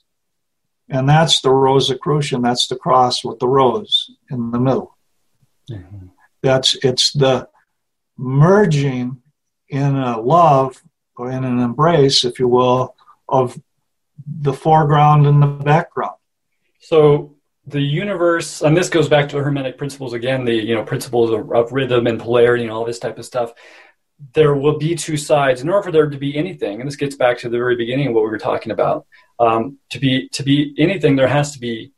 And 0.89 1.09
that's 1.09 1.41
the 1.41 1.51
Rosicrucian, 1.51 2.43
that's 2.43 2.67
the 2.67 2.77
cross 2.77 3.25
with 3.25 3.39
the 3.39 3.49
rose 3.49 4.11
in 4.31 4.51
the 4.51 4.61
middle. 4.61 4.97
Mm-hmm. 5.71 6.07
That's 6.43 6.77
it's 6.83 7.13
the 7.13 7.49
merging 8.17 9.21
in 9.69 9.97
a 9.97 10.21
love 10.21 10.83
or 11.17 11.31
in 11.31 11.45
an 11.45 11.59
embrace, 11.59 12.25
if 12.25 12.39
you 12.39 12.49
will, 12.49 12.95
of 13.29 13.61
the 14.27 14.53
foreground 14.53 15.27
and 15.27 15.43
the 15.43 15.47
background. 15.47 16.18
So 16.89 17.35
the 17.67 17.83
universe, 17.83 18.63
and 18.63 18.75
this 18.75 18.89
goes 18.89 19.11
back 19.11 19.29
to 19.29 19.37
Hermetic 19.37 19.77
principles 19.77 20.15
again, 20.15 20.47
the 20.47 20.55
you 20.55 20.75
know 20.75 20.83
principles 20.83 21.31
of, 21.31 21.53
of 21.53 21.71
rhythm 21.71 22.07
and 22.07 22.19
polarity 22.19 22.63
and 22.63 22.73
all 22.73 22.87
this 22.87 22.99
type 22.99 23.19
of 23.19 23.27
stuff. 23.27 23.53
There 24.33 24.55
will 24.55 24.79
be 24.79 24.95
two 24.95 25.19
sides 25.19 25.61
in 25.61 25.69
order 25.69 25.83
for 25.83 25.93
there 25.93 26.09
to 26.09 26.17
be 26.17 26.35
anything, 26.35 26.81
and 26.81 26.89
this 26.89 26.97
gets 26.97 27.15
back 27.15 27.37
to 27.41 27.51
the 27.51 27.59
very 27.59 27.77
beginning 27.77 28.07
of 28.07 28.15
what 28.15 28.25
we 28.25 28.31
were 28.31 28.39
talking 28.39 28.73
about. 28.73 29.07
Um, 29.39 29.77
to 29.91 29.99
be 29.99 30.31
to 30.31 30.43
be 30.43 30.75
anything, 30.79 31.15
there 31.15 31.29
has 31.29 31.53
to 31.53 31.59
be 31.59 31.93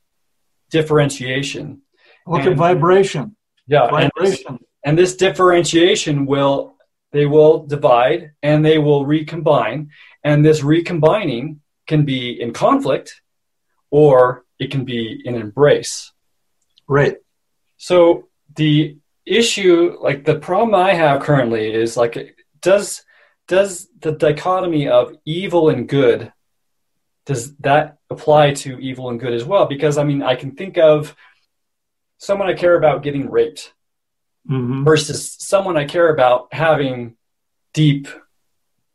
differentiation. 0.71 1.83
Look 2.27 2.41
and, 2.41 2.49
at 2.49 2.57
vibration. 2.57 3.37
Yeah, 3.69 3.89
vibration. 3.89 4.45
And 4.49 4.59
this, 4.59 4.67
and 4.83 4.99
this 4.99 5.15
differentiation 5.15 6.27
will 6.27 6.75
they 7.13 7.27
will 7.27 7.65
divide 7.65 8.33
and 8.43 8.65
they 8.65 8.79
will 8.79 9.07
recombine, 9.07 9.91
and 10.25 10.45
this 10.45 10.65
recombining 10.65 11.61
can 11.87 12.05
be 12.05 12.43
in 12.43 12.53
conflict 12.53 13.23
or 13.93 14.45
it 14.61 14.71
can 14.71 14.85
be 14.85 15.23
an 15.25 15.35
embrace. 15.35 16.13
Right. 16.87 17.17
So 17.79 18.29
the 18.55 18.99
issue, 19.27 19.97
like 20.01 20.25
the 20.25 20.39
problem 20.39 20.75
I 20.75 20.95
have 20.95 21.23
currently 21.23 21.73
is 21.73 21.97
like, 21.97 22.37
does 22.61 23.03
does 23.49 23.89
the 24.01 24.13
dichotomy 24.13 24.89
of 24.89 25.17
evil 25.25 25.71
and 25.71 25.89
good 25.89 26.33
does 27.27 27.55
that 27.57 27.99
apply 28.09 28.55
to 28.55 28.79
evil 28.79 29.09
and 29.11 29.21
good 29.21 29.33
as 29.33 29.45
well? 29.45 29.67
Because 29.67 29.99
I 29.99 30.05
mean, 30.05 30.23
I 30.23 30.35
can 30.35 30.53
think 30.53 30.79
of 30.79 31.15
someone 32.19 32.49
I 32.49 32.55
care 32.55 32.77
about 32.77 33.03
getting 33.03 33.31
raped 33.31 33.73
mm-hmm. 34.49 34.85
versus 34.85 35.37
someone 35.39 35.77
I 35.77 35.85
care 35.85 36.13
about 36.13 36.53
having 36.53 37.17
deep 37.73 38.09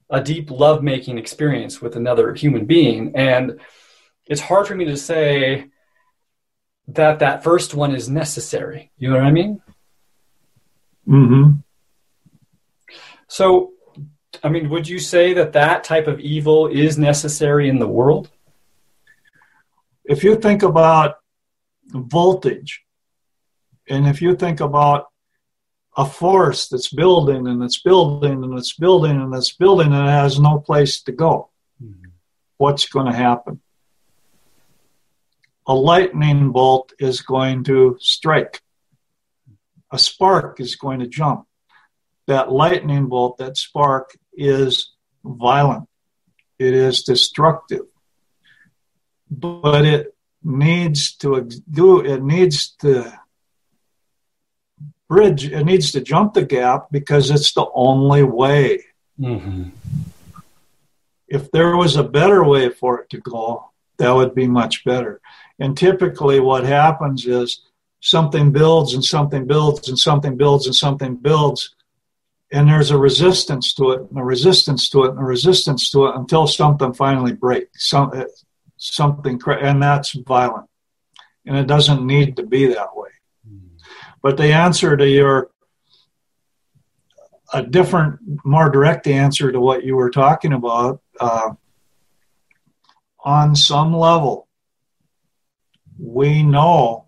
a 0.10 0.22
deep 0.22 0.52
love 0.52 0.84
making 0.84 1.18
experience 1.18 1.82
with 1.82 1.96
another 1.96 2.34
human 2.34 2.66
being 2.66 3.16
and 3.16 3.60
it's 4.28 4.42
hard 4.42 4.68
for 4.68 4.76
me 4.76 4.86
to 4.86 4.98
say 4.98 5.70
that 6.88 7.20
that 7.20 7.44
first 7.44 7.74
one 7.74 7.96
is 7.96 8.10
necessary. 8.10 8.92
You 8.98 9.10
know 9.10 9.18
what 9.18 9.26
I 9.26 9.32
mean? 9.32 9.62
Hmm. 11.06 11.52
So, 13.28 13.74
I 14.44 14.50
mean, 14.50 14.70
would 14.70 14.88
you 14.88 15.00
say 15.00 15.34
that 15.34 15.54
that 15.54 15.84
type 15.84 16.08
of 16.08 16.20
evil 16.20 16.68
is 16.68 16.98
necessary 16.98 17.70
in 17.70 17.80
the 17.80 17.88
world? 17.88 18.30
If 20.04 20.24
you 20.24 20.36
think 20.36 20.64
about 20.64 21.16
voltage, 21.92 22.84
and 23.90 24.08
if 24.08 24.22
you 24.22 24.36
think 24.36 24.60
about 24.60 25.08
a 25.98 26.06
force 26.06 26.68
that's 26.68 26.90
building 26.90 27.48
and 27.48 27.64
it's 27.64 27.82
building 27.82 28.44
and 28.44 28.58
it's 28.58 28.74
building 28.74 29.12
and 29.12 29.34
it's 29.34 29.54
building 29.54 29.94
and 29.94 30.08
it 30.08 30.12
has 30.12 30.40
no 30.40 30.60
place 30.60 31.02
to 31.04 31.12
go. 31.12 31.50
Mm-hmm. 31.82 32.10
What's 32.58 32.88
going 32.88 33.06
to 33.06 33.18
happen? 33.18 33.62
A 35.68 35.74
lightning 35.74 36.52
bolt 36.52 36.94
is 37.00 37.22
going 37.22 37.64
to 37.66 37.98
strike. 38.00 38.62
A 39.92 39.98
spark 39.98 40.60
is 40.60 40.76
going 40.76 41.00
to 41.00 41.08
jump. 41.08 41.48
That 42.28 42.52
lightning 42.52 43.08
bolt, 43.08 43.38
that 43.38 43.58
spark 43.58 44.18
is 44.34 44.94
violent. 45.24 45.88
It 46.60 46.74
is 46.74 47.04
destructive. 47.04 47.86
But 49.30 49.86
it 49.86 50.16
needs 50.44 51.16
to 51.18 51.50
do, 51.70 52.02
it 52.02 52.22
needs 52.22 52.70
to 52.82 53.20
bridge, 55.10 55.48
it 55.48 55.64
needs 55.64 55.92
to 55.94 56.02
jump 56.02 56.34
the 56.34 56.46
gap 56.46 56.88
because 56.92 57.32
it's 57.32 57.54
the 57.54 57.66
only 57.74 58.24
way. 58.24 58.86
Mm-hmm. 59.20 59.70
If 61.28 61.52
there 61.52 61.76
was 61.76 61.96
a 61.96 62.04
better 62.04 62.44
way 62.44 62.70
for 62.70 63.02
it 63.02 63.10
to 63.10 63.20
go, 63.20 63.72
that 63.98 64.12
would 64.12 64.36
be 64.36 64.48
much 64.48 64.84
better. 64.84 65.22
And 65.60 65.78
typically, 65.78 66.40
what 66.40 66.66
happens 66.66 67.26
is 67.26 67.62
something 68.02 68.52
builds 68.52 68.94
and 68.94 69.04
something 69.04 69.48
builds 69.48 69.88
and 69.90 69.98
something 69.98 70.38
builds 70.38 70.66
and 70.66 70.76
something 70.76 71.16
builds, 71.16 71.76
and 72.52 72.68
there's 72.68 72.92
a 72.92 72.98
resistance 72.98 73.74
to 73.74 73.92
it 73.92 74.02
and 74.10 74.20
a 74.20 74.24
resistance 74.24 74.90
to 74.90 75.04
it 75.06 75.12
and 75.12 75.20
a 75.20 75.24
resistance 75.24 75.90
to 75.92 76.06
it 76.06 76.16
until 76.16 76.46
something 76.46 76.94
finally 76.94 77.34
breaks. 77.34 77.90
Some, 77.90 78.12
something, 78.78 79.42
and 79.48 79.82
that's 79.82 80.12
violent. 80.12 80.70
And 81.46 81.58
it 81.58 81.68
doesn't 81.68 82.06
need 82.06 82.38
to 82.38 82.44
be 82.44 82.68
that 82.68 82.96
way. 82.96 83.10
But 84.22 84.38
the 84.38 84.52
answer 84.54 84.98
to 84.98 85.08
your 85.08 85.52
a 87.54 87.64
different, 87.64 88.20
more 88.44 88.70
direct 88.70 89.08
answer 89.08 89.52
to 89.52 89.60
what 89.60 89.84
you 89.84 89.96
were 89.96 90.10
talking 90.10 90.54
about, 90.54 91.02
uh, 91.20 91.52
on 93.24 93.56
some 93.56 93.96
level, 93.96 94.48
we 96.00 96.44
know 96.44 97.06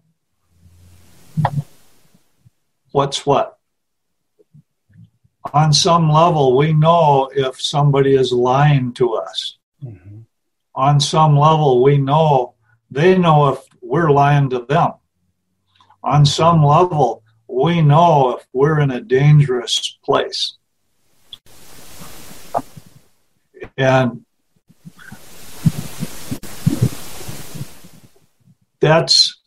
what's 2.92 3.26
what. 3.26 3.58
On 5.54 5.72
some 5.72 6.12
level, 6.12 6.58
we 6.58 6.74
know 6.74 7.30
if 7.34 7.62
somebody 7.62 8.16
is 8.16 8.32
lying 8.32 8.94
to 8.94 9.14
us. 9.14 9.58
Mm-hmm. 9.84 10.20
On 10.76 11.00
some 11.00 11.38
level, 11.38 11.82
we 11.82 11.98
know 11.98 12.56
they 12.92 13.18
know 13.18 13.50
if 13.50 13.60
we're 13.82 14.12
lying 14.12 14.50
to 14.50 14.60
them 14.60 14.94
on 16.08 16.26
some 16.26 16.64
level, 16.64 17.24
we 17.48 17.82
know 17.82 18.38
if 18.38 18.48
we're 18.54 18.80
in 18.80 18.92
a 18.92 19.02
dangerous 19.02 19.98
place. 20.04 20.58
And 23.78 24.26
that's 28.80 29.40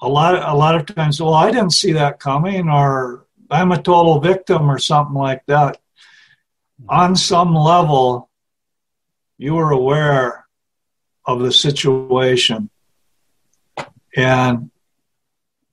a 0.00 0.08
lot 0.08 0.34
of, 0.34 0.42
a 0.44 0.56
lot 0.56 0.74
of 0.74 0.86
times 0.86 1.20
well 1.20 1.34
i 1.34 1.50
didn't 1.50 1.72
see 1.72 1.92
that 1.92 2.20
coming 2.20 2.68
or 2.68 3.26
i'm 3.50 3.72
a 3.72 3.82
total 3.82 4.20
victim 4.20 4.70
or 4.70 4.78
something 4.78 5.14
like 5.14 5.44
that 5.46 5.78
on 6.88 7.16
some 7.16 7.54
level 7.54 8.28
you 9.36 9.54
were 9.54 9.70
aware 9.70 10.46
of 11.24 11.40
the 11.40 11.52
situation 11.52 12.70
and 14.16 14.70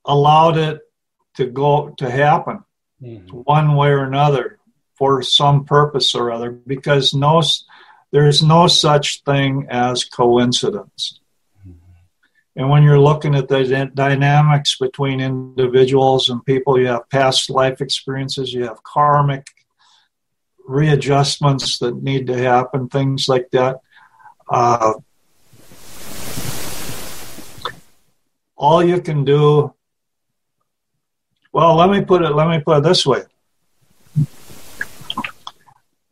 allowed 0.05 0.57
it 0.57 0.81
to 1.35 1.45
go 1.45 1.89
to 1.97 2.09
happen 2.09 2.63
mm-hmm. 3.01 3.27
one 3.29 3.75
way 3.75 3.89
or 3.89 4.03
another 4.03 4.59
for 4.95 5.21
some 5.21 5.65
purpose 5.65 6.15
or 6.15 6.31
other 6.31 6.51
because 6.51 7.13
no 7.13 7.41
there's 8.11 8.41
no 8.41 8.67
such 8.67 9.23
thing 9.23 9.67
as 9.69 10.05
coincidence. 10.05 11.19
And 12.55 12.69
when 12.69 12.83
you're 12.83 12.99
looking 12.99 13.35
at 13.35 13.47
the 13.47 13.91
dynamics 13.93 14.77
between 14.77 15.19
individuals 15.19 16.29
and 16.29 16.45
people 16.45 16.79
you 16.79 16.87
have 16.87 17.09
past 17.09 17.49
life 17.49 17.81
experiences 17.81 18.53
you 18.53 18.63
have 18.63 18.81
karmic 18.83 19.47
readjustments 20.65 21.77
that 21.79 22.01
need 22.01 22.27
to 22.27 22.37
happen 22.37 22.89
things 22.89 23.27
like 23.27 23.49
that 23.51 23.79
uh, 24.49 24.93
all 28.55 28.83
you 28.83 29.01
can 29.01 29.23
do 29.25 29.73
well, 31.55 31.75
let 31.77 31.89
me 31.89 32.03
put 32.03 32.21
it. 32.21 32.31
Let 32.31 32.49
me 32.49 32.59
put 32.59 32.79
it 32.79 32.83
this 32.83 33.05
way. 33.05 33.21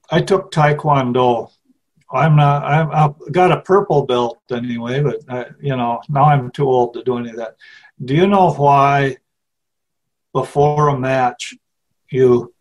I 0.09 0.21
took 0.21 0.53
Taekwondo. 0.53 1.51
I'm 2.13 2.35
not. 2.35 2.63
I'm, 2.63 2.91
I've 2.91 3.31
got 3.31 3.51
a 3.51 3.61
purple 3.61 4.05
belt 4.05 4.39
anyway, 4.51 5.01
but 5.01 5.21
I, 5.27 5.45
you 5.59 5.75
know 5.75 6.01
now 6.09 6.25
I'm 6.25 6.51
too 6.51 6.67
old 6.67 6.93
to 6.93 7.03
do 7.03 7.17
any 7.17 7.31
of 7.31 7.37
that. 7.37 7.55
Do 8.03 8.13
you 8.13 8.27
know 8.27 8.51
why? 8.53 9.17
Before 10.31 10.87
a 10.87 10.99
match, 10.99 11.53
you 12.09 12.53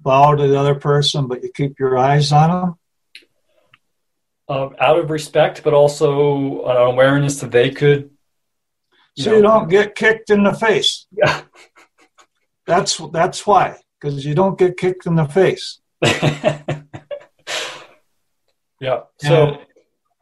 bow 0.00 0.34
to 0.34 0.46
the 0.46 0.58
other 0.58 0.74
person, 0.74 1.26
but 1.26 1.42
you 1.42 1.50
keep 1.54 1.78
your 1.78 1.96
eyes 1.96 2.32
on 2.32 2.50
them. 2.50 2.74
Uh, 4.48 4.68
out 4.78 4.98
of 4.98 5.10
respect, 5.10 5.62
but 5.64 5.72
also 5.72 6.64
an 6.66 6.76
awareness 6.76 7.40
that 7.40 7.50
they 7.50 7.70
could. 7.70 8.10
You 9.14 9.24
so 9.24 9.30
know, 9.30 9.36
you 9.36 9.42
don't 9.42 9.68
get 9.68 9.94
kicked 9.94 10.30
in 10.30 10.44
the 10.44 10.52
face. 10.52 11.06
Yeah. 11.10 11.42
That's 12.66 13.00
that's 13.12 13.46
why, 13.46 13.76
because 14.00 14.24
you 14.24 14.34
don't 14.34 14.58
get 14.58 14.76
kicked 14.76 15.06
in 15.06 15.14
the 15.14 15.26
face. 15.26 15.80
yeah. 18.80 19.00
So 19.18 19.46
and, 19.46 19.58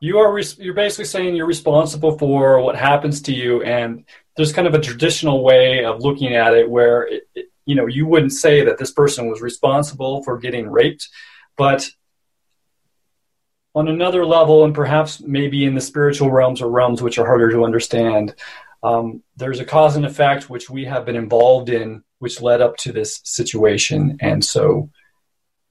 you 0.01 0.19
are 0.19 0.33
res- 0.33 0.59
you're 0.59 0.75
basically 0.75 1.07
saying 1.07 1.35
you're 1.35 1.47
responsible 1.47 2.19
for 2.19 2.61
what 2.61 2.77
happens 2.77 3.23
to 3.23 3.33
you, 3.33 3.63
and 3.63 4.05
there's 4.37 4.53
kind 4.53 4.67
of 4.67 4.75
a 4.75 4.81
traditional 4.81 5.43
way 5.43 5.85
of 5.85 6.01
looking 6.01 6.35
at 6.35 6.55
it 6.55 6.69
where 6.69 7.03
it, 7.03 7.23
it, 7.35 7.47
you 7.65 7.75
know 7.75 7.87
you 7.87 8.07
wouldn't 8.07 8.33
say 8.33 8.65
that 8.65 8.79
this 8.79 8.93
person 8.93 9.29
was 9.29 9.41
responsible 9.41 10.23
for 10.23 10.39
getting 10.39 10.69
raped, 10.69 11.09
but 11.57 11.89
on 13.75 13.89
another 13.89 14.25
level, 14.25 14.65
and 14.65 14.75
perhaps 14.75 15.21
maybe 15.21 15.65
in 15.65 15.75
the 15.75 15.81
spiritual 15.81 16.31
realms 16.31 16.63
or 16.63 16.71
realms 16.71 17.03
which 17.03 17.19
are 17.19 17.27
harder 17.27 17.51
to 17.51 17.65
understand, 17.65 18.35
um, 18.85 19.23
there's 19.37 19.59
a 19.59 19.65
cause 19.65 19.97
and 19.97 20.07
effect 20.07 20.49
which 20.49 20.71
we 20.71 20.85
have 20.85 21.05
been 21.05 21.17
involved 21.17 21.71
in 21.71 22.05
which 22.21 22.41
led 22.41 22.61
up 22.61 22.77
to 22.77 22.93
this 22.93 23.21
situation. 23.25 24.17
And 24.21 24.45
so 24.45 24.91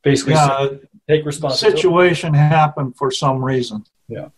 basically 0.04 0.34
yeah, 0.34 0.68
take 1.10 1.26
responsibility. 1.26 1.78
Situation 1.78 2.34
happened 2.34 2.96
for 2.98 3.12
some 3.12 3.44
reason. 3.44 3.86
Yeah. 4.08 4.30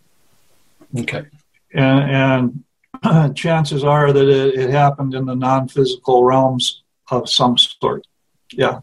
Okay. 0.99 1.25
And, 1.73 2.63
and 3.03 3.35
chances 3.35 3.83
are 3.83 4.11
that 4.11 4.27
it, 4.27 4.55
it 4.59 4.69
happened 4.69 5.13
in 5.13 5.25
the 5.25 5.35
non 5.35 5.67
physical 5.67 6.23
realms 6.23 6.83
of 7.09 7.29
some 7.29 7.57
sort. 7.57 8.05
Yeah. 8.51 8.79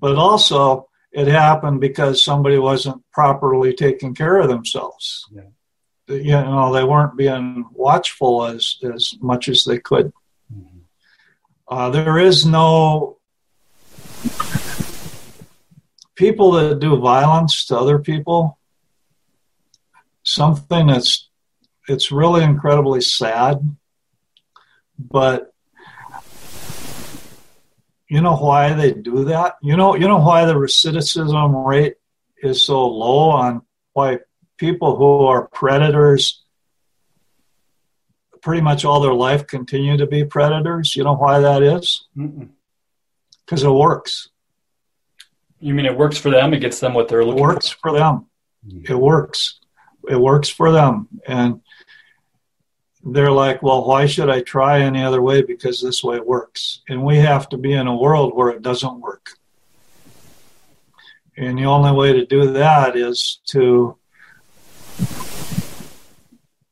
But 0.00 0.16
also, 0.16 0.88
it 1.12 1.28
happened 1.28 1.80
because 1.80 2.22
somebody 2.22 2.58
wasn't 2.58 3.02
properly 3.12 3.72
taking 3.72 4.14
care 4.14 4.38
of 4.38 4.48
themselves. 4.48 5.26
Yeah. 5.32 5.42
You 6.08 6.32
know, 6.32 6.72
they 6.72 6.84
weren't 6.84 7.16
being 7.16 7.66
watchful 7.72 8.44
as, 8.44 8.76
as 8.82 9.14
much 9.20 9.48
as 9.48 9.64
they 9.64 9.78
could. 9.78 10.12
Uh, 11.66 11.88
there 11.88 12.18
is 12.18 12.44
no 12.44 13.16
people 16.14 16.52
that 16.52 16.78
do 16.78 16.98
violence 16.98 17.66
to 17.66 17.78
other 17.78 17.98
people. 17.98 18.58
Something 20.22 20.86
that's 20.86 21.28
it's 21.88 22.10
really 22.10 22.42
incredibly 22.42 23.02
sad, 23.02 23.76
but 24.98 25.52
you 28.08 28.20
know 28.20 28.36
why 28.36 28.72
they 28.72 28.92
do 28.92 29.24
that? 29.24 29.56
You 29.62 29.76
know, 29.76 29.94
you 29.94 30.08
know 30.08 30.18
why 30.18 30.46
the 30.46 30.54
recidivism 30.54 31.66
rate 31.66 31.96
is 32.42 32.64
so 32.64 32.86
low 32.86 33.30
on 33.30 33.62
why 33.92 34.20
people 34.56 34.96
who 34.96 35.26
are 35.26 35.48
predators 35.48 36.42
pretty 38.40 38.60
much 38.62 38.84
all 38.84 39.00
their 39.00 39.14
life 39.14 39.46
continue 39.46 39.96
to 39.96 40.06
be 40.06 40.24
predators. 40.24 40.94
You 40.94 41.04
know 41.04 41.16
why 41.16 41.40
that 41.40 41.62
is? 41.62 42.06
Because 42.14 43.62
it 43.62 43.70
works. 43.70 44.28
You 45.64 45.72
mean 45.72 45.86
it 45.86 45.96
works 45.96 46.18
for 46.18 46.30
them? 46.30 46.52
It 46.52 46.60
gets 46.60 46.78
them 46.78 46.92
what 46.92 47.08
they're 47.08 47.24
looking 47.24 47.42
for? 47.42 47.50
It 47.50 47.54
works 47.54 47.68
for, 47.70 47.78
for 47.88 47.98
them. 47.98 48.26
Mm-hmm. 48.68 48.92
It 48.92 48.98
works. 48.98 49.60
It 50.06 50.20
works 50.20 50.50
for 50.50 50.70
them. 50.70 51.08
And 51.26 51.62
they're 53.02 53.30
like, 53.30 53.62
well, 53.62 53.86
why 53.86 54.04
should 54.04 54.28
I 54.28 54.42
try 54.42 54.80
any 54.80 55.02
other 55.02 55.22
way? 55.22 55.40
Because 55.40 55.80
this 55.80 56.04
way 56.04 56.20
works. 56.20 56.82
And 56.90 57.02
we 57.02 57.16
have 57.16 57.48
to 57.48 57.56
be 57.56 57.72
in 57.72 57.86
a 57.86 57.96
world 57.96 58.36
where 58.36 58.50
it 58.50 58.60
doesn't 58.60 59.00
work. 59.00 59.38
And 61.38 61.58
the 61.58 61.64
only 61.64 61.92
way 61.92 62.12
to 62.12 62.26
do 62.26 62.52
that 62.52 62.94
is 62.94 63.40
to 63.46 63.96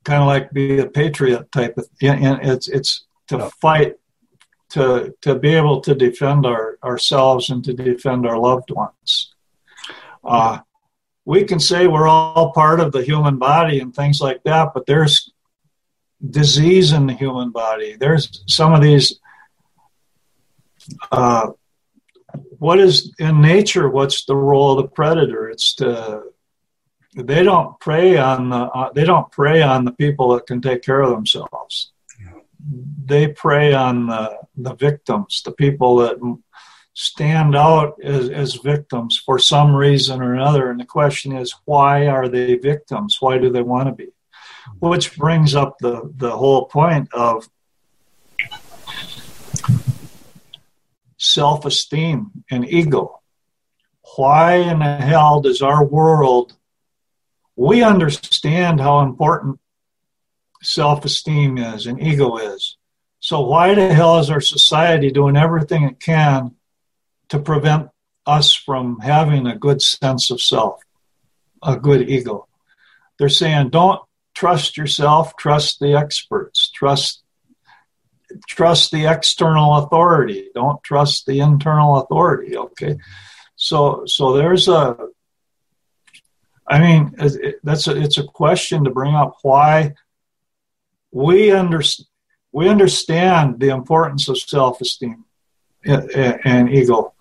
kind 0.05 0.21
of 0.21 0.27
like 0.27 0.53
be 0.53 0.81
a 0.81 0.87
patriot 0.87 1.51
type 1.51 1.79
of. 1.79 1.89
And 2.03 2.41
it's 2.43 2.69
it's 2.69 3.07
to 3.29 3.49
fight 3.59 3.95
to 4.73 5.15
to 5.21 5.35
be 5.35 5.55
able 5.55 5.81
to 5.83 5.95
defend 5.95 6.47
our 6.47 6.79
ourselves 6.83 7.51
and 7.51 7.63
to 7.65 7.73
defend 7.73 8.27
our 8.27 8.39
loved 8.39 8.71
ones. 8.71 9.35
Uh, 10.25 10.61
we 11.25 11.45
can 11.45 11.61
say 11.61 11.87
we're 11.87 12.09
all 12.09 12.53
part 12.53 12.81
of 12.81 12.93
the 12.93 13.03
human 13.03 13.39
body 13.39 13.81
and 13.81 13.95
things 13.95 14.21
like 14.21 14.43
that, 14.45 14.73
but 14.75 14.87
there's 14.87 15.33
disease 16.31 16.93
in 16.93 17.07
the 17.07 17.15
human 17.15 17.51
body. 17.51 17.97
There's 17.97 18.43
some 18.47 18.73
of 18.73 18.81
these. 18.81 19.21
Uh, 21.11 21.51
what 22.59 22.81
is 22.81 23.15
in 23.19 23.41
nature? 23.43 23.89
What's 23.89 24.25
the 24.25 24.37
role 24.37 24.79
of 24.79 24.85
the 24.85 24.89
predator? 24.89 25.49
It's 25.49 25.75
to 25.77 26.23
they 27.15 27.43
don't 27.43 27.79
prey 27.79 28.17
on 28.17 28.49
the 28.49 28.57
uh, 28.57 28.93
they 28.93 29.05
don't 29.05 29.31
prey 29.31 29.63
on 29.63 29.85
the 29.85 29.93
people 29.93 30.33
that 30.35 30.47
can 30.47 30.63
take 30.63 30.83
care 30.83 31.03
of 31.03 31.11
themselves. 31.11 31.92
They 33.05 33.29
prey 33.29 33.75
on 33.75 34.07
the 34.07 34.43
the 34.57 34.75
victims, 34.75 35.43
the 35.45 35.53
people 35.53 35.97
that 35.97 36.19
stand 36.95 37.57
out 37.57 37.97
as, 38.03 38.29
as 38.29 38.55
victims 38.57 39.21
for 39.25 39.39
some 39.39 39.75
reason 39.75 40.21
or 40.21 40.35
another. 40.35 40.71
And 40.71 40.79
the 40.79 40.85
question 40.85 41.35
is, 41.35 41.55
why 41.65 42.07
are 42.07 42.29
they 42.29 42.57
victims? 42.57 43.17
Why 43.21 43.39
do 43.39 43.51
they 43.51 43.63
want 43.63 43.89
to 43.89 43.93
be? 43.93 44.09
Which 44.79 45.17
brings 45.17 45.55
up 45.55 45.79
the, 45.79 46.13
the 46.17 46.31
whole 46.31 46.67
point 46.67 47.13
of 47.13 47.49
self 51.17 51.65
esteem 51.65 52.45
and 52.51 52.69
ego. 52.69 53.21
Why 54.17 54.57
in 54.57 54.81
the 54.81 54.97
hell 54.97 55.41
does 55.41 55.63
our 55.63 55.85
world, 55.85 56.55
we 57.57 57.83
understand 57.83 58.81
how 58.81 59.01
important 59.01 59.59
self 60.63 61.05
esteem 61.05 61.59
is 61.59 61.87
and 61.87 62.01
ego 62.01 62.37
is. 62.37 62.77
So, 63.21 63.41
why 63.41 63.75
the 63.75 63.93
hell 63.93 64.19
is 64.19 64.31
our 64.31 64.41
society 64.41 65.11
doing 65.11 65.37
everything 65.37 65.85
it 65.85 66.01
can 66.01 66.57
to 67.29 67.39
prevent 67.39 67.89
us 68.27 68.55
from 68.55 68.99
having 69.01 69.47
a 69.47 69.57
good 69.57 69.83
sense 69.83 70.31
of 70.31 70.41
self, 70.41 70.83
a 71.63 71.77
good 71.77 72.09
ego. 72.09 72.47
They're 73.19 73.29
saying, 73.29 73.71
don't 73.71 74.01
trust 74.35 74.77
yourself, 74.77 75.37
trust 75.37 75.81
the 75.81 75.95
experts, 75.95 76.71
trust 76.71 77.23
trust 78.49 78.91
the 78.91 79.07
external 79.07 79.77
authority, 79.77 80.49
don't 80.55 80.83
trust 80.83 81.27
the 81.27 81.41
internal 81.41 81.99
authority. 81.99 82.57
Okay, 82.57 82.97
so 83.57 84.05
so 84.07 84.37
there's 84.37 84.69
a. 84.69 84.97
I 86.67 86.79
mean, 86.81 87.15
that's 87.63 87.87
a, 87.89 88.01
it's 88.01 88.19
a 88.19 88.25
question 88.25 88.85
to 88.85 88.91
bring 88.91 89.15
up 89.15 89.37
why 89.43 89.95
we 91.13 91.53
understand 91.53 92.09
we 92.55 92.69
understand 92.69 93.59
the 93.61 93.71
importance 93.71 94.29
of 94.29 94.37
self-esteem 94.39 95.25
and 95.85 96.69
ego 96.69 97.15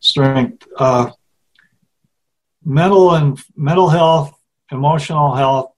strength. 0.00 0.66
Uh, 0.76 1.10
mental 2.64 3.14
and 3.14 3.40
mental 3.56 3.88
health, 3.88 4.36
emotional 4.70 5.34
health. 5.34 5.72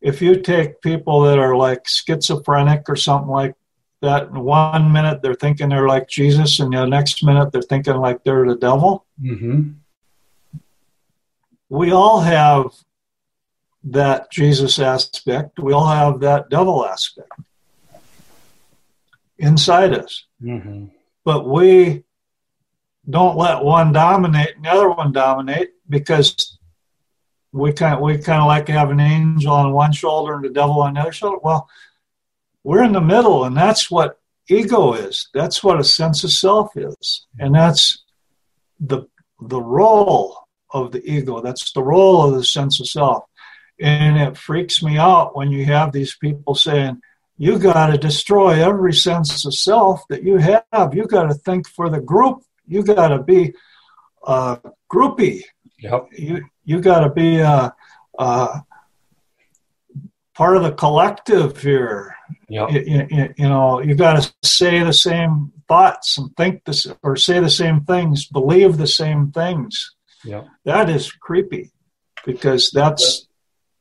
If 0.00 0.22
you 0.22 0.40
take 0.40 0.80
people 0.80 1.22
that 1.22 1.38
are 1.38 1.56
like 1.56 1.88
schizophrenic 1.88 2.84
or 2.88 2.96
something 2.96 3.30
like 3.30 3.54
that, 4.02 4.28
in 4.28 4.40
one 4.40 4.92
minute 4.92 5.22
they're 5.22 5.34
thinking 5.34 5.70
they're 5.70 5.88
like 5.88 6.08
Jesus, 6.08 6.60
and 6.60 6.72
the 6.72 6.86
next 6.86 7.24
minute 7.24 7.50
they're 7.50 7.62
thinking 7.62 7.96
like 7.96 8.22
they're 8.22 8.46
the 8.46 8.56
devil. 8.56 9.06
Mm-hmm. 9.20 9.70
We 11.70 11.92
all 11.92 12.20
have 12.20 12.66
that 13.84 14.30
Jesus 14.30 14.78
aspect. 14.78 15.58
We 15.58 15.72
all 15.72 15.86
have 15.86 16.20
that 16.20 16.50
devil 16.50 16.84
aspect 16.86 17.30
inside 19.38 19.94
us. 19.94 20.24
Mm-hmm. 20.42 20.86
But 21.24 21.48
we 21.48 22.04
don't 23.08 23.36
let 23.36 23.64
one 23.64 23.92
dominate 23.92 24.56
and 24.56 24.64
the 24.64 24.70
other 24.70 24.90
one 24.90 25.12
dominate 25.12 25.70
because 25.88 26.58
we 27.52 27.72
kind 27.72 28.00
we 28.00 28.18
kind 28.18 28.40
of 28.40 28.46
like 28.46 28.66
to 28.66 28.72
have 28.72 28.90
an 28.90 29.00
angel 29.00 29.52
on 29.52 29.72
one 29.72 29.92
shoulder 29.92 30.34
and 30.34 30.44
the 30.44 30.50
devil 30.50 30.80
on 30.80 30.94
the 30.94 31.00
other 31.00 31.12
shoulder. 31.12 31.38
Well, 31.42 31.68
we're 32.62 32.84
in 32.84 32.92
the 32.92 33.00
middle, 33.00 33.44
and 33.44 33.56
that's 33.56 33.90
what 33.90 34.20
ego 34.48 34.92
is. 34.92 35.28
That's 35.32 35.62
what 35.62 35.80
a 35.80 35.84
sense 35.84 36.24
of 36.24 36.32
self 36.32 36.76
is, 36.76 37.26
and 37.38 37.54
that's 37.54 38.04
the 38.80 39.04
the 39.40 39.60
role 39.60 40.48
of 40.70 40.92
the 40.92 41.02
ego. 41.10 41.40
That's 41.40 41.72
the 41.72 41.82
role 41.82 42.28
of 42.28 42.34
the 42.34 42.44
sense 42.44 42.80
of 42.80 42.88
self. 42.88 43.24
And 43.80 44.16
it 44.18 44.36
freaks 44.36 44.82
me 44.82 44.98
out 44.98 45.36
when 45.36 45.52
you 45.52 45.64
have 45.66 45.92
these 45.92 46.16
people 46.16 46.54
saying, 46.54 47.00
you 47.36 47.58
got 47.58 47.86
to 47.86 47.98
destroy 47.98 48.64
every 48.64 48.92
sense 48.92 49.44
of 49.46 49.54
self 49.54 50.02
that 50.08 50.24
you 50.24 50.38
have. 50.38 50.94
You 50.94 51.06
got 51.06 51.28
to 51.28 51.34
think 51.34 51.68
for 51.68 51.88
the 51.88 52.00
group 52.00 52.42
you 52.68 52.82
got 52.82 53.08
to 53.08 53.22
be 53.22 53.54
a 54.26 54.58
groupie. 54.92 55.42
Yep. 55.78 56.08
You 56.12 56.44
you 56.64 56.80
got 56.80 57.00
to 57.00 57.10
be 57.10 57.38
a, 57.38 57.74
a, 58.18 58.62
part 60.34 60.56
of 60.56 60.62
the 60.62 60.72
collective 60.72 61.60
here. 61.60 62.14
Yep. 62.48 62.70
You, 62.70 63.06
you, 63.10 63.34
you 63.36 63.48
know, 63.48 63.80
you 63.80 63.94
got 63.94 64.22
to 64.22 64.32
say 64.42 64.82
the 64.82 64.92
same 64.92 65.52
thoughts 65.66 66.18
and 66.18 66.36
think 66.36 66.64
this, 66.64 66.86
or 67.02 67.16
say 67.16 67.40
the 67.40 67.50
same 67.50 67.84
things, 67.84 68.26
believe 68.26 68.76
the 68.76 68.86
same 68.86 69.32
things. 69.32 69.94
Yep. 70.24 70.46
That 70.64 70.90
is 70.90 71.10
creepy, 71.10 71.70
because 72.26 72.70
that's. 72.70 73.27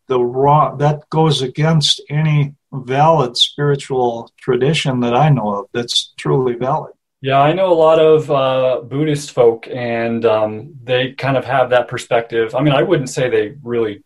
The 0.07 0.19
wrong. 0.19 0.77
That 0.77 1.09
goes 1.09 1.41
against 1.41 2.01
any 2.09 2.55
valid 2.71 3.37
spiritual 3.37 4.31
tradition 4.39 4.99
that 5.01 5.13
I 5.13 5.29
know 5.29 5.55
of. 5.55 5.65
That's 5.73 6.13
truly 6.17 6.55
valid. 6.55 6.93
Yeah, 7.21 7.39
I 7.39 7.53
know 7.53 7.71
a 7.71 7.73
lot 7.73 7.99
of 7.99 8.29
uh, 8.29 8.81
Buddhist 8.83 9.31
folk, 9.31 9.67
and 9.67 10.23
um, 10.25 10.75
they 10.83 11.13
kind 11.13 11.35
of 11.35 11.45
have 11.45 11.71
that 11.71 11.87
perspective. 11.87 12.53
I 12.53 12.61
mean, 12.61 12.73
I 12.73 12.83
wouldn't 12.83 13.09
say 13.09 13.29
they 13.29 13.55
really 13.63 14.03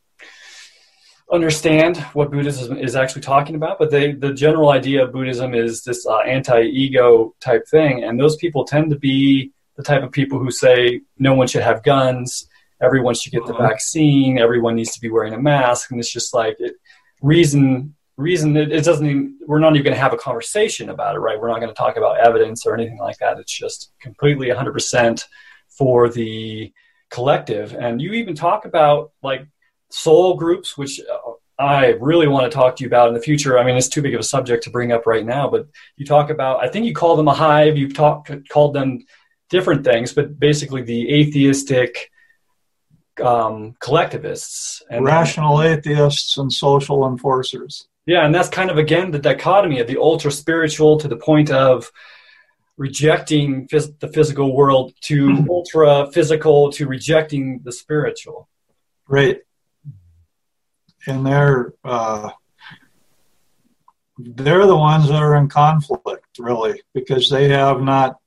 understand 1.31 1.97
what 2.13 2.31
Buddhism 2.31 2.77
is 2.77 2.95
actually 2.95 3.21
talking 3.21 3.55
about, 3.55 3.79
but 3.79 3.91
they, 3.91 4.13
the 4.13 4.33
general 4.33 4.69
idea 4.69 5.03
of 5.03 5.11
Buddhism 5.11 5.53
is 5.53 5.83
this 5.83 6.05
uh, 6.05 6.19
anti-ego 6.19 7.35
type 7.41 7.67
thing, 7.67 8.03
and 8.03 8.19
those 8.19 8.37
people 8.37 8.63
tend 8.63 8.91
to 8.91 8.97
be 8.97 9.51
the 9.75 9.83
type 9.83 10.03
of 10.03 10.11
people 10.11 10.39
who 10.39 10.51
say 10.51 11.01
no 11.17 11.33
one 11.33 11.47
should 11.47 11.63
have 11.63 11.83
guns, 11.83 12.47
everyone 12.81 13.13
should 13.13 13.31
get 13.31 13.45
the 13.45 13.53
vaccine, 13.53 14.39
everyone 14.39 14.75
needs 14.75 14.93
to 14.93 15.01
be 15.01 15.09
wearing 15.09 15.33
a 15.33 15.39
mask, 15.39 15.91
and 15.91 15.99
it's 15.99 16.11
just 16.11 16.33
like 16.33 16.55
it, 16.59 16.75
reason 17.21 17.95
reason 18.17 18.55
it, 18.55 18.71
it 18.71 18.83
doesn't 18.83 19.05
even, 19.05 19.37
we're 19.47 19.59
not 19.59 19.73
even 19.73 19.83
going 19.83 19.95
to 19.95 20.01
have 20.01 20.13
a 20.13 20.17
conversation 20.17 20.89
about 20.89 21.15
it 21.15 21.19
right? 21.19 21.39
We're 21.39 21.47
not 21.47 21.59
going 21.59 21.73
to 21.73 21.75
talk 21.75 21.97
about 21.97 22.19
evidence 22.19 22.65
or 22.65 22.75
anything 22.75 22.99
like 22.99 23.17
that. 23.17 23.39
It's 23.39 23.51
just 23.51 23.91
completely 23.99 24.49
100% 24.49 25.23
for 25.69 26.09
the 26.09 26.71
collective. 27.09 27.73
And 27.73 28.01
you 28.01 28.13
even 28.13 28.35
talk 28.35 28.65
about 28.65 29.11
like 29.23 29.47
soul 29.91 30.35
groups 30.35 30.77
which 30.77 30.99
uh, 31.01 31.31
i 31.59 31.87
really 31.99 32.27
want 32.27 32.49
to 32.49 32.55
talk 32.55 32.75
to 32.75 32.83
you 32.83 32.87
about 32.87 33.09
in 33.09 33.13
the 33.13 33.19
future. 33.19 33.59
I 33.59 33.63
mean 33.65 33.75
it's 33.75 33.89
too 33.89 34.01
big 34.01 34.13
of 34.13 34.21
a 34.21 34.23
subject 34.23 34.63
to 34.63 34.69
bring 34.69 34.91
up 34.91 35.05
right 35.05 35.25
now 35.25 35.49
but 35.49 35.67
you 35.97 36.05
talk 36.05 36.29
about 36.29 36.63
i 36.63 36.67
think 36.69 36.85
you 36.85 36.93
call 36.93 37.15
them 37.15 37.27
a 37.27 37.33
hive 37.33 37.77
you've 37.77 37.93
talked 37.93 38.31
called 38.49 38.73
them 38.73 38.99
different 39.49 39.83
things 39.83 40.13
but 40.13 40.39
basically 40.39 40.81
the 40.81 41.13
atheistic 41.13 42.09
um, 43.21 43.75
collectivists 43.79 44.81
and 44.89 45.05
rational 45.05 45.61
atheists 45.61 46.37
and 46.37 46.51
social 46.51 47.07
enforcers 47.07 47.87
yeah, 48.05 48.25
and 48.25 48.33
that's 48.33 48.49
kind 48.49 48.71
of 48.71 48.77
again 48.77 49.11
the 49.11 49.19
dichotomy 49.19 49.79
of 49.79 49.87
the 49.87 49.97
ultra 49.97 50.31
spiritual 50.31 50.97
to 50.97 51.07
the 51.07 51.17
point 51.17 51.51
of 51.51 51.91
rejecting 52.77 53.67
phys- 53.67 53.97
the 53.99 54.07
physical 54.07 54.55
world 54.55 54.93
to 55.01 55.27
mm-hmm. 55.27 55.49
ultra 55.49 56.11
physical 56.11 56.71
to 56.71 56.87
rejecting 56.87 57.61
the 57.63 57.71
spiritual. 57.71 58.49
Right. 59.07 59.41
And 61.07 61.25
they're 61.25 61.73
uh, 61.83 62.31
they're 64.17 64.65
the 64.65 64.75
ones 64.75 65.07
that 65.07 65.21
are 65.21 65.35
in 65.35 65.47
conflict, 65.47 66.39
really, 66.39 66.81
because 66.93 67.29
they 67.29 67.49
have 67.49 67.81
not 67.81 68.17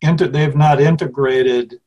inter- 0.00 0.28
they've 0.28 0.56
not 0.56 0.80
integrated 0.80 1.80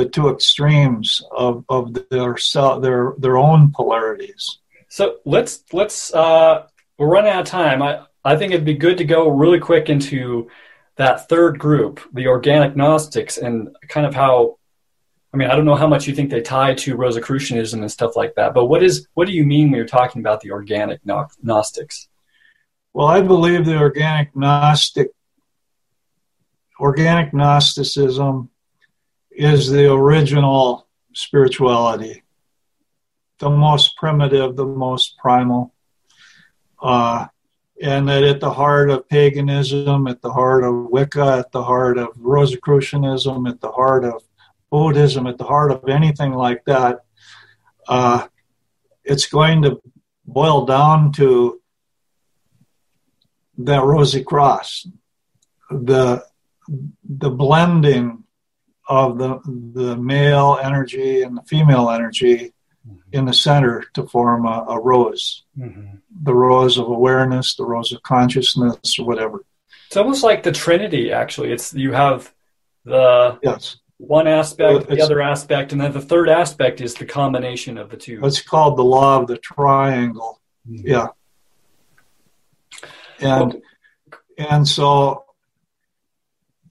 the 0.00 0.08
two 0.08 0.30
extremes 0.30 1.22
of, 1.30 1.62
of 1.68 1.94
their 2.10 2.36
their 2.80 3.14
their 3.18 3.36
own 3.36 3.70
polarities. 3.70 4.58
So 4.88 5.18
let's 5.26 5.62
let's 5.72 6.12
uh, 6.14 6.66
we're 6.96 7.08
running 7.08 7.32
out 7.32 7.42
of 7.42 7.46
time. 7.46 7.82
I 7.82 8.06
I 8.24 8.36
think 8.36 8.52
it'd 8.52 8.64
be 8.64 8.74
good 8.74 8.98
to 8.98 9.04
go 9.04 9.28
really 9.28 9.58
quick 9.58 9.90
into 9.90 10.50
that 10.96 11.28
third 11.28 11.58
group, 11.58 12.00
the 12.14 12.28
organic 12.28 12.76
Gnostics, 12.76 13.36
and 13.36 13.76
kind 13.88 14.06
of 14.06 14.14
how. 14.14 14.56
I 15.32 15.36
mean, 15.36 15.48
I 15.48 15.54
don't 15.54 15.64
know 15.64 15.76
how 15.76 15.86
much 15.86 16.08
you 16.08 16.14
think 16.14 16.30
they 16.30 16.40
tie 16.40 16.74
to 16.74 16.96
Rosicrucianism 16.96 17.80
and 17.80 17.92
stuff 17.92 18.16
like 18.16 18.34
that, 18.34 18.52
but 18.52 18.64
what 18.64 18.82
is 18.82 19.06
what 19.14 19.28
do 19.28 19.32
you 19.32 19.44
mean 19.44 19.70
when 19.70 19.76
you're 19.76 19.86
talking 19.86 20.20
about 20.20 20.40
the 20.40 20.50
organic 20.50 21.00
Gnostics? 21.04 22.08
Well, 22.94 23.06
I 23.06 23.20
believe 23.20 23.64
the 23.64 23.78
organic 23.78 24.34
Gnostic 24.34 25.10
organic 26.80 27.32
Gnosticism 27.34 28.50
is 29.40 29.70
the 29.70 29.90
original 29.90 30.86
spirituality 31.14 32.22
the 33.40 33.50
most 33.50 33.96
primitive, 33.96 34.54
the 34.54 34.66
most 34.66 35.16
primal. 35.18 35.74
Uh, 36.80 37.26
and 37.82 38.08
that 38.08 38.22
at 38.22 38.40
the 38.40 38.52
heart 38.52 38.90
of 38.90 39.08
paganism, 39.08 40.06
at 40.06 40.20
the 40.20 40.30
heart 40.30 40.62
of 40.62 40.90
Wicca, 40.90 41.38
at 41.38 41.50
the 41.50 41.62
heart 41.62 41.96
of 41.98 42.08
Rosicrucianism, 42.16 43.46
at 43.46 43.60
the 43.60 43.72
heart 43.72 44.04
of 44.04 44.22
Buddhism, 44.70 45.26
at 45.26 45.38
the 45.38 45.44
heart 45.44 45.72
of 45.72 45.88
anything 45.88 46.34
like 46.34 46.62
that, 46.66 47.00
uh, 47.88 48.26
it's 49.02 49.26
going 49.26 49.62
to 49.62 49.80
boil 50.26 50.66
down 50.66 51.12
to 51.12 51.60
that 53.56 53.82
rosy 53.82 54.22
cross, 54.22 54.86
the 55.70 56.22
the 57.08 57.30
blending 57.30 58.24
of 58.90 59.18
the 59.18 59.38
the 59.72 59.96
male 59.96 60.58
energy 60.60 61.22
and 61.22 61.36
the 61.36 61.42
female 61.42 61.90
energy 61.90 62.52
mm-hmm. 62.86 62.96
in 63.12 63.24
the 63.24 63.32
center 63.32 63.84
to 63.94 64.06
form 64.06 64.44
a, 64.46 64.66
a 64.68 64.80
rose, 64.80 65.44
mm-hmm. 65.56 65.96
the 66.22 66.34
rose 66.34 66.76
of 66.76 66.88
awareness, 66.88 67.54
the 67.54 67.64
rose 67.64 67.92
of 67.92 68.02
consciousness, 68.02 68.98
or 68.98 69.06
whatever. 69.06 69.44
It's 69.86 69.96
almost 69.96 70.24
like 70.24 70.42
the 70.42 70.52
Trinity. 70.52 71.12
Actually, 71.12 71.52
it's 71.52 71.72
you 71.72 71.92
have 71.92 72.34
the 72.84 73.38
yes 73.42 73.76
one 74.00 74.26
aspect, 74.26 74.88
the 74.88 75.02
other 75.02 75.20
aspect, 75.20 75.72
and 75.72 75.80
then 75.80 75.92
the 75.92 76.00
third 76.00 76.28
aspect 76.28 76.80
is 76.80 76.94
the 76.94 77.04
combination 77.04 77.78
of 77.78 77.90
the 77.90 77.96
two. 77.96 78.20
It's 78.24 78.40
called 78.40 78.76
the 78.76 78.82
law 78.82 79.20
of 79.20 79.28
the 79.28 79.36
triangle. 79.36 80.40
Mm-hmm. 80.68 80.88
Yeah. 80.88 81.08
And 83.20 83.52
well, 83.52 84.48
and 84.50 84.66
so 84.66 85.24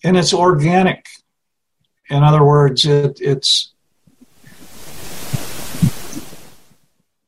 and 0.04 0.18
it's 0.18 0.34
organic. 0.34 1.06
In 2.10 2.24
other 2.24 2.43
words, 2.43 2.86
it 2.86 3.20
it's 3.22 3.72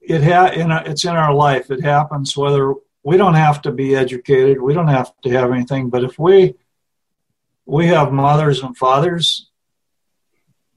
it 0.01 0.23
ha- 0.23 0.51
in 0.53 0.71
a, 0.71 0.83
it's 0.85 1.05
in 1.05 1.15
our 1.15 1.33
life. 1.33 1.69
It 1.71 1.83
happens 1.83 2.35
whether 2.35 2.73
we 3.03 3.17
don't 3.17 3.35
have 3.35 3.61
to 3.63 3.71
be 3.71 3.95
educated, 3.95 4.61
we 4.61 4.73
don't 4.73 4.87
have 4.87 5.13
to 5.21 5.29
have 5.29 5.51
anything, 5.51 5.89
but 5.89 6.03
if 6.03 6.17
we 6.19 6.55
we 7.65 7.87
have 7.87 8.11
mothers 8.11 8.63
and 8.63 8.75
fathers 8.75 9.51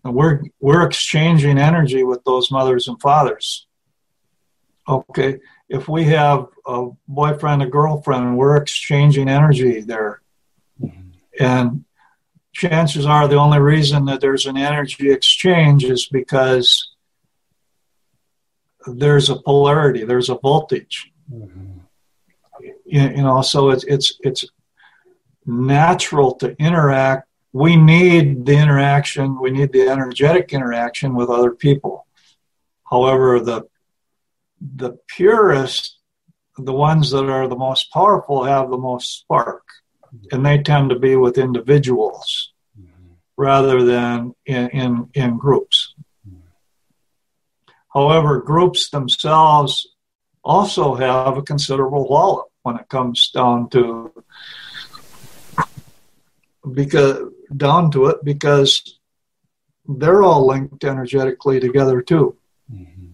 and 0.04 0.14
we're 0.14 0.42
we're 0.60 0.86
exchanging 0.86 1.58
energy 1.58 2.04
with 2.04 2.22
those 2.24 2.50
mothers 2.50 2.88
and 2.88 3.00
fathers. 3.00 3.66
Okay, 4.86 5.40
if 5.68 5.88
we 5.88 6.04
have 6.04 6.46
a 6.66 6.88
boyfriend, 7.08 7.62
a 7.62 7.66
girlfriend, 7.66 8.36
we're 8.36 8.56
exchanging 8.56 9.30
energy 9.30 9.80
there, 9.80 10.20
mm-hmm. 10.80 11.10
and 11.40 11.84
chances 12.54 13.04
are 13.06 13.28
the 13.28 13.36
only 13.36 13.58
reason 13.58 14.04
that 14.06 14.20
there's 14.20 14.46
an 14.46 14.56
energy 14.56 15.10
exchange 15.10 15.84
is 15.84 16.06
because 16.06 16.90
there's 18.86 19.28
a 19.30 19.36
polarity, 19.36 20.04
there's 20.04 20.30
a 20.30 20.36
voltage. 20.36 21.10
Mm-hmm. 21.32 21.78
You, 22.86 23.02
you 23.08 23.22
know, 23.22 23.42
so 23.42 23.70
it's 23.70 23.84
it's 23.84 24.18
it's 24.22 24.44
natural 25.46 26.34
to 26.36 26.56
interact 26.58 27.28
we 27.54 27.76
need 27.76 28.44
the 28.44 28.58
interaction, 28.58 29.40
we 29.40 29.52
need 29.52 29.70
the 29.70 29.88
energetic 29.88 30.52
interaction 30.52 31.14
with 31.14 31.30
other 31.30 31.52
people. 31.52 32.04
However, 32.90 33.38
the 33.38 33.68
the 34.60 34.98
purest, 35.06 35.98
the 36.58 36.72
ones 36.72 37.12
that 37.12 37.30
are 37.30 37.46
the 37.46 37.56
most 37.56 37.92
powerful, 37.92 38.42
have 38.42 38.70
the 38.70 38.76
most 38.76 39.20
spark, 39.20 39.63
and 40.32 40.44
they 40.44 40.58
tend 40.58 40.90
to 40.90 40.98
be 40.98 41.16
with 41.16 41.38
individuals 41.38 42.52
rather 43.36 43.82
than 43.82 44.34
in 44.46 44.68
in, 44.70 45.10
in 45.14 45.38
groups. 45.38 45.94
However, 47.92 48.40
groups 48.40 48.90
themselves 48.90 49.86
also 50.42 50.94
have 50.94 51.36
a 51.36 51.42
considerable 51.42 52.08
wallet 52.08 52.46
when 52.62 52.76
it 52.76 52.88
comes 52.88 53.30
down 53.30 53.68
to 53.70 54.12
because 56.72 57.30
down 57.56 57.90
to 57.92 58.06
it 58.06 58.24
because 58.24 58.98
they're 59.86 60.22
all 60.22 60.46
linked 60.46 60.82
energetically 60.84 61.60
together 61.60 62.02
too. 62.02 62.36
Mm-hmm. 62.72 63.10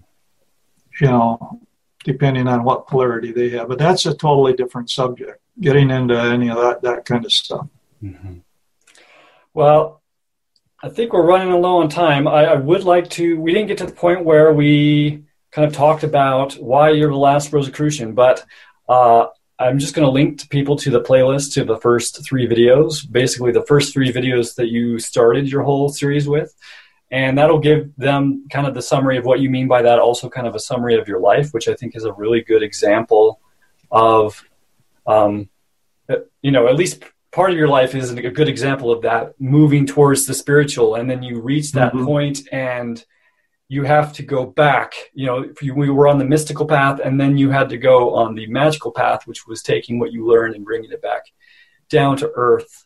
You 1.01 1.07
know, 1.07 1.61
depending 2.05 2.47
on 2.47 2.65
what 2.65 2.87
polarity 2.87 3.33
they 3.33 3.51
have. 3.51 3.69
But 3.69 3.79
that's 3.79 4.07
a 4.07 4.15
totally 4.15 4.55
different 4.55 4.91
subject. 4.91 5.41
Getting 5.61 5.91
into 5.91 6.19
any 6.19 6.49
of 6.49 6.57
that 6.57 6.83
that 6.83 7.05
kind 7.05 7.25
of 7.25 7.33
stuff. 7.33 7.67
Mm-hmm. 8.03 8.39
Well, 9.53 10.01
I 10.83 10.89
think 10.89 11.13
we're 11.13 11.27
running 11.27 11.53
low 11.61 11.79
on 11.79 11.89
time. 11.89 12.27
I, 12.27 12.47
I, 12.47 12.55
would 12.55 12.85
like 12.85 13.11
to. 13.11 13.39
We 13.39 13.53
didn't 13.53 13.69
get 13.69 13.79
to 13.79 13.87
the 13.87 13.93
point 13.93 14.25
where 14.25 14.53
we 14.53 15.25
kind 15.51 15.69
of 15.69 15.75
talked 15.75 16.05
about 16.05 16.55
why 16.55 16.91
you're 16.91 17.11
the 17.11 17.17
last 17.17 17.53
Rosicrucian, 17.53 18.15
but 18.15 18.45
uh, 18.89 19.27
I'm 19.61 19.79
just 19.79 19.95
going 19.95 20.07
to 20.07 20.11
link 20.11 20.49
people 20.49 20.75
to 20.77 20.91
the 20.91 21.03
playlist 21.03 21.53
to 21.55 21.65
the 21.65 21.77
first 21.77 22.25
three 22.25 22.49
videos, 22.49 23.11
basically 23.11 23.53
the 23.53 23.67
first 23.67 23.93
three 23.93 24.11
videos 24.11 24.55
that 24.55 24.69
you 24.69 24.99
started 24.99 25.51
your 25.51 25.63
whole 25.63 25.91
series 25.91 26.27
with. 26.27 26.55
And 27.11 27.37
that'll 27.37 27.59
give 27.59 27.95
them 27.97 28.47
kind 28.51 28.67
of 28.67 28.73
the 28.73 28.81
summary 28.81 29.19
of 29.19 29.27
what 29.27 29.41
you 29.41 29.51
mean 29.51 29.69
by 29.69 29.83
that, 29.83 29.99
also 29.99 30.31
kind 30.31 30.47
of 30.47 30.55
a 30.55 30.61
summary 30.61 30.99
of 30.99 31.07
your 31.07 31.21
life, 31.21 31.51
which 31.51 31.69
I 31.69 31.75
think 31.75 31.95
is 31.95 32.05
a 32.05 32.13
really 32.15 32.41
good 32.41 32.63
example 32.63 33.39
of, 33.91 34.43
um, 35.07 35.50
you 36.43 36.51
know, 36.51 36.69
at 36.69 36.77
least 36.77 37.05
part 37.33 37.51
of 37.51 37.57
your 37.57 37.69
life 37.69 37.95
is 37.95 38.11
a 38.11 38.31
good 38.31 38.49
example 38.49 38.91
of 38.91 39.03
that 39.03 39.41
moving 39.41 39.87
towards 39.87 40.27
the 40.27 40.35
spiritual. 40.35 40.95
And 40.97 41.09
then 41.09 41.23
you 41.23 41.41
reach 41.41 41.73
that 41.73 41.93
mm-hmm. 41.93 42.05
point 42.05 42.41
and 42.51 43.03
you 43.69 43.85
have 43.85 44.13
to 44.15 44.25
go 44.25 44.45
back. 44.45 44.95
You 45.15 45.27
know, 45.27 45.53
we 45.63 45.91
were 45.91 46.09
on 46.09 46.19
the 46.19 46.25
mystical 46.25 46.67
path, 46.67 47.01
and 47.03 47.21
then 47.21 47.39
you 47.39 47.51
had 47.51 47.69
to 47.69 47.79
go 47.79 48.15
on 48.17 48.35
the 48.35 48.49
magical 48.49 48.91
path, 48.91 49.29
which 49.29 49.47
was 49.47 49.63
taking 49.63 50.01
what 50.01 50.11
you 50.11 50.27
learned 50.27 50.57
and 50.57 50.65
bringing 50.65 50.91
it 50.91 51.01
back 51.01 51.23
down 51.89 52.17
to 52.17 52.33
earth. 52.35 52.85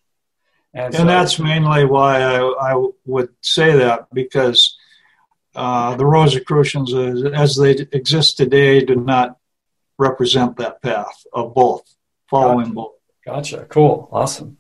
And, 0.75 0.87
and 0.87 0.95
so, 0.95 1.05
that's 1.07 1.39
mainly 1.39 1.87
why 1.87 2.21
I, 2.21 2.73
I, 2.73 2.89
would 3.07 3.31
say 3.41 3.79
that 3.79 4.09
because 4.13 4.77
uh, 5.55 5.95
the 5.97 6.05
Rosicrucians, 6.05 6.93
as 7.33 7.57
they 7.57 7.71
exist 7.93 8.37
today, 8.37 8.85
do 8.85 8.97
not 8.97 9.39
represent 9.99 10.59
that 10.59 10.83
path 10.83 11.25
of 11.33 11.55
both, 11.55 11.83
following 12.29 12.73
both. 12.73 12.93
Gotcha. 13.25 13.67
Cool. 13.69 14.09
Awesome. 14.13 14.59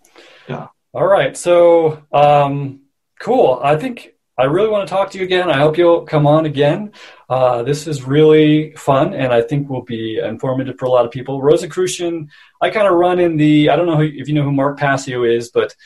Yeah. 0.49 0.69
All 0.93 1.07
right. 1.07 1.37
So, 1.37 2.03
um, 2.13 2.81
cool. 3.21 3.61
I 3.63 3.77
think 3.77 4.15
I 4.37 4.45
really 4.45 4.69
want 4.69 4.89
to 4.89 4.93
talk 4.93 5.11
to 5.11 5.19
you 5.19 5.25
again. 5.25 5.51
I 5.51 5.59
hope 5.59 5.79
you'll 5.79 6.03
come 6.03 6.27
on 6.27 6.47
again. 6.47 6.93
Uh, 7.29 7.63
this 7.63 7.87
is 7.87 8.03
really 8.03 8.73
fun, 8.73 9.15
and 9.15 9.33
I 9.33 9.43
think 9.43 9.69
will 9.69 9.83
be 9.83 10.19
informative 10.19 10.77
for 10.79 10.87
a 10.87 10.91
lot 10.91 11.05
of 11.05 11.13
people. 11.13 11.41
Rosicrucian, 11.41 12.31
I 12.61 12.71
kind 12.71 12.89
of 12.89 12.95
run 12.95 13.21
in 13.21 13.37
the. 13.37 13.71
I 13.71 13.77
don't 13.77 13.87
know 13.87 14.01
if 14.01 14.29
you 14.29 14.35
know 14.35 14.43
who 14.43 14.53
Mark 14.53 14.79
Passio 14.79 15.23
is, 15.25 15.51
but 15.51 15.77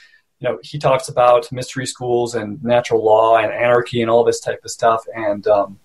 you 0.41 0.49
know 0.49 0.59
he 0.62 0.79
talks 0.79 1.09
about 1.09 1.51
mystery 1.53 1.87
schools 1.87 2.35
and 2.35 2.62
natural 2.62 3.05
law 3.05 3.37
and 3.37 3.53
anarchy 3.53 4.01
and 4.01 4.11
all 4.11 4.24
this 4.24 4.41
type 4.41 4.61
of 4.64 4.70
stuff. 4.70 5.05
And 5.14 5.47
um, 5.47 5.79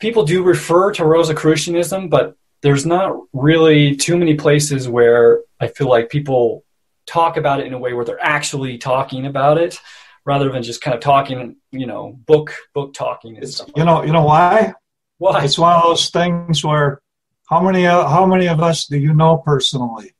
people 0.00 0.24
do 0.24 0.42
refer 0.42 0.90
to 0.92 1.04
Rosicrucianism, 1.04 2.08
but 2.08 2.36
there's 2.62 2.86
not 2.86 3.16
really 3.32 3.94
too 3.94 4.16
many 4.16 4.34
places 4.34 4.88
where 4.88 5.42
I 5.60 5.68
feel 5.68 5.88
like 5.88 6.08
people 6.10 6.64
talk 7.06 7.36
about 7.36 7.60
it 7.60 7.66
in 7.66 7.72
a 7.72 7.78
way 7.78 7.92
where 7.92 8.04
they're 8.04 8.24
actually 8.24 8.78
talking 8.78 9.26
about 9.26 9.58
it 9.58 9.80
rather 10.24 10.50
than 10.50 10.62
just 10.62 10.80
kind 10.80 10.94
of 10.94 11.00
talking, 11.00 11.56
you 11.70 11.86
know, 11.86 12.18
book 12.26 12.52
book 12.74 12.94
talking. 12.94 13.36
It's, 13.36 13.62
you 13.76 13.84
know, 13.84 14.02
you 14.02 14.12
know 14.12 14.24
why? 14.24 14.74
Why? 15.18 15.44
It's 15.44 15.58
one 15.58 15.74
of 15.74 15.82
those 15.82 16.10
things 16.10 16.64
where 16.64 17.00
how 17.46 17.60
many 17.60 17.86
uh, 17.86 18.08
how 18.08 18.26
many 18.26 18.48
of 18.48 18.60
us 18.60 18.86
do 18.86 18.98
you 18.98 19.14
know 19.14 19.38
personally? 19.38 20.12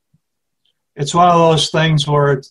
It's 0.95 1.15
one 1.15 1.29
of 1.29 1.39
those 1.39 1.71
things 1.71 2.07
where 2.07 2.43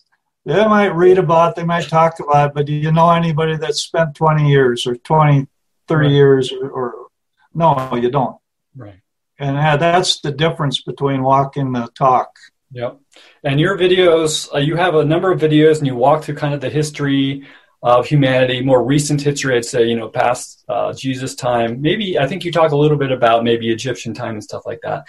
they 0.44 0.64
might 0.68 0.94
read 0.94 1.18
about, 1.18 1.56
they 1.56 1.64
might 1.64 1.88
talk 1.88 2.20
about, 2.20 2.54
but 2.54 2.66
do 2.66 2.72
you 2.72 2.92
know 2.92 3.10
anybody 3.10 3.56
that 3.56 3.74
spent 3.74 4.14
20 4.14 4.48
years 4.48 4.86
or 4.86 4.94
20, 4.94 5.48
30 5.88 6.06
right. 6.06 6.12
years 6.14 6.52
or, 6.52 6.70
or, 6.70 7.06
no, 7.52 7.96
you 7.96 8.10
don't. 8.10 8.36
Right. 8.76 9.00
And 9.40 9.56
uh, 9.56 9.76
that's 9.76 10.20
the 10.20 10.30
difference 10.30 10.82
between 10.82 11.24
walking 11.24 11.72
the 11.72 11.88
talk. 11.98 12.36
Yep. 12.76 13.00
And 13.42 13.58
your 13.58 13.78
videos, 13.78 14.54
uh, 14.54 14.58
you 14.58 14.76
have 14.76 14.96
a 14.96 15.04
number 15.04 15.32
of 15.32 15.40
videos 15.40 15.78
and 15.78 15.86
you 15.86 15.96
walk 15.96 16.22
through 16.22 16.34
kind 16.34 16.52
of 16.52 16.60
the 16.60 16.68
history 16.68 17.42
of 17.82 18.06
humanity, 18.06 18.60
more 18.60 18.84
recent 18.84 19.22
history, 19.22 19.56
I'd 19.56 19.64
say, 19.64 19.86
you 19.86 19.96
know, 19.96 20.10
past 20.10 20.62
uh, 20.68 20.92
Jesus 20.92 21.34
time. 21.34 21.80
Maybe, 21.80 22.18
I 22.18 22.26
think 22.26 22.44
you 22.44 22.52
talk 22.52 22.72
a 22.72 22.76
little 22.76 22.98
bit 22.98 23.12
about 23.12 23.44
maybe 23.44 23.70
Egyptian 23.70 24.12
time 24.12 24.34
and 24.34 24.44
stuff 24.44 24.66
like 24.66 24.80
that. 24.82 25.04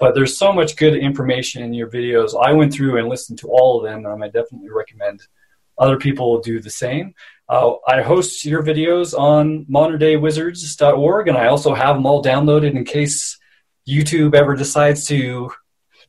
But 0.00 0.16
there's 0.16 0.36
so 0.36 0.52
much 0.52 0.74
good 0.74 0.96
information 0.96 1.62
in 1.62 1.72
your 1.72 1.88
videos. 1.88 2.34
I 2.44 2.52
went 2.54 2.72
through 2.72 2.98
and 2.98 3.08
listened 3.08 3.38
to 3.38 3.48
all 3.50 3.78
of 3.78 3.88
them, 3.88 4.04
and 4.04 4.24
I 4.24 4.26
definitely 4.26 4.70
recommend 4.70 5.22
other 5.78 5.98
people 5.98 6.40
do 6.40 6.58
the 6.58 6.70
same. 6.70 7.14
Uh, 7.48 7.74
I 7.86 8.02
host 8.02 8.44
your 8.44 8.64
videos 8.64 9.16
on 9.16 9.64
moderndayWizards.org, 9.66 11.28
and 11.28 11.38
I 11.38 11.46
also 11.46 11.72
have 11.72 11.94
them 11.94 12.06
all 12.06 12.20
downloaded 12.20 12.74
in 12.74 12.84
case 12.84 13.38
YouTube 13.88 14.34
ever 14.34 14.56
decides 14.56 15.06
to 15.06 15.52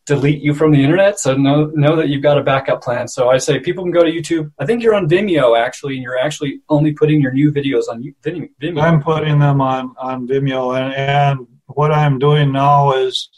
delete 0.05 0.41
you 0.41 0.53
from 0.53 0.71
the 0.71 0.83
internet. 0.83 1.19
So 1.19 1.35
know 1.35 1.65
know 1.73 1.95
that 1.95 2.09
you've 2.09 2.23
got 2.23 2.37
a 2.37 2.43
backup 2.43 2.81
plan. 2.81 3.07
So 3.07 3.29
I 3.29 3.37
say 3.37 3.59
people 3.59 3.83
can 3.83 3.91
go 3.91 4.03
to 4.03 4.11
YouTube. 4.11 4.51
I 4.59 4.65
think 4.65 4.83
you're 4.83 4.95
on 4.95 5.07
Vimeo 5.07 5.57
actually, 5.57 5.95
and 5.95 6.03
you're 6.03 6.17
actually 6.17 6.61
only 6.69 6.93
putting 6.93 7.21
your 7.21 7.31
new 7.31 7.51
videos 7.51 7.87
on 7.89 8.03
Vimeo. 8.25 8.81
I'm 8.81 9.01
putting 9.01 9.39
them 9.39 9.61
on 9.61 9.95
on 9.97 10.27
Vimeo, 10.27 10.77
and, 10.77 10.93
and 10.93 11.47
what 11.67 11.91
I'm 11.91 12.19
doing 12.19 12.51
now 12.51 12.93
is 12.93 13.29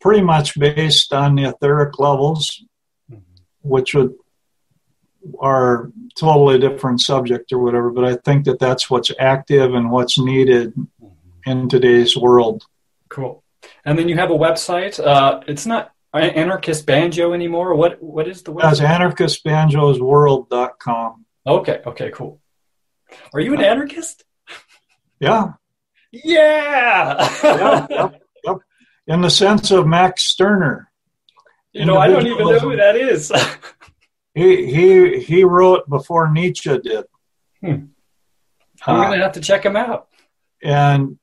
pretty 0.00 0.22
much 0.22 0.58
based 0.58 1.12
on 1.12 1.34
the 1.34 1.44
etheric 1.44 1.98
levels, 1.98 2.62
mm-hmm. 3.10 3.22
which 3.62 3.94
would 3.94 4.14
are 5.40 5.90
totally 6.16 6.58
different 6.58 7.00
subject 7.00 7.52
or 7.52 7.58
whatever. 7.58 7.90
But 7.90 8.04
I 8.04 8.16
think 8.16 8.44
that 8.44 8.58
that's 8.58 8.88
what's 8.88 9.10
active 9.18 9.74
and 9.74 9.90
what's 9.90 10.18
needed 10.18 10.74
mm-hmm. 10.74 11.50
in 11.50 11.68
today's 11.68 12.16
world. 12.16 12.64
Cool. 13.08 13.42
And 13.84 13.98
then 13.98 14.08
you 14.08 14.16
have 14.16 14.30
a 14.30 14.34
website. 14.34 15.04
Uh, 15.04 15.40
it's 15.46 15.66
not 15.66 15.92
Anarchist 16.14 16.86
Banjo 16.86 17.32
anymore. 17.32 17.74
What 17.74 18.00
what 18.02 18.28
is 18.28 18.42
the 18.42 18.52
website? 18.52 18.78
That's 18.78 18.80
anarchistbanjosworld.com. 18.80 21.24
Okay. 21.46 21.82
Okay. 21.86 22.10
Cool. 22.10 22.40
Are 23.32 23.40
you 23.40 23.54
an 23.54 23.62
anarchist? 23.62 24.24
Yeah. 25.20 25.52
Yeah. 26.12 27.30
yeah 27.42 27.86
yep, 27.90 28.22
yep. 28.44 28.58
In 29.06 29.20
the 29.20 29.30
sense 29.30 29.70
of 29.70 29.86
Max 29.86 30.24
Stirner. 30.24 30.90
You 31.72 31.84
know, 31.84 31.98
I 31.98 32.08
don't 32.08 32.26
even 32.26 32.46
know 32.46 32.58
who 32.58 32.74
that 32.76 32.96
is. 32.96 33.30
he 34.34 34.64
he 34.66 35.20
he 35.20 35.44
wrote 35.44 35.88
before 35.88 36.32
Nietzsche 36.32 36.76
did. 36.78 37.04
Hmm. 37.60 37.86
I'm 38.86 39.00
uh, 39.00 39.06
going 39.06 39.18
to 39.18 39.24
have 39.24 39.32
to 39.32 39.40
check 39.40 39.64
him 39.64 39.76
out. 39.76 40.08
And 40.62 41.18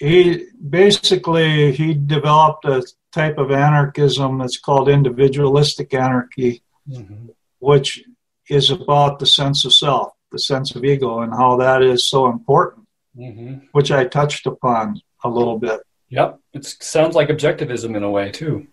he 0.00 0.46
basically 0.68 1.72
he 1.72 1.92
developed 1.94 2.64
a 2.64 2.82
type 3.12 3.36
of 3.36 3.52
anarchism 3.52 4.38
that's 4.38 4.58
called 4.58 4.88
individualistic 4.88 5.92
anarchy, 5.92 6.62
mm-hmm. 6.88 7.26
which 7.58 8.02
is 8.48 8.70
about 8.70 9.18
the 9.18 9.26
sense 9.26 9.64
of 9.66 9.74
self, 9.74 10.12
the 10.32 10.38
sense 10.38 10.74
of 10.74 10.84
ego, 10.84 11.20
and 11.20 11.32
how 11.32 11.56
that 11.58 11.82
is 11.82 12.08
so 12.08 12.28
important, 12.28 12.88
mm-hmm. 13.16 13.66
which 13.72 13.92
I 13.92 14.06
touched 14.06 14.46
upon 14.46 15.00
a 15.22 15.28
little 15.28 15.58
bit. 15.58 15.80
Yep, 16.08 16.40
it 16.54 16.64
sounds 16.64 17.14
like 17.14 17.28
objectivism 17.28 17.94
in 17.94 18.02
a 18.02 18.10
way 18.10 18.30
too. 18.30 18.66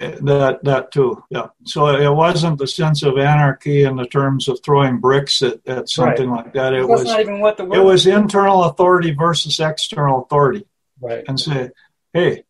Eh, 0.00 0.16
that 0.22 0.64
that 0.64 0.90
too, 0.90 1.22
yeah. 1.30 1.46
So 1.64 1.86
it 1.88 2.12
wasn't 2.12 2.58
the 2.58 2.66
sense 2.66 3.04
of 3.04 3.16
anarchy 3.16 3.84
in 3.84 3.96
the 3.96 4.06
terms 4.06 4.48
of 4.48 4.58
throwing 4.64 4.98
bricks 4.98 5.40
at, 5.40 5.64
at 5.68 5.88
something 5.88 6.30
right. 6.30 6.44
like 6.46 6.54
that. 6.54 6.74
It 6.74 6.88
That's 6.88 7.02
was 7.02 7.04
not 7.04 7.20
even 7.20 7.38
what 7.38 7.56
the 7.56 7.70
it 7.70 7.78
was 7.78 8.06
internal 8.06 8.64
authority 8.64 9.12
versus 9.12 9.60
external 9.60 10.24
authority. 10.24 10.66
Right. 11.00 11.24
And 11.28 11.38
say, 11.38 11.70
hey, 12.12 12.44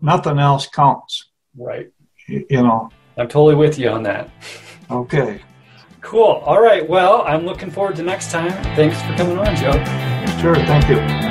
nothing 0.00 0.38
else 0.38 0.66
counts. 0.66 1.26
Right. 1.56 1.90
You, 2.26 2.46
you 2.50 2.62
know. 2.62 2.90
I'm 3.16 3.28
totally 3.28 3.54
with 3.54 3.78
you 3.78 3.88
on 3.88 4.02
that. 4.02 4.30
Okay. 4.90 5.40
Cool. 6.02 6.42
All 6.44 6.60
right. 6.60 6.86
Well, 6.86 7.22
I'm 7.22 7.46
looking 7.46 7.70
forward 7.70 7.96
to 7.96 8.02
next 8.02 8.30
time. 8.30 8.52
Thanks 8.74 9.00
for 9.02 9.14
coming 9.16 9.38
on, 9.38 9.56
Joe. 9.56 9.72
Sure. 10.40 10.56
Thank 10.56 10.88
you. 10.88 11.29